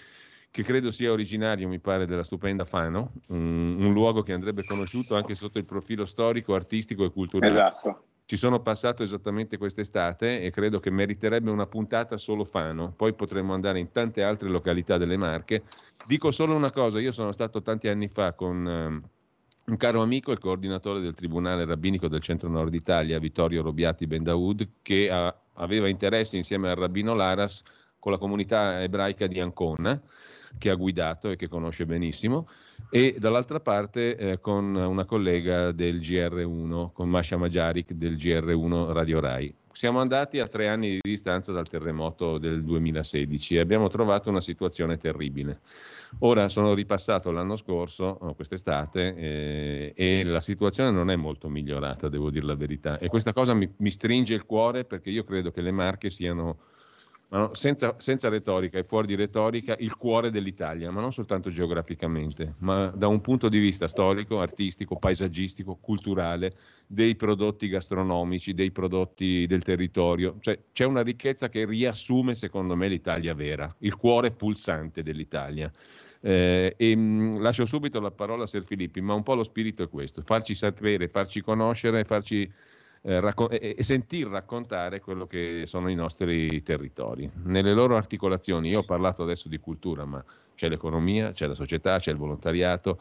[0.51, 5.15] che credo sia originario, mi pare, della stupenda Fano, un, un luogo che andrebbe conosciuto
[5.15, 7.53] anche sotto il profilo storico, artistico e culturale.
[7.53, 8.03] Esatto.
[8.25, 13.55] Ci sono passato esattamente quest'estate e credo che meriterebbe una puntata solo Fano, poi potremmo
[13.55, 15.63] andare in tante altre località delle Marche.
[16.07, 19.03] Dico solo una cosa, io sono stato tanti anni fa con ehm,
[19.69, 24.69] un caro amico, il coordinatore del Tribunale Rabbinico del Centro Nord Italia, Vittorio Robiati Bendaud,
[24.83, 27.63] che ha- aveva interesse insieme al rabbino Laras
[27.99, 30.01] con la comunità ebraica di Ancona,
[30.57, 32.49] che ha guidato e che conosce benissimo,
[32.91, 39.21] e dall'altra parte eh, con una collega del GR1, con Masha Majarik del GR1 Radio
[39.21, 39.55] Rai.
[39.73, 44.41] siamo andati a tre anni di distanza dal terremoto del 2016 e abbiamo trovato una
[44.41, 45.61] situazione terribile.
[46.21, 52.09] Ora sono ripassato l'anno scorso, eh, quest'estate, eh, e la situazione non è molto migliorata,
[52.09, 52.99] devo dire la verità.
[52.99, 56.59] E questa cosa mi, mi stringe il cuore perché io credo che le Marche siano
[57.31, 62.55] no, senza, senza, retorica e fuori di retorica, il cuore dell'Italia, ma non soltanto geograficamente,
[62.59, 66.55] ma da un punto di vista storico, artistico, paesaggistico, culturale,
[66.87, 70.37] dei prodotti gastronomici, dei prodotti del territorio.
[70.41, 75.71] Cioè, c'è una ricchezza che riassume, secondo me, l'Italia vera, il cuore pulsante dell'Italia.
[76.21, 79.45] Eh, e mh, mm, lascio subito la parola a Ser Filippi, ma un po' lo
[79.45, 82.51] spirito è questo, farci sapere, farci conoscere, farci
[83.03, 87.31] eh, raccon- e, e sentir raccontare quello che sono i nostri territori.
[87.45, 90.25] Nelle loro articolazioni, io ho parlato adesso di cultura, ma
[90.55, 92.99] c'è l'economia, c'è la società, c'è il volontariato,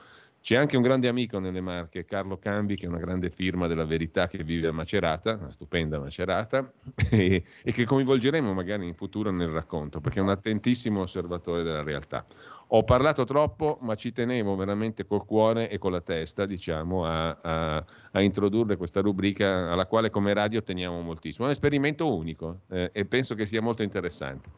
[0.48, 3.84] c'è anche un grande amico nelle Marche, Carlo Cambi, che è una grande firma della
[3.84, 6.72] verità che vive a Macerata, una stupenda Macerata,
[7.12, 11.84] e, e, che coinvolgeremo magari in futuro nel racconto, perché è un attentissimo osservatore della
[11.84, 12.26] realtà.
[12.70, 17.38] Ho parlato troppo, ma ci tenevo veramente col cuore e con la testa, diciamo, a,
[17.42, 21.46] a, a introdurre questa rubrica alla quale come radio teniamo moltissimo.
[21.46, 24.50] È un esperimento unico eh, e penso che sia molto interessante.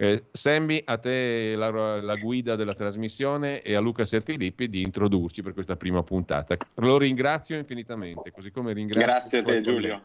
[0.00, 5.42] Eh, Sammy, a te la, la, guida della trasmissione e a Luca Serfilippi di introdurci
[5.42, 6.56] per questa prima puntata.
[6.76, 9.06] Lo ringrazio infinitamente, così come ringrazio.
[9.06, 10.00] Grazie a te, Giulio.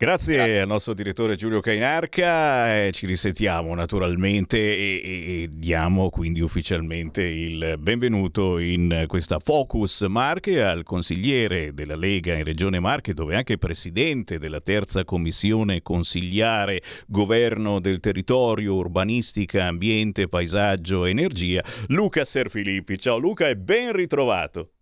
[0.00, 6.08] Grazie, Grazie, al nostro direttore Giulio Cainarca, eh, ci risentiamo naturalmente e, e, e, diamo
[6.08, 13.12] quindi ufficialmente il benvenuto in questa Focus Marche al consigliere della Lega in Regione Marche,
[13.12, 22.24] dove anche presidente della terza commissione consigliare governo del territorio, urbanistica, ambiente, paesaggio, energia, Luca
[22.24, 22.98] Serfilippi.
[23.00, 24.74] Ciao Luca e ben ritrovato.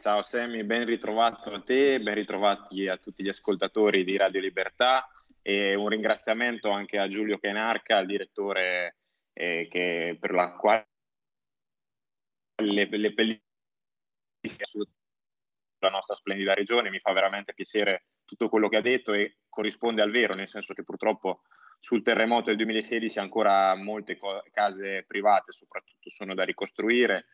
[0.00, 5.10] Ciao Semi, ben ritrovato a te, ben ritrovati a tutti gli ascoltatori di Radio Libertà
[5.42, 8.98] e un ringraziamento anche a Giulio Kenarca, il direttore
[9.32, 10.86] eh, che, per la quale
[12.62, 13.42] le, le pellicole
[15.80, 20.00] la nostra splendida regione, mi fa veramente piacere tutto quello che ha detto e corrisponde
[20.00, 21.42] al vero, nel senso che purtroppo
[21.80, 27.26] sul terremoto del 2016 ancora molte co- case private soprattutto sono da ricostruire,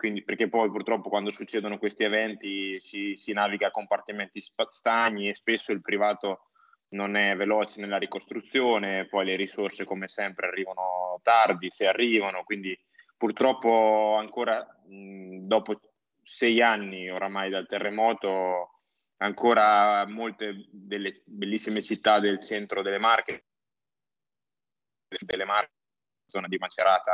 [0.00, 5.34] quindi, perché poi purtroppo quando succedono questi eventi si, si naviga a compartimenti stagni e
[5.34, 6.46] spesso il privato
[6.94, 12.74] non è veloce nella ricostruzione, poi le risorse come sempre arrivano tardi, se arrivano, quindi
[13.14, 15.78] purtroppo ancora mh, dopo
[16.22, 18.80] sei anni oramai dal terremoto
[19.18, 23.44] ancora molte delle bellissime città del centro delle Marche,
[25.26, 25.74] delle Marche,
[26.26, 27.12] zona di Macerata,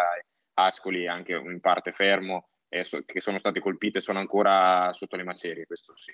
[0.54, 2.46] Ascoli, anche in parte fermo,
[2.84, 6.12] so, che sono state colpite sono ancora sotto le macerie, questo sì.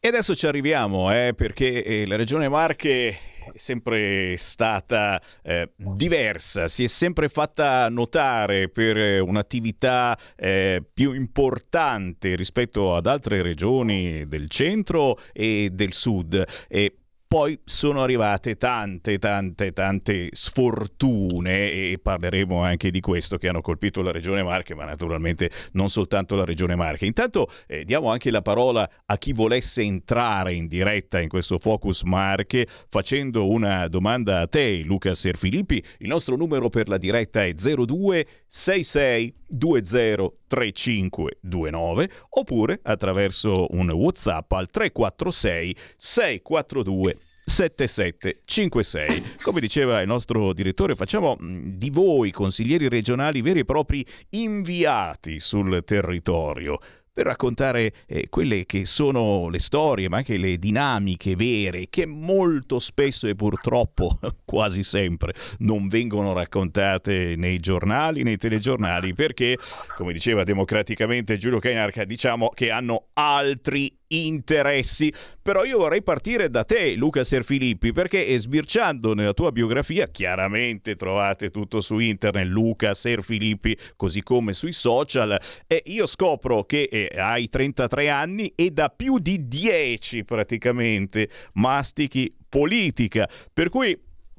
[0.00, 6.68] E adesso ci arriviamo, eh, perché eh, la Regione Marche è sempre stata eh, diversa,
[6.68, 14.48] si è sempre fatta notare per un'attività eh, più importante rispetto ad altre regioni del
[14.48, 16.44] centro e del sud.
[16.68, 16.97] E
[17.28, 24.00] poi sono arrivate tante, tante, tante sfortune e parleremo anche di questo che hanno colpito
[24.00, 27.04] la Regione Marche, ma naturalmente non soltanto la Regione Marche.
[27.04, 32.02] Intanto eh, diamo anche la parola a chi volesse entrare in diretta in questo Focus
[32.02, 35.84] Marche facendo una domanda a te, Luca Serfilippi.
[35.98, 45.76] Il nostro numero per la diretta è 0266 203529 oppure attraverso un WhatsApp al 346
[45.96, 47.18] 642
[47.48, 49.36] 7756.
[49.42, 55.82] Come diceva il nostro direttore, facciamo di voi consiglieri regionali veri e propri inviati sul
[55.84, 56.78] territorio
[57.18, 62.78] per raccontare eh, quelle che sono le storie, ma anche le dinamiche vere che molto
[62.78, 69.58] spesso e purtroppo quasi sempre non vengono raccontate nei giornali, nei telegiornali, perché,
[69.96, 75.12] come diceva democraticamente Giulio Cainarca, diciamo che hanno altri interessi.
[75.42, 81.50] Però io vorrei partire da te, Luca Serfilippi, perché sbirciando nella tua biografia, chiaramente trovate
[81.50, 87.48] tutto su internet, Luca Serfilippi, così come sui social, e io scopro che eh, hai
[87.48, 93.28] 33 anni e da più di 10 praticamente mastichi politica.
[93.52, 93.98] Per cui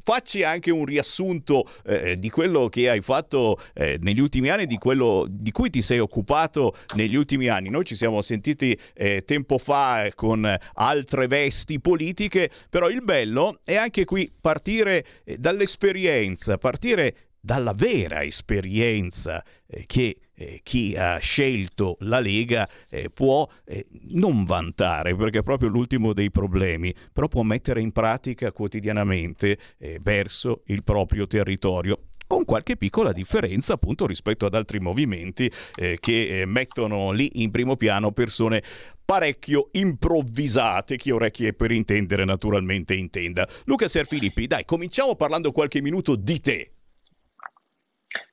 [0.10, 4.80] facci anche un riassunto eh, di quello che hai fatto eh, negli ultimi anni, di
[4.80, 7.70] quello di cui ti sei occupato negli ultimi anni.
[7.70, 13.76] Noi ci siamo sentiti eh, tempo fa con altre vesti politiche, però il bello è
[13.76, 21.98] anche qui partire eh, dall'esperienza, partire dalla vera esperienza eh, che eh, chi ha scelto
[22.02, 27.44] la Lega eh, può eh, non vantare, perché è proprio l'ultimo dei problemi, però può
[27.44, 34.46] mettere in pratica quotidianamente eh, verso il proprio territorio con qualche piccola differenza appunto rispetto
[34.46, 38.62] ad altri movimenti eh, che eh, mettono lì in primo piano persone
[39.04, 43.50] parecchio improvvisate, chi orecchie per intendere naturalmente intenda.
[43.66, 46.72] Luca Serfilippi, dai, cominciamo parlando qualche minuto di te.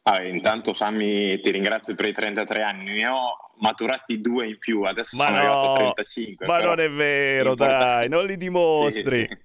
[0.05, 4.82] Ah, intanto Sammy ti ringrazio per i 33 anni, ne ho maturati due in più,
[4.82, 6.47] adesso ma sono no, arrivato a 35.
[6.47, 7.78] Ma non è vero, importa...
[7.78, 9.20] dai, non li dimostri.
[9.20, 9.44] Sì, sì.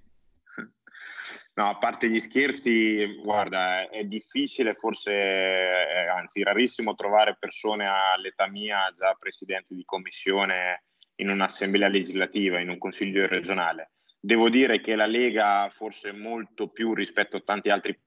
[1.54, 8.48] No, a parte gli scherzi, guarda, è difficile, forse, eh, anzi rarissimo trovare persone all'età
[8.48, 10.84] mia già presidenti di commissione
[11.16, 13.90] in un'assemblea legislativa, in un consiglio regionale.
[14.18, 18.00] Devo dire che la Lega, forse molto più rispetto a tanti altri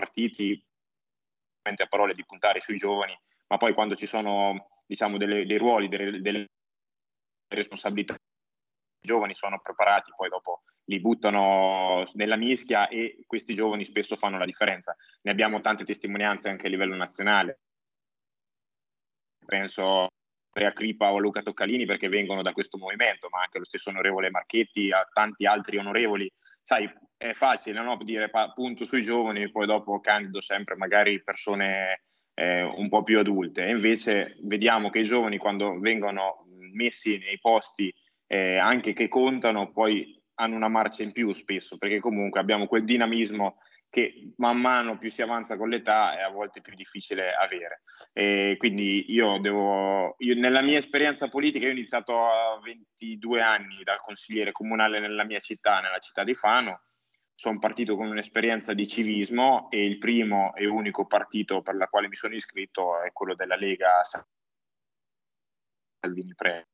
[0.00, 0.64] partiti,
[1.62, 3.16] a parole di puntare sui giovani,
[3.48, 6.46] ma poi quando ci sono diciamo, delle, dei ruoli, delle, delle
[7.48, 14.16] responsabilità, i giovani sono preparati, poi dopo li buttano nella mischia e questi giovani spesso
[14.16, 14.96] fanno la differenza.
[15.22, 17.60] Ne abbiamo tante testimonianze anche a livello nazionale.
[19.44, 20.08] Penso
[20.52, 23.90] Andrea Cripa o a Luca Toccalini perché vengono da questo movimento, ma anche lo stesso
[23.90, 26.30] onorevole Marchetti, a tanti altri onorevoli.
[26.62, 27.98] Sai, è facile no?
[28.02, 32.02] dire punto sui giovani poi dopo candido sempre magari persone
[32.34, 33.64] eh, un po' più adulte.
[33.64, 37.92] Invece vediamo che i giovani quando vengono messi nei posti
[38.26, 42.84] eh, anche che contano, poi hanno una marcia in più spesso, perché comunque abbiamo quel
[42.84, 43.58] dinamismo
[43.90, 47.82] che man mano più si avanza con l'età è a volte più difficile avere.
[48.12, 53.82] E quindi io devo, io nella mia esperienza politica, io ho iniziato a 22 anni
[53.82, 56.82] da consigliere comunale nella mia città, nella città di Fano,
[57.34, 62.06] sono partito con un'esperienza di civismo e il primo e unico partito per la quale
[62.06, 64.02] mi sono iscritto è quello della Lega
[65.98, 66.68] Salvini Pre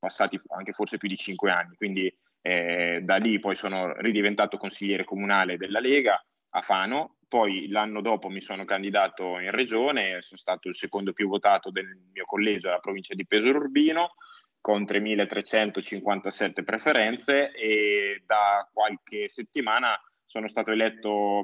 [0.00, 5.04] passati anche forse più di cinque anni, quindi eh, da lì poi sono ridiventato consigliere
[5.04, 10.66] comunale della Lega a Fano, poi l'anno dopo mi sono candidato in regione, sono stato
[10.66, 14.14] il secondo più votato del mio collegio alla provincia di Pesaro Urbino
[14.60, 17.52] con 3.357 preferenze.
[17.52, 19.96] E da qualche settimana
[20.26, 21.42] sono stato eletto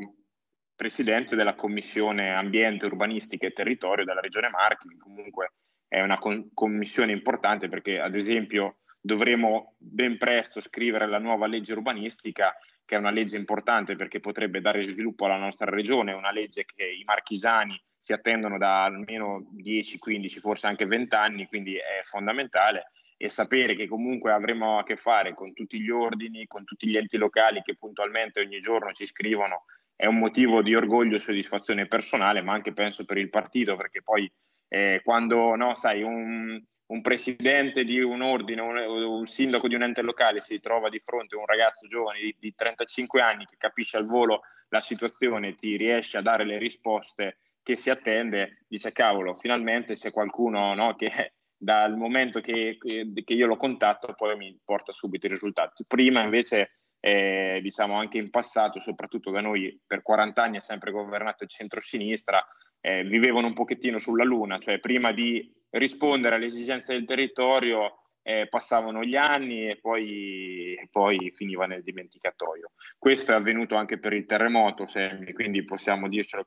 [0.75, 5.53] presidente della commissione ambiente, urbanistica e territorio della regione Marchi, che comunque
[5.87, 6.19] è una
[6.53, 12.55] commissione importante perché ad esempio dovremo ben presto scrivere la nuova legge urbanistica
[12.85, 16.85] che è una legge importante perché potrebbe dare sviluppo alla nostra regione, una legge che
[16.85, 22.91] i marchisani si attendono da almeno 10, 15, forse anche 20 anni, quindi è fondamentale.
[23.17, 26.97] E sapere che comunque avremo a che fare con tutti gli ordini, con tutti gli
[26.97, 29.65] enti locali che puntualmente ogni giorno ci scrivono
[29.97, 34.03] è un motivo di orgoglio e soddisfazione personale, ma anche penso per il partito, perché
[34.03, 34.31] poi
[34.69, 39.83] eh, quando no, sai, un, un, presidente di un ordine, un, un, sindaco di un
[39.83, 43.57] ente locale si trova di fronte a un ragazzo giovane di, di 35 anni che
[43.59, 48.93] capisce al volo la situazione, ti riesce a dare le risposte che si attende, dice
[48.93, 54.57] cavolo, finalmente c'è qualcuno no, che dal momento che, che, io lo contatto poi mi
[54.65, 55.85] porta subito i risultati.
[55.87, 60.91] Prima invece, eh, diciamo anche in passato, soprattutto da noi per 40 anni ha sempre
[60.93, 62.45] governato il centro-sinistra,
[62.81, 68.49] eh, vivevano un pochettino sulla luna, cioè prima di rispondere alle esigenze del territorio eh,
[68.49, 72.73] passavano gli anni e poi, poi, finiva nel dimenticatoio.
[72.99, 76.47] Questo è avvenuto anche per il terremoto, Sammy, quindi possiamo dircelo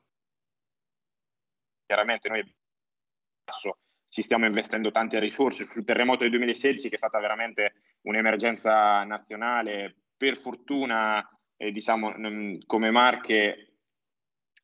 [1.90, 2.44] chiaramente noi
[4.10, 9.96] ci stiamo investendo tante risorse sul terremoto del 2016 che è stata veramente un'emergenza nazionale.
[10.16, 11.28] Per fortuna,
[11.58, 12.14] eh, diciamo,
[12.66, 13.74] come Marche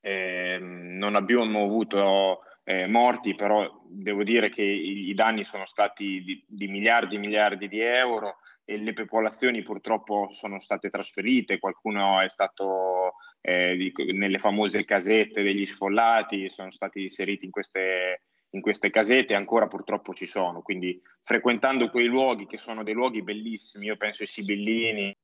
[0.02, 6.44] eh, non abbiamo avuto eh, morti, però devo dire che i, danni sono stati di,
[6.48, 12.28] di, miliardi e miliardi di euro e le popolazioni purtroppo sono state trasferite, qualcuno è
[12.28, 18.90] stato eh, di, nelle famose casette degli sfollati, sono stati inseriti in queste, in queste
[18.90, 23.98] casette ancora purtroppo ci sono, quindi frequentando quei luoghi che sono dei luoghi bellissimi, io
[23.98, 25.16] penso ai Sibillini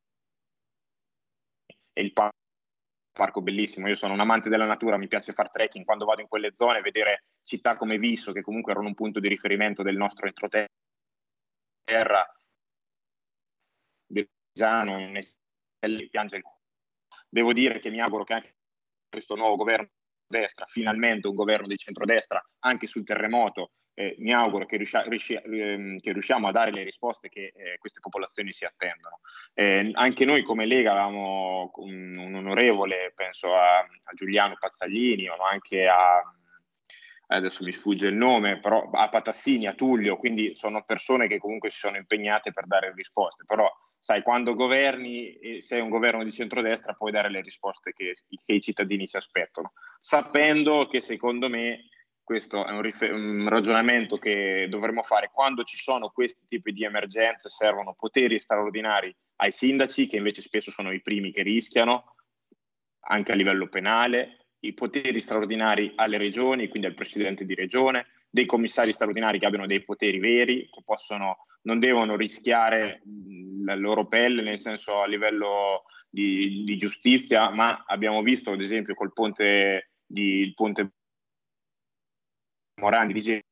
[1.94, 2.41] e il parco
[3.12, 5.86] parco bellissimo, io sono un amante della natura, mi piace fare trekking.
[5.86, 9.28] Quando vado in quelle zone, vedere città come Visso, che comunque erano un punto di
[9.28, 10.70] riferimento del nostro entroterra,
[14.08, 14.98] del Pisano,
[16.10, 16.44] piange il
[17.30, 18.56] Devo dire che mi auguro che anche
[19.10, 19.90] questo nuovo governo
[20.28, 25.34] destra, finalmente un governo di centrodestra, anche sul terremoto, eh, mi auguro che, riuscia, riusci,
[25.34, 29.20] ehm, che, riusciamo a dare le risposte che eh, queste popolazioni si attendono.
[29.54, 35.50] Eh, anche noi come Lega avevamo un, un onorevole, penso a, a, Giuliano Pazzaglini, ma
[35.50, 36.22] anche a,
[37.28, 41.70] adesso mi sfugge il nome, però a Patassini, a Tullio, quindi sono persone che comunque
[41.70, 43.70] si sono impegnate per dare risposte, però
[44.00, 48.16] sai, quando governi e sei un governo di centrodestra puoi dare le risposte che,
[48.46, 51.86] che i cittadini si aspettano, sapendo che secondo me
[52.32, 55.32] questo è un, rifer- un, ragionamento che dovremmo fare.
[55.34, 60.72] Quando ci sono questi tipi di emergenze, servono poteri straordinari ai sindaci, che invece spesso
[60.72, 62.16] sono i primi che rischiano,
[63.08, 68.46] anche a livello penale, i poteri straordinari alle regioni, quindi al presidente di regione, dei
[68.46, 73.02] commissari straordinari che abbiano dei poteri veri, che possono, non devono rischiare
[73.66, 78.94] la loro pelle, nel senso a livello di, di giustizia, ma abbiamo visto ad esempio
[78.94, 80.94] col ponte di, il ponte
[82.82, 83.46] Morandi dice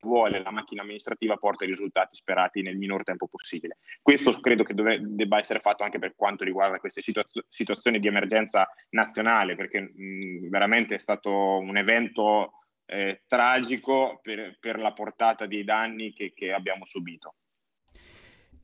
[0.00, 3.76] vuole la macchina amministrativa porta i risultati sperati nel minor tempo possibile.
[4.00, 8.06] Questo credo che dove, debba essere fatto anche per quanto riguarda queste situazio- situazioni di
[8.06, 12.52] emergenza nazionale, perché mh, veramente è stato un evento
[12.86, 17.34] eh, tragico per, per, la portata dei danni che, che abbiamo subito.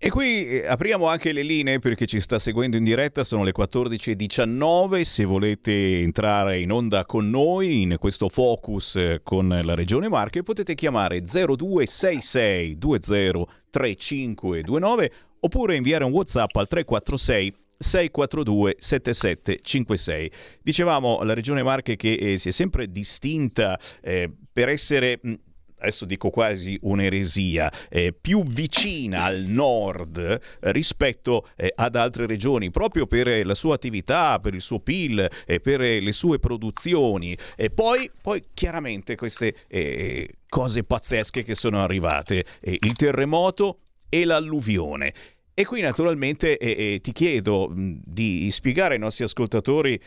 [0.04, 3.44] E qui eh, apriamo anche le linee per chi ci sta seguendo in diretta, sono
[3.44, 9.76] le 14.19, se volete entrare in onda con noi in questo focus eh, con la
[9.76, 20.32] Regione Marche potete chiamare 0266 203529 oppure inviare un Whatsapp al 346 642 7756.
[20.62, 25.34] Dicevamo la Regione Marche che eh, si è sempre distinta eh, per essere mh,
[25.82, 30.40] adesso dico quasi un'eresia, eh, più vicina al nord eh,
[30.72, 35.60] rispetto eh, ad altre regioni, proprio per la sua attività, per il suo PIL, e
[35.60, 37.36] per le sue produzioni.
[37.56, 44.24] E poi, poi chiaramente queste eh, cose pazzesche che sono arrivate, eh, il terremoto e
[44.24, 45.12] l'alluvione.
[45.54, 50.00] E qui naturalmente eh, ti chiedo mh, di spiegare ai nostri ascoltatori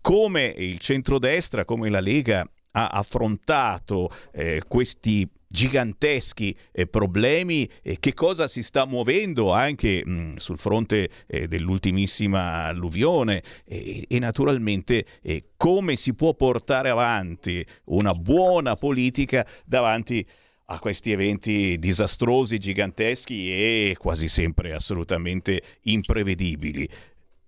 [0.00, 8.14] come il centrodestra, come la Lega ha affrontato eh, questi giganteschi eh, problemi e che
[8.14, 15.50] cosa si sta muovendo anche mh, sul fronte eh, dell'ultimissima alluvione e, e naturalmente eh,
[15.56, 20.26] come si può portare avanti una buona politica davanti
[20.66, 26.88] a questi eventi disastrosi, giganteschi e quasi sempre assolutamente imprevedibili.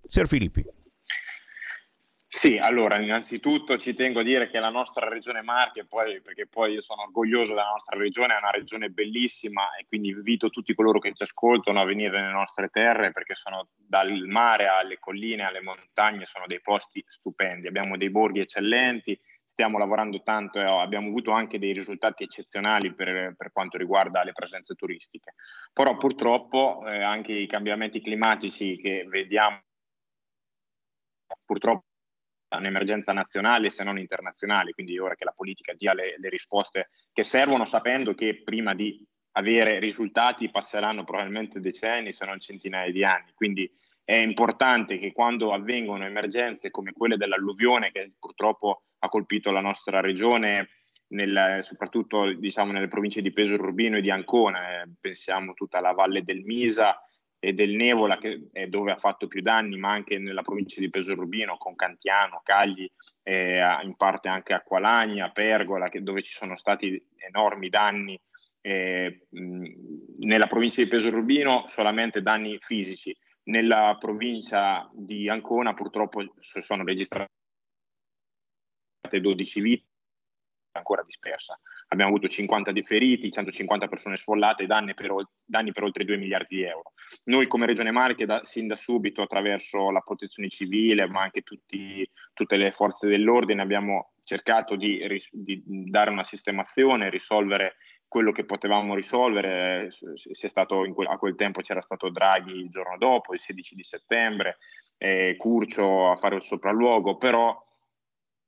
[0.05, 0.74] Ser Filippi.
[2.37, 6.73] Sì, allora innanzitutto ci tengo a dire che la nostra regione Marche, poi, perché poi
[6.73, 10.99] io sono orgoglioso della nostra regione, è una regione bellissima e quindi invito tutti coloro
[10.99, 15.61] che ci ascoltano a venire nelle nostre terre perché sono dal mare alle colline, alle
[15.61, 21.31] montagne, sono dei posti stupendi, abbiamo dei borghi eccellenti, stiamo lavorando tanto e abbiamo avuto
[21.31, 25.35] anche dei risultati eccezionali per, per quanto riguarda le presenze turistiche.
[25.71, 29.61] Però purtroppo eh, anche i cambiamenti climatici che vediamo
[31.45, 31.85] purtroppo
[32.49, 37.23] un'emergenza nazionale se non internazionale, quindi ora che la politica dia le, le risposte che
[37.23, 39.03] servono sapendo che prima di
[39.37, 43.31] avere risultati passeranno probabilmente decenni se non centinaia di anni.
[43.33, 43.69] Quindi
[44.03, 49.99] è importante che quando avvengono emergenze come quelle dell'alluvione che purtroppo ha colpito la nostra
[49.99, 50.69] regione,
[51.07, 55.91] nel, soprattutto diciamo, nelle province di Pesaro Urbino e di Ancona, eh, pensiamo tutta alla
[55.91, 56.99] valle del Misa,
[57.45, 60.89] e del Nevola, che è dove ha fatto più danni, ma anche nella provincia di
[60.89, 62.89] Peso Rubino, con Cantiano, Cagli,
[63.21, 68.19] eh, in parte anche Acqualagna, Pergola, che, dove ci sono stati enormi danni.
[68.61, 76.83] Eh, nella provincia di Peso Rubino solamente danni fisici, nella provincia di Ancona purtroppo sono
[76.83, 77.29] registrate
[79.11, 79.94] 12 vittime
[80.77, 81.59] ancora dispersa.
[81.89, 86.63] Abbiamo avuto 50 feriti, 150 persone sfollate, danni per, danni per, oltre 2 miliardi di
[86.63, 86.93] euro.
[87.25, 92.07] Noi come Regione Marche, da, sin da subito, attraverso la protezione civile, ma anche tutti,
[92.33, 94.99] tutte le forze dell'ordine, abbiamo cercato di,
[95.31, 97.75] di dare una sistemazione, risolvere
[98.07, 99.89] quello che potevamo risolvere.
[100.93, 104.57] Quel, a quel tempo c'era stato Draghi il giorno dopo, il 16 di settembre,
[104.97, 107.61] eh, Curcio a fare il sopralluogo, però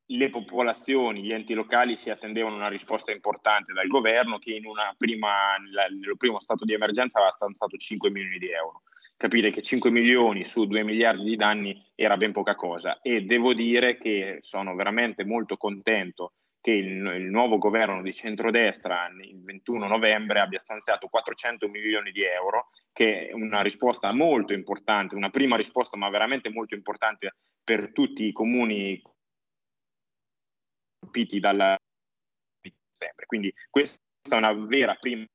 [0.07, 4.59] le popolazioni, gli enti locali si attendevano una risposta importante dal governo che
[4.97, 8.83] prima, nel primo stato di emergenza aveva stanziato 5 milioni di euro.
[9.17, 13.53] Capire che 5 milioni su 2 miliardi di danni era ben poca cosa e devo
[13.53, 19.87] dire che sono veramente molto contento che il, il nuovo governo di centrodestra il 21
[19.87, 25.55] novembre abbia stanziato 400 milioni di euro, che è una risposta molto importante, una prima
[25.55, 29.01] risposta ma veramente molto importante per tutti i comuni
[31.07, 31.77] colpiti dal
[32.61, 33.25] settembre.
[33.25, 35.25] Quindi questa è una vera prima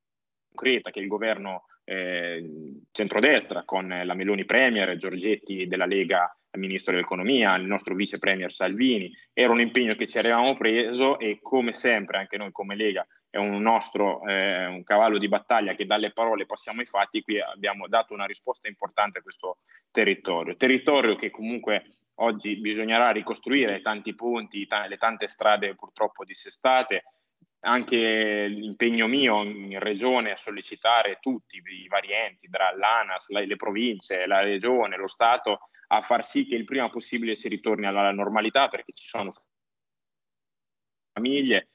[0.48, 7.54] concreta che il governo eh, centrodestra con la Meloni Premier, Giorgetti della Lega ministro dell'economia,
[7.56, 12.18] il nostro vice premier Salvini, era un impegno che ci avevamo preso e come sempre
[12.18, 16.44] anche noi come Lega è un nostro eh, un cavallo di battaglia che dalle parole
[16.44, 19.60] passiamo ai fatti, qui abbiamo dato una risposta importante a questo
[19.90, 20.54] territorio.
[20.54, 27.04] Territorio che comunque oggi bisognerà ricostruire tanti ponti, t- le tante strade purtroppo dissestate,
[27.64, 34.26] anche l'impegno mio in regione a sollecitare tutti i vari enti, tra l'ANAS, le province,
[34.26, 38.68] la regione, lo Stato, a far sì che il prima possibile si ritorni alla normalità
[38.68, 39.30] perché ci sono
[41.12, 41.68] famiglie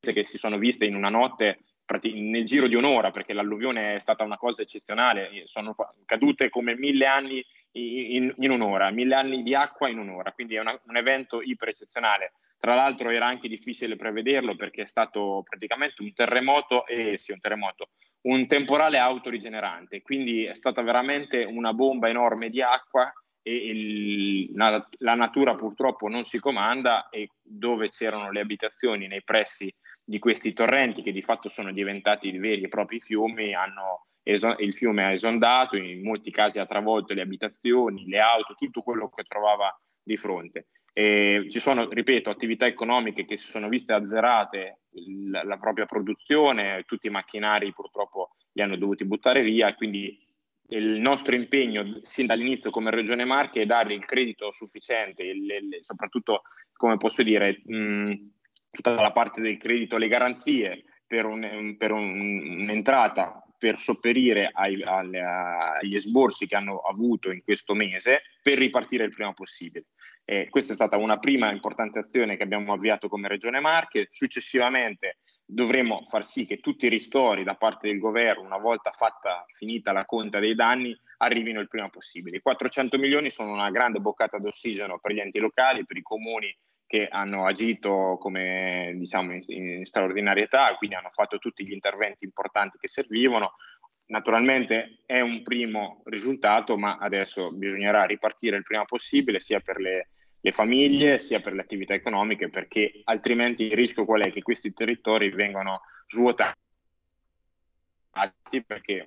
[0.00, 1.64] che si sono viste in una notte
[2.12, 5.74] nel giro di un'ora perché l'alluvione è stata una cosa eccezionale, sono
[6.04, 10.60] cadute come mille anni in, in un'ora, mille anni di acqua in un'ora, quindi è
[10.60, 12.32] una, un evento iper eccezionale.
[12.58, 17.38] Tra l'altro era anche difficile prevederlo perché è stato praticamente un terremoto, e sì, un
[17.38, 17.90] terremoto,
[18.22, 23.12] un temporale autorigenerante, quindi è stata veramente una bomba enorme di acqua
[23.42, 29.22] e il, la, la, natura purtroppo non si comanda e dove c'erano le abitazioni nei
[29.22, 29.72] pressi
[30.04, 35.04] di questi torrenti che di fatto sono diventati veri e propri fiumi, hanno, il fiume
[35.04, 39.74] ha esondato, in molti casi ha travolto le abitazioni, le auto, tutto quello che trovava
[40.02, 40.66] di fronte.
[40.98, 44.80] E ci sono, ripeto, attività economiche che si sono viste azzerate
[45.30, 50.18] la, la propria produzione, tutti i macchinari purtroppo li hanno dovuti buttare via, quindi
[50.70, 55.76] il nostro impegno sin dall'inizio come Regione Marche è dare il credito sufficiente, il, il,
[55.78, 56.42] soprattutto,
[56.72, 58.14] come posso dire, mh,
[58.72, 64.82] tutta la parte del credito, le garanzie per, un, per un, un'entrata per sopperire ai,
[64.82, 69.86] alle, agli esborsi che hanno avuto in questo mese per ripartire il prima possibile.
[70.30, 74.08] Eh, questa è stata una prima importante azione che abbiamo avviato come Regione Marche.
[74.10, 79.46] Successivamente dovremo far sì che tutti i ristori da parte del governo, una volta fatta
[79.48, 82.36] finita la conta dei danni, arrivino il prima possibile.
[82.36, 86.54] I 400 milioni sono una grande boccata d'ossigeno per gli enti locali, per i comuni
[86.86, 92.76] che hanno agito come diciamo in, in straordinarietà, quindi hanno fatto tutti gli interventi importanti
[92.76, 93.54] che servivano.
[94.08, 100.08] Naturalmente è un primo risultato, ma adesso bisognerà ripartire il prima possibile sia per le
[100.40, 104.30] le famiglie sia per le attività economiche perché altrimenti il rischio qual è?
[104.30, 106.56] Che questi territori vengano svuotati
[108.66, 109.06] perché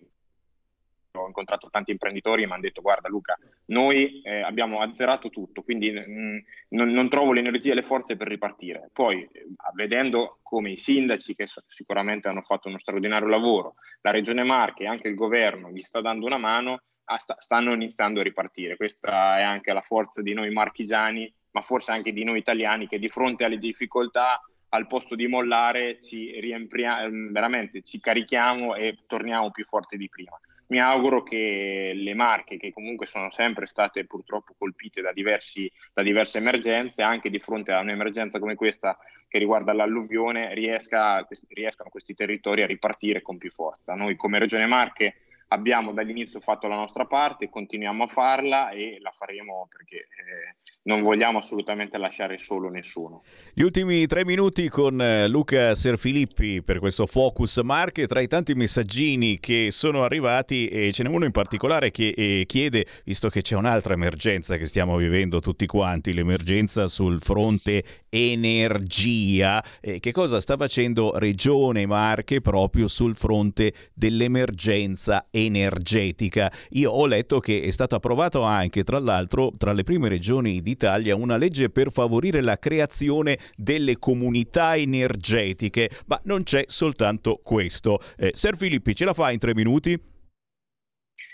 [1.13, 5.61] ho incontrato tanti imprenditori e mi hanno detto guarda Luca, noi eh, abbiamo azzerato tutto,
[5.61, 6.37] quindi mh, mm,
[6.69, 8.89] non, non, trovo l'energia e le forze per ripartire.
[8.93, 14.11] Poi eh, vedendo come i sindaci che so, sicuramente hanno fatto uno straordinario lavoro, la
[14.11, 16.81] Regione Marche e anche il governo gli sta dando una mano,
[17.13, 18.77] Ah, stanno iniziando a ripartire.
[18.77, 22.99] Questa è anche la forza di noi marchigiani, ma forse anche di noi italiani che
[22.99, 24.39] di fronte alle difficoltà,
[24.69, 30.07] al posto di mollare, ci riempiamo, ehm, veramente ci carichiamo e torniamo più forti di
[30.07, 30.39] prima.
[30.67, 36.03] Mi auguro che le marche, che comunque sono sempre state purtroppo colpite da, diversi, da
[36.03, 38.97] diverse emergenze, anche di fronte a un'emergenza come questa
[39.27, 43.95] che riguarda l'alluvione, riesca, riescano questi territori a ripartire con più forza.
[43.95, 45.15] Noi come Regione Marche
[45.53, 51.03] abbiamo dall'inizio fatto la nostra parte, continuiamo a farla e la faremo perché eh, non
[51.03, 53.23] vogliamo assolutamente lasciare solo nessuno.
[53.53, 58.55] Gli ultimi tre minuti con eh, Luca Serfilippi per questo Focus Marche, tra i tanti
[58.55, 63.41] messaggini che sono arrivati e ce n'è uno in particolare che eh, chiede, visto che
[63.41, 70.41] c'è un'altra emergenza che stiamo vivendo tutti quanti, l'emergenza sul fronte energia, eh, che cosa
[70.41, 76.51] sta facendo Regione Marche proprio sul fronte dell'emergenza energetica?
[76.71, 80.70] Io ho letto che è stato approvato anche, tra l'altro, tra le prime regioni di
[80.71, 87.99] d'Italia una legge per favorire la creazione delle comunità energetiche, ma non c'è soltanto questo.
[88.17, 89.99] Eh, Ser Filippi, ce la fa in tre minuti?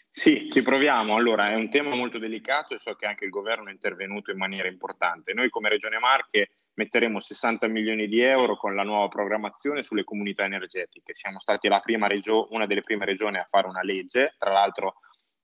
[0.09, 1.15] Sì, ci proviamo.
[1.15, 4.37] Allora, è un tema molto delicato e so che anche il governo è intervenuto in
[4.37, 5.33] maniera importante.
[5.33, 10.43] Noi come Regione Marche metteremo 60 milioni di euro con la nuova programmazione sulle comunità
[10.43, 11.13] energetiche.
[11.13, 11.69] Siamo stati
[12.07, 14.95] regio- una delle prime regioni a fare una legge, tra l'altro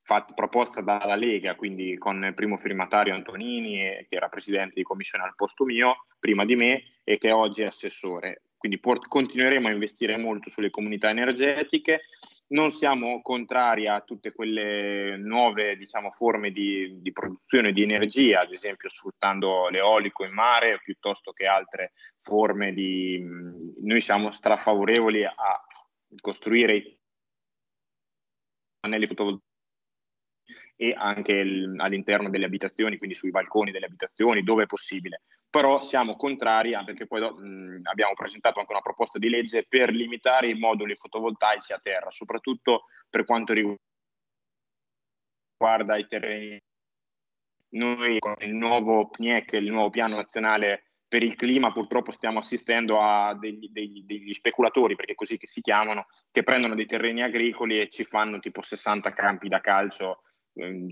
[0.03, 5.23] fatta, proposta dalla Lega, quindi con il primo firmatario Antonini, che era presidente di commissione
[5.23, 8.43] al posto mio, prima di me, e che oggi è assessore.
[8.57, 12.01] Quindi port- continueremo a investire molto sulle comunità energetiche.
[12.47, 18.51] Non siamo contrari a tutte quelle nuove diciamo, forme di, di, produzione di energia, ad
[18.51, 23.21] esempio sfruttando l'eolico in mare piuttosto che altre forme di...
[23.81, 25.65] Noi siamo strafavorevoli a
[26.21, 26.97] costruire i
[28.79, 29.51] pannelli fotovoltaici
[30.75, 35.21] e anche il- all'interno delle abitazioni, quindi sui balconi delle abitazioni, dove è possibile.
[35.49, 40.49] Però siamo contrari, perché poi mh, abbiamo presentato anche una proposta di legge per limitare
[40.49, 43.53] i moduli fotovoltaici a terra, soprattutto per quanto
[45.57, 46.61] riguarda i terreni.
[47.69, 52.99] Noi con il nuovo PNIEC, il nuovo piano nazionale per il clima, purtroppo stiamo assistendo
[52.99, 57.89] a degli, degli- degli speculatori, perché così si chiamano, che prendono dei terreni agricoli e
[57.89, 60.23] ci fanno tipo 60 campi da calcio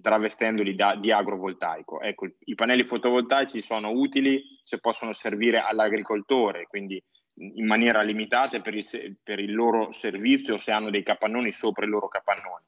[0.01, 2.01] travestendoli da- di agrovoltaico.
[2.01, 7.01] Ecco, i- pannelli fotovoltaici sono utili se possono servire all'agricoltore, quindi
[7.35, 11.89] in maniera limitata per il, per il loro servizio se hanno dei capannoni sopra i
[11.89, 12.65] loro capannoni.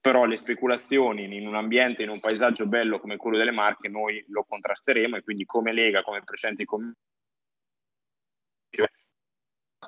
[0.00, 4.24] Però le speculazioni in un ambiente, in un paesaggio bello come quello delle Marche, noi
[4.28, 6.94] lo contrasteremo e quindi come Lega, come Presidente di Commissione,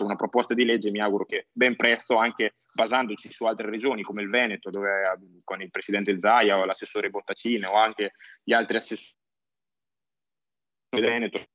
[0.04, 4.22] una proposta di legge, mi auguro che ben presto, anche basandoci su altre regioni come
[4.22, 8.12] il Veneto, dove eh, con il presidente Zaia o l'assessore Bottacine o anche
[8.42, 9.16] gli altri assessori
[10.90, 11.46] del Veneto,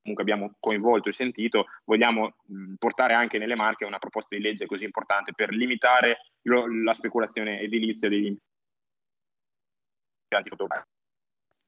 [0.00, 2.36] comunque abbiamo coinvolto e sentito, vogliamo
[2.78, 7.60] portare anche nelle Marche una proposta di legge così importante per limitare lo- la speculazione
[7.60, 8.34] edilizia degli
[10.24, 10.96] impianti fotovoltaici.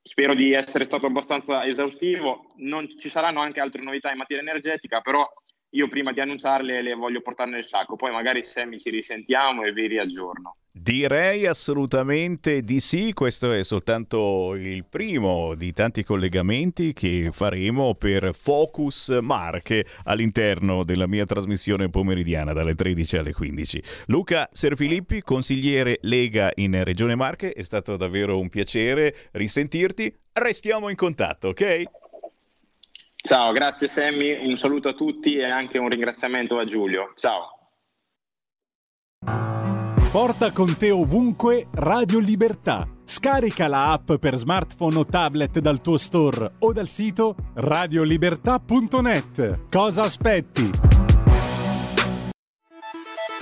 [0.02, 5.02] Spero di essere stato abbastanza esaustivo, non ci saranno anche altre novità in materia energetica,
[5.02, 5.31] però
[5.71, 9.73] io prima di annunciarle le voglio portare nel sacco, poi magari Sammy ci risentiamo e
[9.73, 10.57] vi riaggiorno.
[10.73, 18.31] Direi assolutamente di sì, questo è soltanto il primo di tanti collegamenti che faremo per
[18.35, 23.83] Focus Marche all'interno della mia trasmissione pomeridiana dalle 13 alle 15.
[24.07, 30.97] Luca Serfilippi, consigliere Lega in Regione Marche, è stato davvero un piacere risentirti, restiamo in
[30.97, 31.83] contatto, ok?
[33.23, 37.13] Ciao, grazie Sammy, un saluto a tutti e anche un ringraziamento a Giulio.
[37.15, 37.59] Ciao.
[40.11, 42.89] Porta con te ovunque Radio Libertà.
[43.05, 49.67] Scarica la app per smartphone o tablet dal tuo store o dal sito radiolibertà.net.
[49.71, 50.71] Cosa aspetti?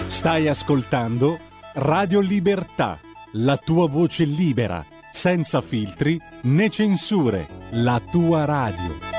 [0.09, 1.39] Stai ascoltando
[1.75, 2.99] Radio Libertà,
[3.33, 9.18] la tua voce libera, senza filtri né censure, la tua radio.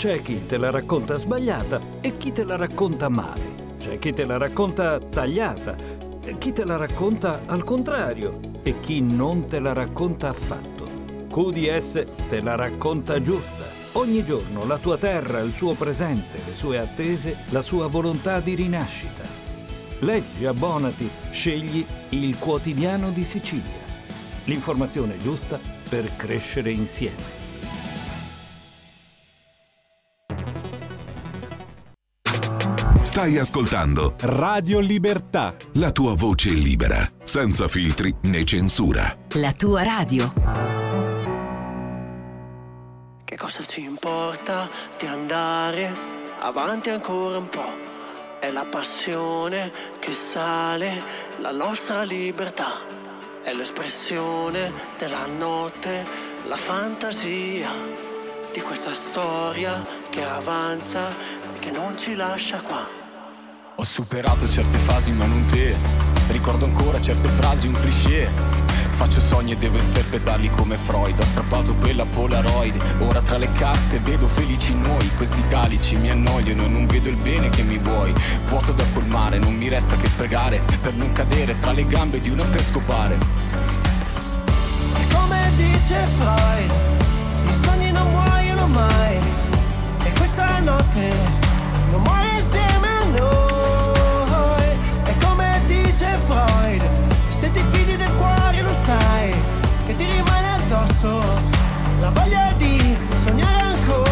[0.00, 3.76] C'è chi te la racconta sbagliata e chi te la racconta male.
[3.78, 5.76] C'è chi te la racconta tagliata
[6.24, 10.84] e chi te la racconta al contrario e chi non te la racconta affatto.
[11.28, 13.64] QDS te la racconta giusta.
[13.98, 18.54] Ogni giorno la tua terra, il suo presente, le sue attese, la sua volontà di
[18.54, 19.29] rinascita.
[20.00, 23.88] Leggi, abbonati, scegli il quotidiano di Sicilia.
[24.44, 27.38] L'informazione giusta per crescere insieme.
[33.02, 35.54] Stai ascoltando Radio Libertà.
[35.74, 39.14] la tua voce libera, senza filtri né censura.
[39.32, 40.32] La tua radio.
[43.24, 45.92] Che cosa ci importa di andare
[46.40, 47.89] avanti ancora un po'?
[48.40, 51.02] È la passione che sale,
[51.40, 52.78] la nostra libertà.
[53.42, 56.04] È l'espressione della notte,
[56.46, 57.70] la fantasia
[58.52, 62.84] di questa storia che avanza e che non ci lascia qua.
[63.76, 68.30] Ho superato certe fasi ma non te Ricordo ancora certe frasi, un cliché
[69.00, 71.18] Faccio sogni e devo interpretarli come Freud.
[71.18, 72.78] Ho strappato quella Polaroid.
[72.98, 75.10] Ora tra le carte vedo felici noi.
[75.16, 78.12] Questi calici mi annoiano e non vedo il bene che mi vuoi.
[78.44, 82.28] Vuoto da colmare, non mi resta che pregare Per non cadere tra le gambe di
[82.28, 83.16] una per scopare
[84.98, 86.70] E come dice Freud,
[87.48, 89.16] i sogni non muoiono mai.
[90.04, 91.10] E questa notte
[91.90, 92.79] non muore insieme
[101.00, 101.22] addosso
[102.00, 104.08] la voglia di sognare ancora.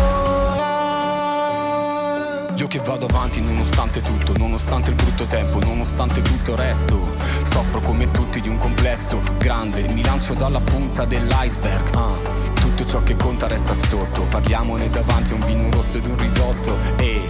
[2.54, 7.14] Io che vado avanti nonostante tutto, nonostante il brutto tempo, nonostante tutto resto.
[7.44, 11.94] Soffro come tutti di un complesso grande, mi lancio dalla punta dell'iceberg.
[11.94, 12.46] ah.
[12.54, 16.76] Tutto ciò che conta resta sotto, parliamone davanti a un vino rosso ed un risotto.
[16.96, 17.22] E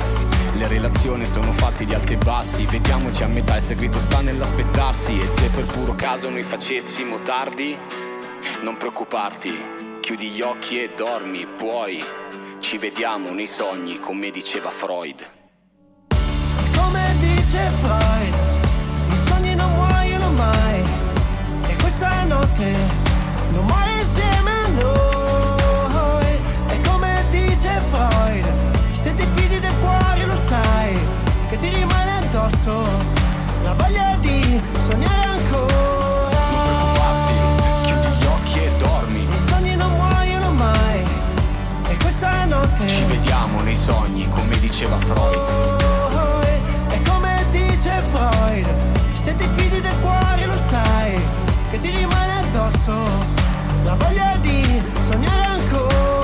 [0.55, 5.21] le relazioni sono fatte di alti e bassi, vediamoci a metà, il segreto sta nell'aspettarsi.
[5.21, 7.77] E se per puro caso noi facessimo tardi,
[8.63, 12.05] non preoccuparti, chiudi gli occhi e dormi, puoi.
[12.61, 15.17] Ci vediamo nei sogni, come diceva Freud.
[16.77, 18.35] Come dice Freud,
[19.11, 20.83] i sogni non muoiono mai.
[21.69, 22.75] E questa notte
[23.53, 26.27] non muore insieme a noi.
[26.69, 28.47] E come dice Freud,
[28.93, 30.99] se ti fidi del cuore lo sai,
[31.49, 32.83] che ti rimane addosso
[33.63, 35.18] la voglia di sognare
[43.69, 45.83] nei sogni, come diceva Freud.
[46.89, 48.67] E come dice Freud,
[49.13, 51.21] se ti fidi del cuore lo sai,
[51.71, 52.95] che ti rimane addosso,
[53.85, 56.18] la voglia di sognare ancora.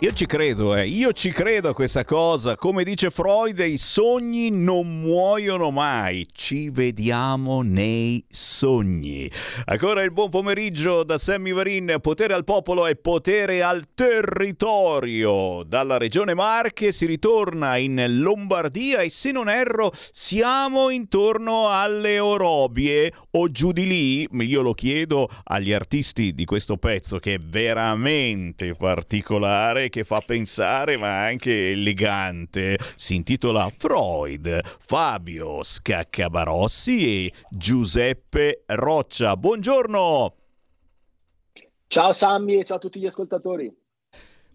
[0.00, 0.88] Io ci credo, eh.
[0.88, 2.56] io ci credo a questa cosa.
[2.56, 6.26] Come dice Freud, i sogni non muoiono mai.
[6.30, 9.30] Ci vediamo nei sogni.
[9.64, 11.98] Ancora il buon pomeriggio da Sammy Varin.
[12.02, 15.62] Potere al popolo e potere al territorio.
[15.64, 23.12] Dalla regione Marche si ritorna in Lombardia e se non erro siamo intorno alle Orobie
[23.30, 24.28] o giù di lì.
[24.44, 30.96] Io lo chiedo agli artisti di questo pezzo che è veramente particolare, che fa pensare
[30.96, 32.78] ma anche elegante.
[32.94, 39.36] Si intitola Freud, Fabio Scaccabarossi e Giuseppe Roccia.
[39.36, 40.34] Buongiorno!
[41.86, 43.72] Ciao Sammy e ciao a tutti gli ascoltatori.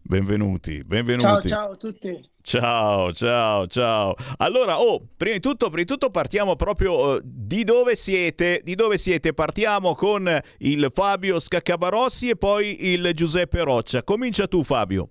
[0.02, 1.24] Benvenuti, benvenuti.
[1.24, 2.30] Ciao ciao a tutti.
[2.42, 4.16] Ciao, ciao, ciao.
[4.38, 8.76] Allora, oh, prima di tutto, prima di tutto partiamo proprio eh, di dove siete, di
[8.76, 9.34] dove siete?
[9.34, 10.28] Partiamo con
[10.60, 14.04] il Fabio Scaccabarossi e poi il Giuseppe Roccia.
[14.04, 15.10] Comincia tu, Fabio.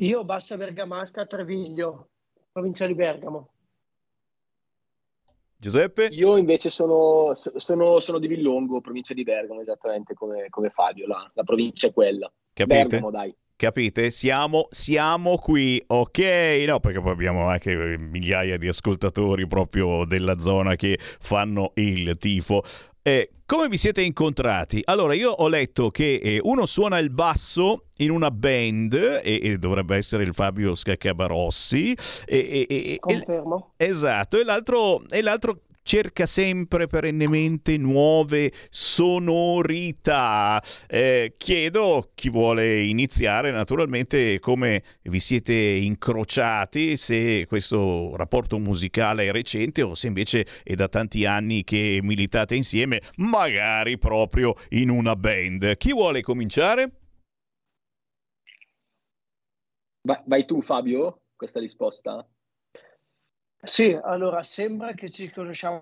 [0.00, 2.08] Io Bassa Bergamasca, Treviglio,
[2.52, 3.50] provincia di Bergamo.
[5.56, 6.06] Giuseppe?
[6.12, 11.28] Io invece sono, sono, sono di Villongo, provincia di Bergamo, esattamente come, come Fabio, la,
[11.34, 12.30] la provincia è quella.
[12.52, 12.78] Capite?
[12.78, 13.34] Bergamo, dai.
[13.56, 14.12] Capite?
[14.12, 16.64] Siamo, siamo qui, ok?
[16.64, 22.62] No, perché poi abbiamo anche migliaia di ascoltatori proprio della zona che fanno il tifo.
[23.02, 24.82] Eh, come vi siete incontrati?
[24.84, 29.56] Allora, io ho letto che eh, uno suona il basso in una band, e, e
[29.56, 31.96] dovrebbe essere il Fabio Scaccabarossi.
[32.26, 33.72] E- e- e- Confermo.
[33.78, 40.62] esatto, e l'altro, e l'altro cerca sempre perennemente nuove sonorità.
[40.86, 49.32] Eh, chiedo chi vuole iniziare, naturalmente, come vi siete incrociati, se questo rapporto musicale è
[49.32, 55.16] recente o se invece è da tanti anni che militate insieme, magari proprio in una
[55.16, 55.78] band.
[55.78, 56.90] Chi vuole cominciare?
[60.02, 62.28] Vai, vai tu Fabio, questa risposta?
[63.62, 65.80] Sì, allora sembra che ci conosciamo,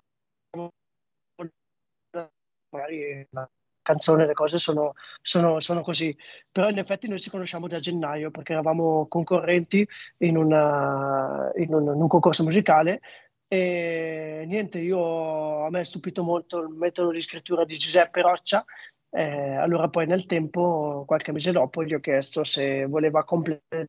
[2.69, 3.49] magari la
[3.81, 6.15] canzone, le cose sono, sono- sono così,
[6.51, 9.87] però in effetti noi ci conosciamo da gennaio perché eravamo concorrenti
[10.19, 13.01] in, una- in un, in un concorso musicale.
[13.49, 18.63] E niente, io, a me è stupito molto il metodo di scrittura di Giuseppe Roccia,
[19.09, 23.87] eh, allora poi nel tempo, qualche mese dopo, gli ho chiesto se voleva completare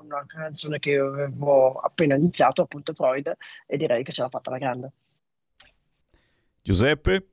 [0.00, 3.34] una canzone che avevo appena iniziato, appunto Freud,
[3.66, 4.92] e direi che ce l'ha fatta alla grande.
[6.62, 7.28] Giuseppe?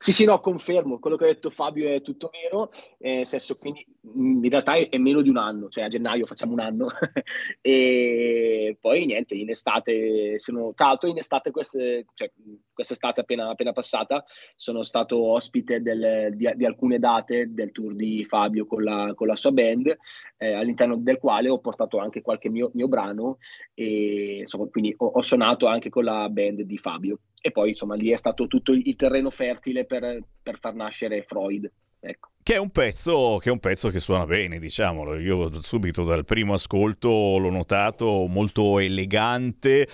[0.00, 2.70] Sì, sì, no, confermo, quello che ha detto Fabio è tutto vero,
[3.00, 3.84] eh, nel senso, quindi
[4.14, 6.86] in realtà è, è meno di un anno, cioè a gennaio facciamo un anno,
[7.60, 12.30] e poi niente, in estate sono, tra l'altro in estate, queste, cioè,
[12.72, 18.24] quest'estate appena, appena passata, sono stato ospite del- di, di alcune date del tour di
[18.24, 19.96] Fabio con la, con la sua band,
[20.36, 23.38] eh, all'interno del quale ho portato anche qualche mio, mio brano,
[23.74, 27.18] e insomma, quindi ho, ho suonato anche con la band di Fabio.
[27.40, 31.70] E poi, insomma, lì è stato tutto il, terreno fertile per, per far nascere Freud.
[32.00, 32.30] Ecco.
[32.48, 35.18] Che è, un pezzo, che è un pezzo che suona bene, diciamolo.
[35.18, 39.86] Io subito dal primo ascolto l'ho notato molto elegante,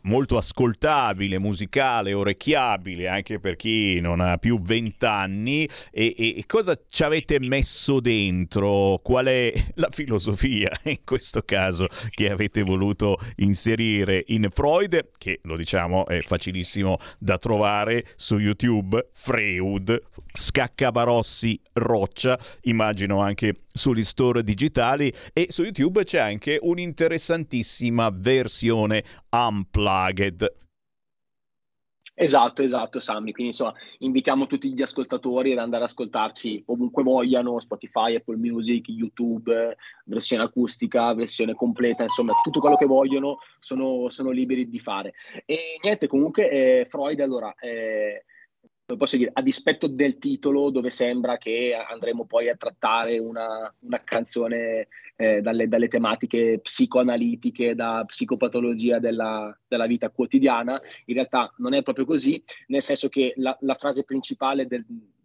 [0.00, 5.68] molto ascoltabile, musicale, orecchiabile anche per chi non ha più vent'anni.
[5.90, 9.00] E, e- e cosa ci avete messo dentro?
[9.02, 15.10] Qual è la filosofia in questo caso che avete voluto inserire in Freud?
[15.18, 19.10] Che lo diciamo è facilissimo da trovare su YouTube.
[19.12, 20.00] Freud,
[20.32, 30.62] Scaccabarossi Roccia, immagino anche sugli store digitali e su YouTube c'è anche un'interessantissima versione unplugged.
[32.16, 33.32] Esatto, esatto, Sammy.
[33.32, 38.88] Quindi, insomma, invitiamo tutti gli ascoltatori ad andare ad ascoltarci ovunque vogliano, Spotify, Apple Music,
[38.88, 45.14] YouTube, versione acustica, versione completa, insomma, tutto quello che vogliono sono, sono liberi di fare.
[45.44, 48.24] E niente, comunque, eh, Freud, allora, eh,
[48.96, 54.02] posso dire, a dispetto del titolo dove sembra che andremo poi a trattare una, una
[54.04, 61.72] canzone eh, dalle, dalle, tematiche psicoanalitiche, da psicopatologia della, della, vita quotidiana, in realtà non
[61.72, 64.84] è proprio così, nel senso che la, la frase principale del,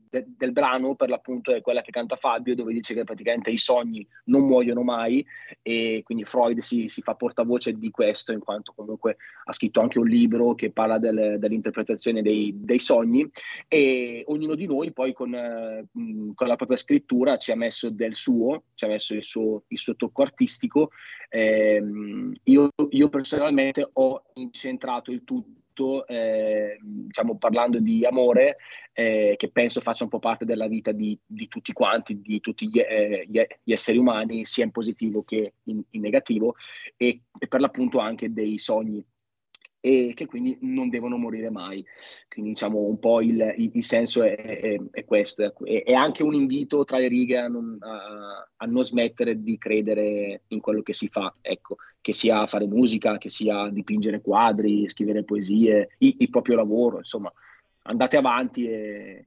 [0.09, 3.57] de, del brano per l'appunto è quella che canta Fabio dove dice che praticamente i
[3.57, 5.25] sogni non muoiono mai
[5.61, 9.99] e quindi Freud si, si fa portavoce di questo in quanto comunque ha scritto anche
[9.99, 13.29] un libro che parla del, dell'interpretazione dei, dei, sogni
[13.67, 15.85] e ognuno di noi poi con, eh,
[16.33, 19.77] con, la propria scrittura ci ha messo del suo, ci ha messo il suo, il
[19.77, 20.89] suo tocco artistico.
[21.29, 21.83] Eh,
[22.43, 28.57] io, io personalmente ho incentrato il tutto tutto, eh, diciamo parlando di amore,
[28.91, 32.67] eh, che penso faccia un po' parte della vita di, di tutti quanti, di tutti
[32.67, 36.55] gli, eh, gli, esseri umani, sia in positivo che in, in negativo,
[36.97, 39.03] e, e per l'appunto anche dei sogni
[39.81, 41.85] e che quindi non devono morire mai.
[42.27, 46.23] Quindi diciamo un po' il, il, il senso è, è, è questo, è, è, anche
[46.23, 50.81] un invito tra le righe a non, a, a non, smettere di credere in quello
[50.81, 56.15] che si fa, ecco, che sia fare musica, che sia dipingere quadri, scrivere poesie, il,
[56.19, 57.31] il proprio lavoro, insomma,
[57.83, 59.25] andate avanti e,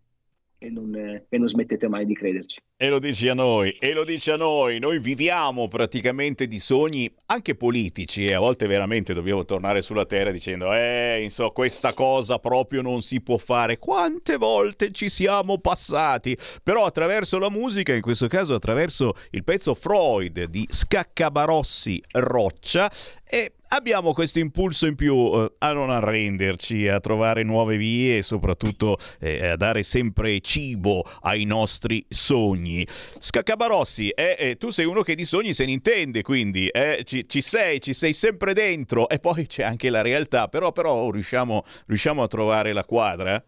[0.63, 0.95] e non,
[1.29, 2.61] e non, smettete mai di crederci.
[2.77, 7.13] E lo dici a noi, e lo dici a noi, noi viviamo praticamente di sogni
[7.27, 12.39] anche politici e a volte veramente dobbiamo tornare sulla terra dicendo eh, insomma, questa cosa
[12.39, 13.79] proprio non si può fare.
[13.79, 16.37] Quante volte ci siamo passati?
[16.63, 22.91] Però attraverso la musica, in questo caso attraverso il pezzo Freud di Scaccabarossi Roccia,
[23.35, 28.23] e abbiamo questo impulso in più eh, a non arrenderci, a trovare nuove vie e
[28.23, 32.87] soprattutto eh, a dare sempre cibo ai nostri sogni.
[33.19, 37.29] Scaccabarossi, eh, eh, tu sei uno che di sogni se ne intende, quindi eh, ci,
[37.29, 41.65] ci, sei, ci sei sempre dentro e poi c'è anche la realtà, però, però riusciamo,
[41.87, 43.43] riusciamo a trovare la quadra?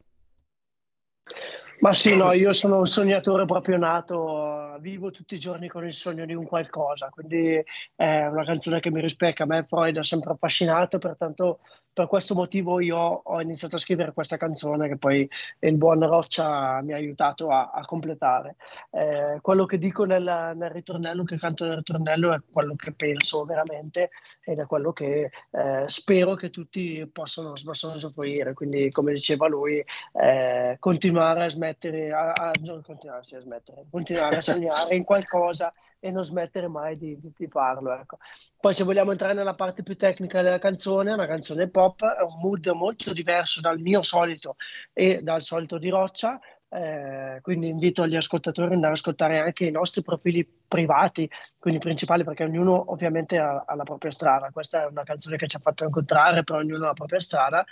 [1.84, 5.92] Ma sì, no, io sono un sognatore proprio nato, vivo tutti i giorni con il
[5.92, 7.62] sogno di un qualcosa, quindi
[7.94, 11.60] è una canzone che mi rispecchia, a me Freud ha sempre affascinato, pertanto
[11.94, 15.28] per questo motivo io ho iniziato a scrivere questa canzone che poi
[15.60, 18.56] il buon Roccia mi ha aiutato a, a completare.
[18.90, 23.44] Eh, quello che dico nel, nel, ritornello, che canto nel ritornello, è quello che penso
[23.44, 24.10] veramente
[24.42, 28.54] ed è quello che eh, spero che tutti possano, possano usufruire.
[28.54, 32.50] Quindi, come diceva lui, eh, continuare a smettere, a, a,
[32.82, 35.72] continuare, sì, a smettere, continuare a sognare in qualcosa
[36.04, 37.94] e non smettere mai di, di, di farlo.
[37.94, 38.18] Ecco.
[38.60, 42.40] Poi se vogliamo entrare nella parte più tecnica della canzone, una canzone pop è un
[42.42, 44.56] mood molto diverso dal mio solito
[44.92, 46.38] e dal solito di Roccia,
[46.74, 51.78] eh, quindi invito gli ascoltatori ad andare ad ascoltare anche i nostri profili privati, quindi
[51.78, 54.50] principali, perché ognuno ovviamente ha, ha, la propria strada.
[54.50, 57.64] Questa è una canzone che ci ha fatto incontrare, però ognuno ha la propria strada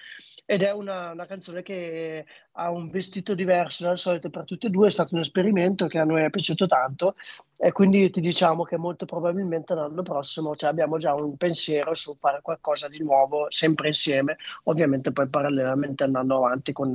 [0.45, 4.71] ed è una, una canzone che ha un vestito diverso dal solito per tutti e
[4.71, 7.17] due, è stato un esperimento che a noi è piaciuto tanto
[7.57, 12.17] e quindi ti diciamo che molto probabilmente l'anno prossimo cioè, abbiamo già un pensiero su
[12.19, 16.93] fare qualcosa di nuovo sempre insieme, ovviamente poi parallelamente andando avanti con,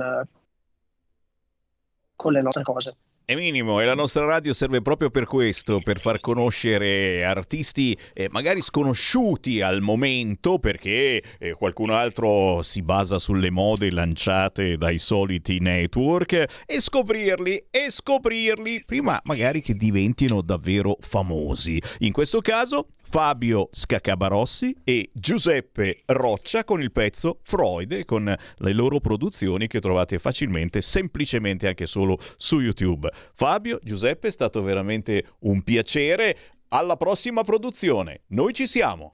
[2.18, 2.96] con le nostre cose.
[3.24, 8.26] È minimo e la nostra radio serve proprio per questo, per far conoscere artisti eh,
[8.30, 15.58] magari sconosciuti al momento perché eh, qualcun altro si basa sulle mode lanciate dai soliti
[15.60, 21.78] network e scoprirli e scoprirli prima magari che diventino davvero famosi.
[21.98, 28.24] In questo caso Fabio Scaccabarossi e Giuseppe Roccia con il pezzo Freud e con
[28.56, 33.10] le loro produzioni che trovate facilmente, semplicemente anche solo su YouTube.
[33.32, 36.36] Fabio, Giuseppe, è stato veramente un piacere.
[36.68, 38.24] Alla prossima produzione.
[38.28, 39.10] Noi ci siamo.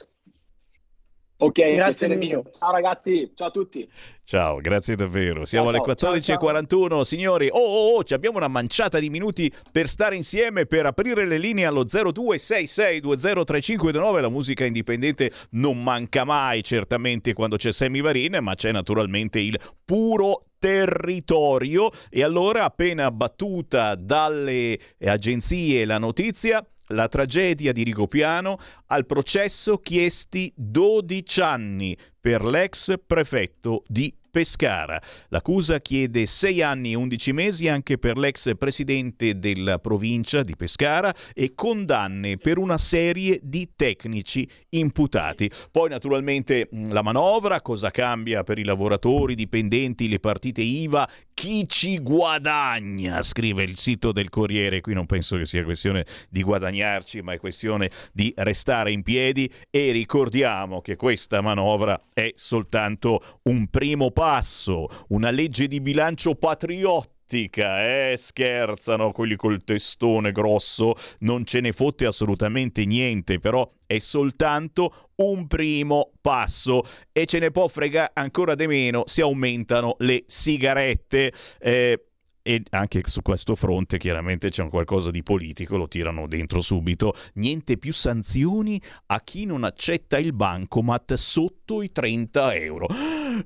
[1.36, 2.44] Ok, grazie mio.
[2.56, 3.90] Ciao ragazzi, ciao a tutti.
[4.22, 5.44] Ciao, grazie davvero.
[5.44, 7.00] Siamo ciao, alle 14.41.
[7.02, 11.38] Signori, oh, oh, oh, abbiamo una manciata di minuti per stare insieme, per aprire le
[11.38, 14.20] linee allo 0266203529.
[14.20, 19.58] La musica indipendente non manca mai, certamente, quando c'è Sammy Varin, ma c'è naturalmente il
[19.84, 21.90] puro territorio.
[22.08, 30.52] E allora, appena battuta dalle agenzie la notizia, la tragedia di Rigopiano, al processo chiesti
[30.54, 35.00] 12 anni per l'ex prefetto di Pescara.
[35.28, 41.14] L'accusa chiede 6 anni e 11 mesi anche per l'ex presidente della provincia di Pescara
[41.32, 45.48] e condanne per una serie di tecnici imputati.
[45.70, 51.68] Poi naturalmente la manovra, cosa cambia per i lavoratori, i dipendenti, le partite IVA, chi
[51.68, 54.80] ci guadagna, scrive il sito del Corriere.
[54.80, 59.48] Qui non penso che sia questione di guadagnarci, ma è questione di restare in piedi
[59.70, 66.34] e ricordiamo che questa manovra è soltanto un primo passo passo, una legge di bilancio
[66.34, 73.98] patriottica eh, scherzano quelli col testone grosso, non ce ne fotte assolutamente niente, però è
[73.98, 80.24] soltanto un primo passo e ce ne può fregare ancora di meno se aumentano le
[80.26, 81.30] sigarette.
[81.60, 82.06] Eh,
[82.46, 87.14] e anche su questo fronte chiaramente c'è un qualcosa di politico, lo tirano dentro subito.
[87.34, 92.86] Niente più sanzioni a chi non accetta il bancomat sotto i 30 euro.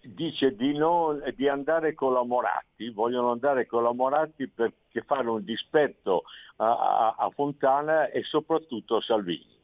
[0.00, 5.34] dice di, non, di andare con la Moratti, vogliono andare con la Moratti perché fanno
[5.34, 6.24] un dispetto
[6.56, 9.56] a, a, a Fontana e soprattutto a Salvini.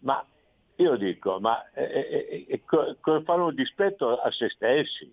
[0.00, 0.22] Ma
[0.76, 5.10] io dico, ma eh, eh, eh, fanno un dispetto a se stessi,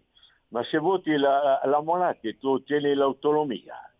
[0.49, 3.90] ma se voti la, la Moratti tu ottieni l'autonomia,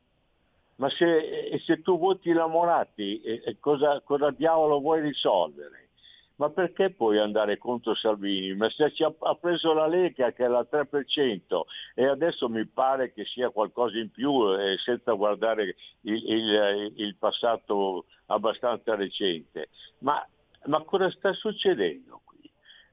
[0.81, 5.89] ma se, se tu voti la Moratti, eh, cosa, cosa diavolo vuoi risolvere?
[6.37, 8.55] Ma perché puoi andare contro Salvini?
[8.55, 11.61] Ma se ci ha, ha, preso la Lega che era al 3%
[11.93, 17.15] e adesso mi pare che sia qualcosa in più eh, senza guardare il, il, il,
[17.15, 19.69] passato abbastanza recente.
[19.99, 20.27] Ma,
[20.65, 22.23] ma cosa sta succedendo?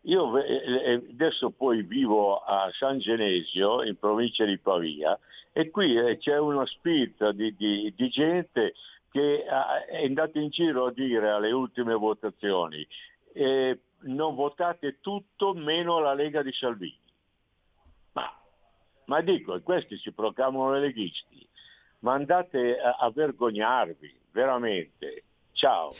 [0.02, 5.18] Io eh, eh, adesso poi vivo a San Genesio, in provincia di Pavia,
[5.52, 8.74] e qui eh, c'è uno spirito di, di, di gente
[9.10, 12.86] che è andata in giro a dire alle ultime votazioni
[13.32, 17.00] eh, non votate tutto meno la Lega di Salvini.
[18.12, 18.30] Ma,
[19.06, 21.46] ma dico, questi si proclamano leghisti,
[22.00, 25.24] ma andate a, a vergognarvi, veramente.
[25.52, 25.92] Ciao.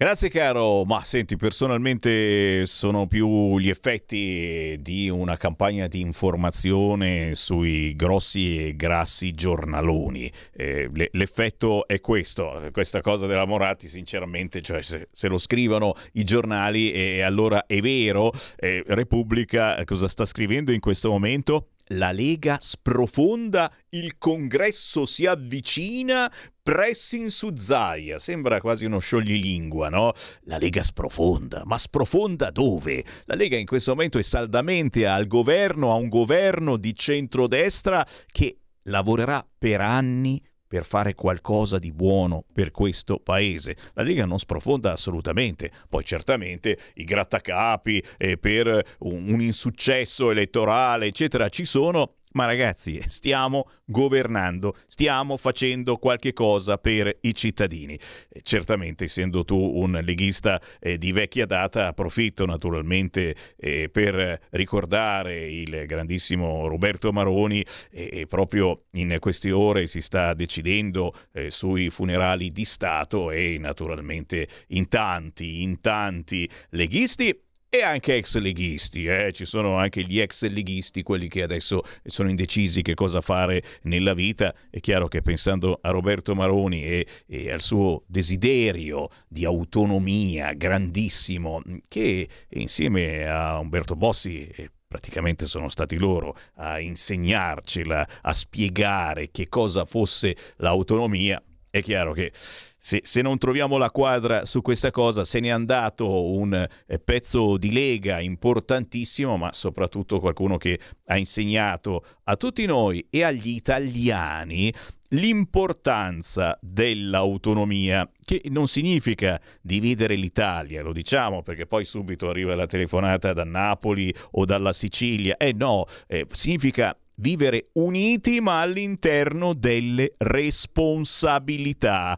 [0.00, 7.96] Grazie caro, ma senti, personalmente sono più gli effetti di una campagna di informazione sui
[7.96, 10.30] grossi e grassi giornaloni.
[10.52, 16.22] Eh, l'effetto è questo, questa cosa della Moratti sinceramente, cioè se, se lo scrivono i
[16.22, 21.70] giornali e allora è vero, eh, Repubblica cosa sta scrivendo in questo momento?
[21.88, 26.30] La Lega sprofonda, il congresso si avvicina,
[26.62, 28.18] pressing su Zaia.
[28.18, 30.12] Sembra quasi uno scioglilingua, no?
[30.42, 33.04] La Lega sprofonda, ma sprofonda dove?
[33.24, 38.58] La Lega in questo momento è saldamente al governo, a un governo di centrodestra che
[38.82, 43.76] lavorerà per anni per fare qualcosa di buono per questo paese.
[43.94, 51.06] La Lega non sprofonda assolutamente, poi certamente i grattacapi eh, per un, un insuccesso elettorale,
[51.06, 57.98] eccetera, ci sono, ma ragazzi, stiamo governando, stiamo facendo qualche cosa per i cittadini.
[58.28, 65.50] E certamente, essendo tu un leghista eh, di vecchia data, approfitto naturalmente eh, per ricordare
[65.50, 72.52] il grandissimo Roberto Maroni e proprio in queste ore si sta decidendo eh, sui funerali
[72.52, 79.30] di Stato e naturalmente in tanti, in tanti leghisti e anche ex leghisti, eh?
[79.32, 84.14] ci sono anche gli ex leghisti, quelli che adesso sono indecisi che cosa fare nella
[84.14, 84.54] vita.
[84.70, 91.62] È chiaro che pensando a Roberto Maroni e, e al suo desiderio di autonomia grandissimo,
[91.88, 99.48] che insieme a Umberto Bossi eh, praticamente sono stati loro a insegnarcela, a spiegare che
[99.50, 102.32] cosa fosse l'autonomia, è chiaro che
[102.78, 107.56] se, se, non troviamo la quadra su questa cosa, se n'è andato un eh, pezzo
[107.56, 114.72] di lega importantissimo, ma soprattutto qualcuno che ha insegnato a tutti noi e agli italiani
[115.08, 123.32] l'importanza dell'autonomia, che non significa dividere l'Italia, lo diciamo perché poi subito arriva la telefonata
[123.32, 132.16] da Napoli o dalla Sicilia, eh no, eh, significa vivere uniti ma all'interno delle responsabilità.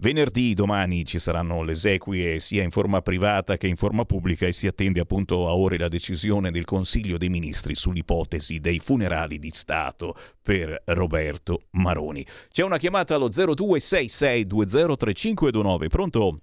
[0.00, 4.52] Venerdì, domani ci saranno le esequie sia in forma privata che in forma pubblica e
[4.52, 9.50] si attende appunto a ore la decisione del Consiglio dei Ministri sull'ipotesi dei funerali di
[9.50, 12.24] Stato per Roberto Maroni.
[12.50, 16.38] C'è una chiamata allo 0266203529, pronto?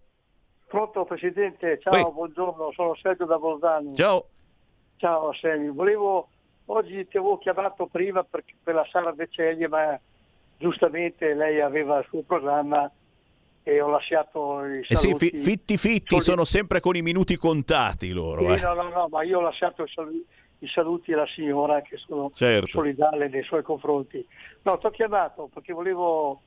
[0.67, 2.11] Pronto Presidente, ciao, Uè.
[2.11, 3.95] buongiorno, sono Sergio da Bolzano.
[3.95, 4.27] Ciao.
[4.97, 6.29] Ciao Semi, volevo,
[6.65, 9.99] oggi ti avevo chiamato prima per, per la Sara Deceglie, ma
[10.57, 12.91] giustamente lei aveva il suo programma
[13.69, 15.29] e ho lasciato i Eh sì, saluti.
[15.29, 18.53] fi- fitti fitti Soli- sono sempre con i minuti contati loro.
[18.55, 18.63] Sì, eh.
[18.65, 20.25] no, no, no, ma io ho lasciato i saluti,
[20.59, 22.67] i saluti alla signora che sono Certo.
[22.67, 24.25] solidale nei suoi confronti.
[24.61, 26.43] No, ti ho chiamato perché volevo,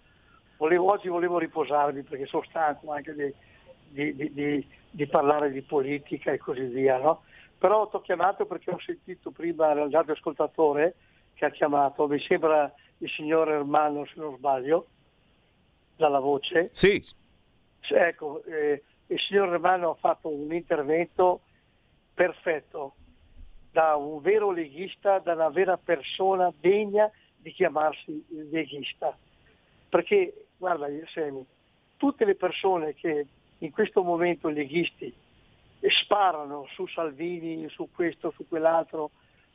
[0.56, 6.32] volevo- oggi volevo riposarmi perché sono stanco anche di, di- di- di- parlare di politica
[6.32, 7.22] e così via, no?
[7.58, 10.94] Però ti ho chiamato perché ho sentito prima il radioascoltatore
[11.34, 14.86] che ha chiamato, mi sembra il signor Ermano se non sbaglio,
[16.00, 16.68] dalla voce.
[16.72, 17.04] Sì.
[17.92, 21.42] Ecco, eh, il signor Romano ha fatto un intervento
[22.14, 22.94] perfetto,
[23.70, 29.16] da un vero leghista, da una vera persona degna di chiamarsi leghista.
[29.88, 31.44] Perché, guarda, Semi,
[31.96, 33.26] tutte le persone che
[33.58, 35.12] in questo momento leghisti
[36.02, 39.10] sparano su Salvini, su questo, su quell'altro,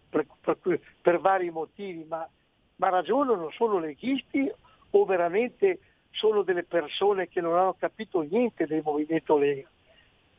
[0.10, 2.28] per, per- per vari motivi, ma,
[2.78, 4.52] ma ragionano solo leghisti
[4.92, 5.80] o veramente
[6.16, 9.70] sono delle persone che non hanno capito niente del movimento Lega?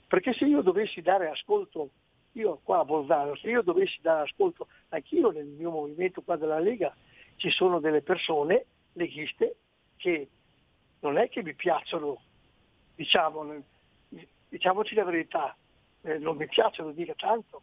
[0.08, 1.90] Perché se io dovessi dare ascolto,
[2.32, 6.58] io qua a Bolzano, se io dovessi dare ascolto, anch'io nel mio movimento qua della
[6.58, 6.94] Lega,
[7.36, 9.56] ci sono delle persone leghiste
[9.96, 10.28] che
[11.00, 12.20] non è che mi piacciono,
[12.94, 13.62] diciamo,
[14.48, 15.56] diciamoci la verità,
[16.02, 17.62] eh, non mi piacciono dire tanto,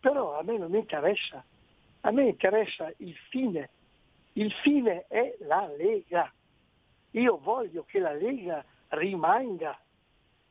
[0.00, 1.44] però a me non mi interessa,
[2.00, 3.70] a me interessa il fine,
[4.34, 6.32] il fine è la Lega,
[7.20, 9.78] io voglio che la Lega rimanga,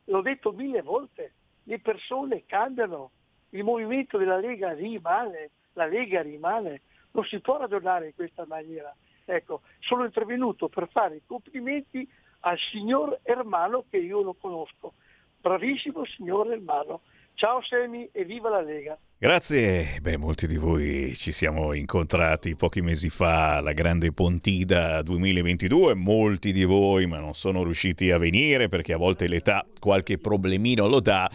[0.04, 1.32] l'ho detto mille volte,
[1.64, 3.10] le persone cambiano,
[3.50, 6.82] il movimento della Lega rimane, la Lega rimane,
[7.12, 8.94] non si può ragionare in questa maniera.
[9.24, 12.08] Ecco, sono intervenuto per fare i complimenti
[12.40, 14.94] al signor Ermano che io lo conosco.
[15.40, 17.02] Bravissimo signor Ermano.
[17.36, 18.96] Ciao Semi e viva la Lega.
[19.18, 25.94] Grazie, beh molti di voi ci siamo incontrati pochi mesi fa alla Grande Pontida 2022,
[25.94, 30.86] molti di voi ma non sono riusciti a venire perché a volte l'età qualche problemino
[30.86, 31.28] lo dà.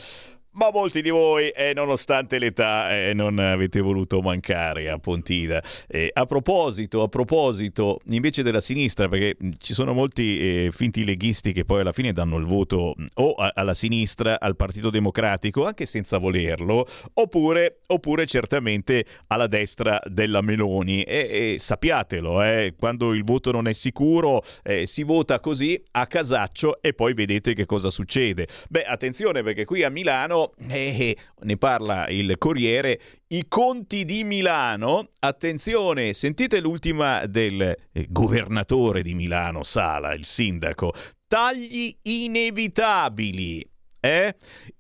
[0.52, 5.64] Ma molti di voi, eh, nonostante l'età, eh, non avete voluto mancare a Pontida.
[5.88, 11.54] Eh, a proposito, a proposito, invece della sinistra, perché ci sono molti eh, finti leghisti
[11.54, 15.86] che poi alla fine danno il voto o a- alla sinistra, al Partito Democratico, anche
[15.86, 21.04] senza volerlo, oppure, oppure certamente alla destra della Meloni.
[21.04, 26.82] E sappiatelo, eh, quando il voto non è sicuro, eh, si vota così a casaccio
[26.82, 28.48] e poi vedete che cosa succede.
[28.68, 30.39] Beh, attenzione perché qui a Milano,
[30.70, 33.00] eh, ne parla il Corriere,
[33.30, 40.94] i conti di Milano, attenzione, sentite l'ultima del eh, governatore di Milano, Sala, il sindaco,
[41.28, 43.68] tagli inevitabili.
[44.02, 44.36] Eh?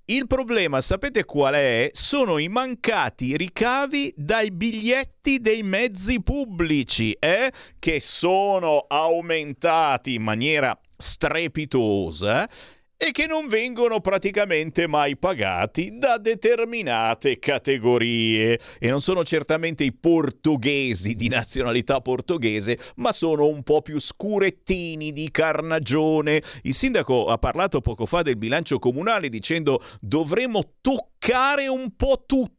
[0.06, 1.90] Il problema, sapete qual è?
[1.94, 7.52] Sono i mancati ricavi dai biglietti dei mezzi pubblici, eh?
[7.78, 12.50] che sono aumentati in maniera strepitosa
[13.02, 18.60] e che non vengono praticamente mai pagati da determinate categorie.
[18.78, 25.14] E non sono certamente i portoghesi di nazionalità portoghese, ma sono un po' più scurettini
[25.14, 26.44] di carnagione.
[26.64, 32.59] Il sindaco ha parlato poco fa del bilancio comunale dicendo dovremmo toccare un po' tutto.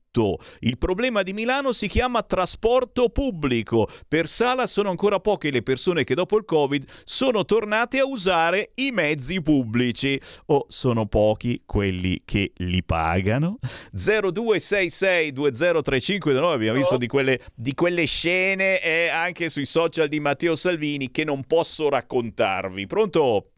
[0.61, 3.89] Il problema di Milano si chiama trasporto pubblico.
[4.09, 8.73] Per Sala sono ancora poche le persone che dopo il Covid sono tornate a usare
[8.77, 10.21] i mezzi pubblici.
[10.47, 13.61] O sono pochi quelli che li pagano?
[13.95, 21.13] 0266203529 abbiamo visto di quelle, di quelle scene eh, anche sui social di Matteo Salvini
[21.13, 22.89] che non posso raccontarvi.
[22.89, 23.51] Pronto?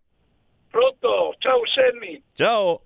[0.68, 1.34] Pronto?
[1.38, 2.22] Ciao Sammy.
[2.34, 2.82] Ciao.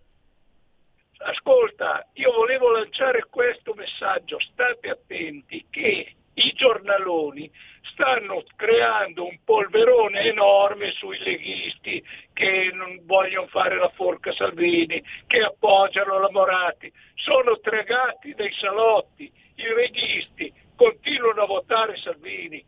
[1.28, 7.50] Ascolta, io volevo lanciare questo messaggio, state attenti che i giornaloni
[7.90, 12.00] stanno creando un polverone enorme sui leghisti
[12.32, 19.24] che non vogliono fare la forca Salvini, che appoggiano la Moratti, sono tregati dai salotti,
[19.24, 22.64] i leghisti continuano a votare Salvini,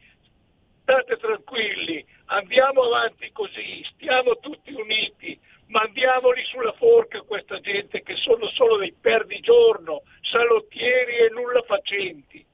[0.82, 5.38] state tranquilli, andiamo avanti così, stiamo tutti uniti,
[5.68, 12.44] mandiamoli sulla forca questa gente che sono solo dei perdigiorno, salottieri e nulla facenti.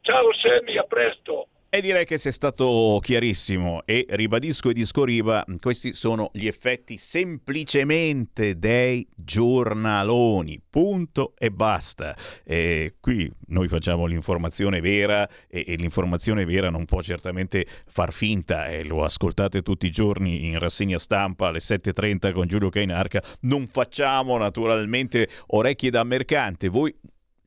[0.00, 1.48] Ciao Sammy, a presto.
[1.70, 8.58] E direi che sei stato chiarissimo e ribadisco e discoriva, questi sono gli effetti semplicemente
[8.58, 12.16] dei giornaloni, punto e basta.
[12.42, 18.68] E qui noi facciamo l'informazione vera e, e, l'informazione vera non può certamente far finta,
[18.68, 23.66] e lo ascoltate tutti i giorni in rassegna stampa alle 7.30 con Giulio Cainarca, non
[23.66, 26.94] facciamo naturalmente orecchie da mercante, voi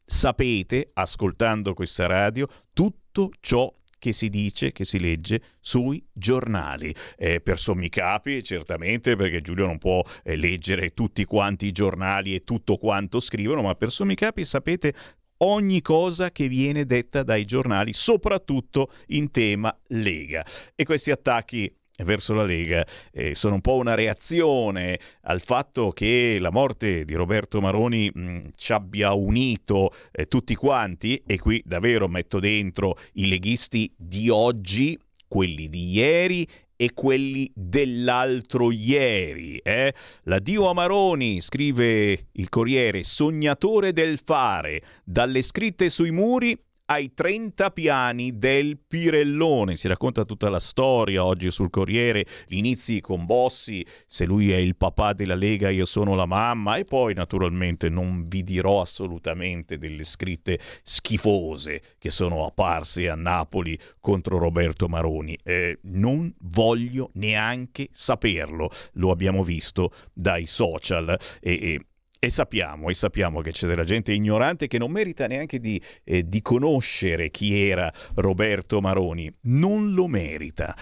[0.06, 6.94] sapete, ascoltando questa radio, tutto ciò che si dice, che si legge sui giornali.
[7.16, 12.34] Eh, per sommi capi, certamente, perché Giulio non può eh, leggere tutti quanti i giornali
[12.34, 14.96] e tutto quanto scrivono, ma per sommi capi sapete
[15.44, 20.44] ogni cosa che viene detta dai giornali, soprattutto in tema Lega.
[20.74, 21.72] E questi attacchi
[22.04, 27.14] verso la Lega eh, sono un po' una reazione al fatto che la morte di
[27.14, 33.28] Roberto Maroni mh, ci abbia unito eh, tutti quanti e qui davvero metto dentro i
[33.28, 34.98] leghisti di oggi,
[35.28, 36.48] quelli di ieri
[36.82, 39.58] e quelli dell'altro ieri.
[39.58, 39.94] Eh?
[40.24, 46.58] La Dio Amaroni, scrive il Corriere, sognatore del fare, dalle scritte sui muri
[46.92, 49.78] ai 30 piani del Pirellone.
[49.78, 54.58] Si racconta tutta la storia oggi sul Corriere, gli inizi con Bossi, se lui è
[54.58, 59.78] il papà della Lega io sono la mamma e poi naturalmente non vi dirò assolutamente
[59.78, 65.38] delle scritte schifose che sono apparse a Napoli contro Roberto Maroni.
[65.44, 71.86] Eh, non voglio neanche saperlo, lo abbiamo visto dai social e, e
[72.24, 76.30] e sappiamo, e sappiamo, che c'è della gente ignorante che non merita neanche di, eh,
[76.30, 79.34] di conoscere chi era Roberto Maroni.
[79.46, 80.78] Non lo merita.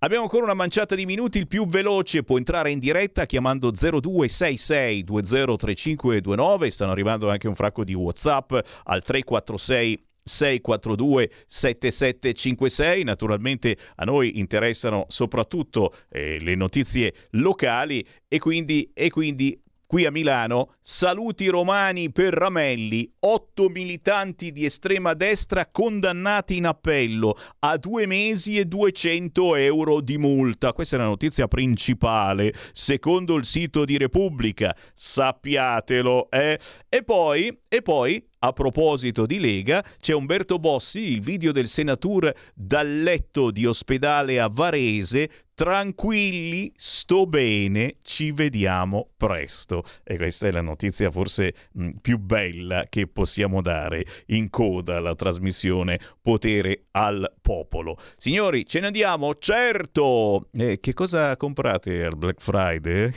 [0.00, 5.02] Abbiamo ancora una manciata di minuti, il più veloce può entrare in diretta chiamando 0266
[5.02, 14.38] 203529, stanno arrivando anche un fracco di Whatsapp al 346 642 7756 naturalmente a noi
[14.38, 19.60] interessano soprattutto eh, le notizie locali e quindi, e quindi
[19.92, 27.36] qui a Milano, saluti romani per Ramelli, otto militanti di estrema destra condannati in appello
[27.58, 30.72] a due mesi e 200 euro di multa.
[30.72, 34.74] Questa è la notizia principale, secondo il sito di Repubblica.
[34.94, 36.58] Sappiatelo, eh?
[36.88, 42.34] E poi, e poi a proposito di Lega, c'è Umberto Bossi, il video del senatore
[42.54, 45.30] dal letto di ospedale a Varese.
[45.62, 49.84] Tranquilli, sto bene, ci vediamo presto.
[50.02, 55.14] E questa è la notizia forse mh, più bella che possiamo dare in coda alla
[55.14, 57.96] trasmissione Potere al Popolo.
[58.16, 59.36] Signori, ce ne andiamo?
[59.36, 60.48] Certo!
[60.52, 63.12] Eh, che cosa comprate al Black Friday?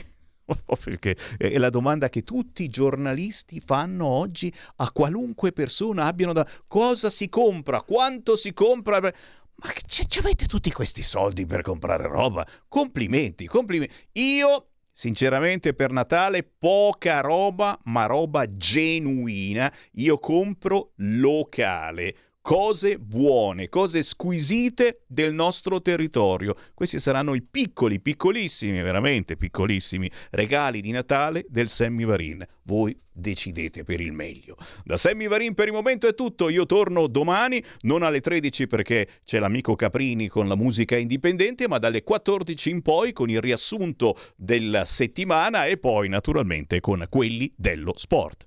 [0.84, 6.46] Perché è la domanda che tutti i giornalisti fanno oggi a qualunque persona abbiano da
[6.68, 9.12] cosa si compra, quanto si compra.
[9.56, 12.46] Ma ci avete tutti questi soldi per comprare roba?
[12.68, 13.94] Complimenti, complimenti.
[14.12, 19.72] Io sinceramente per Natale poca roba, ma roba genuina.
[19.92, 22.14] Io compro locale
[22.46, 26.54] cose buone, cose squisite del nostro territorio.
[26.74, 32.46] Questi saranno i piccoli, piccolissimi, veramente piccolissimi regali di Natale del Sammy Varin.
[32.62, 34.56] Voi decidete per il meglio.
[34.84, 39.08] Da Sammy Varin per il momento è tutto, io torno domani, non alle 13 perché
[39.24, 44.16] c'è l'amico Caprini con la musica indipendente, ma dalle 14 in poi con il riassunto
[44.36, 48.46] della settimana e poi naturalmente con quelli dello sport.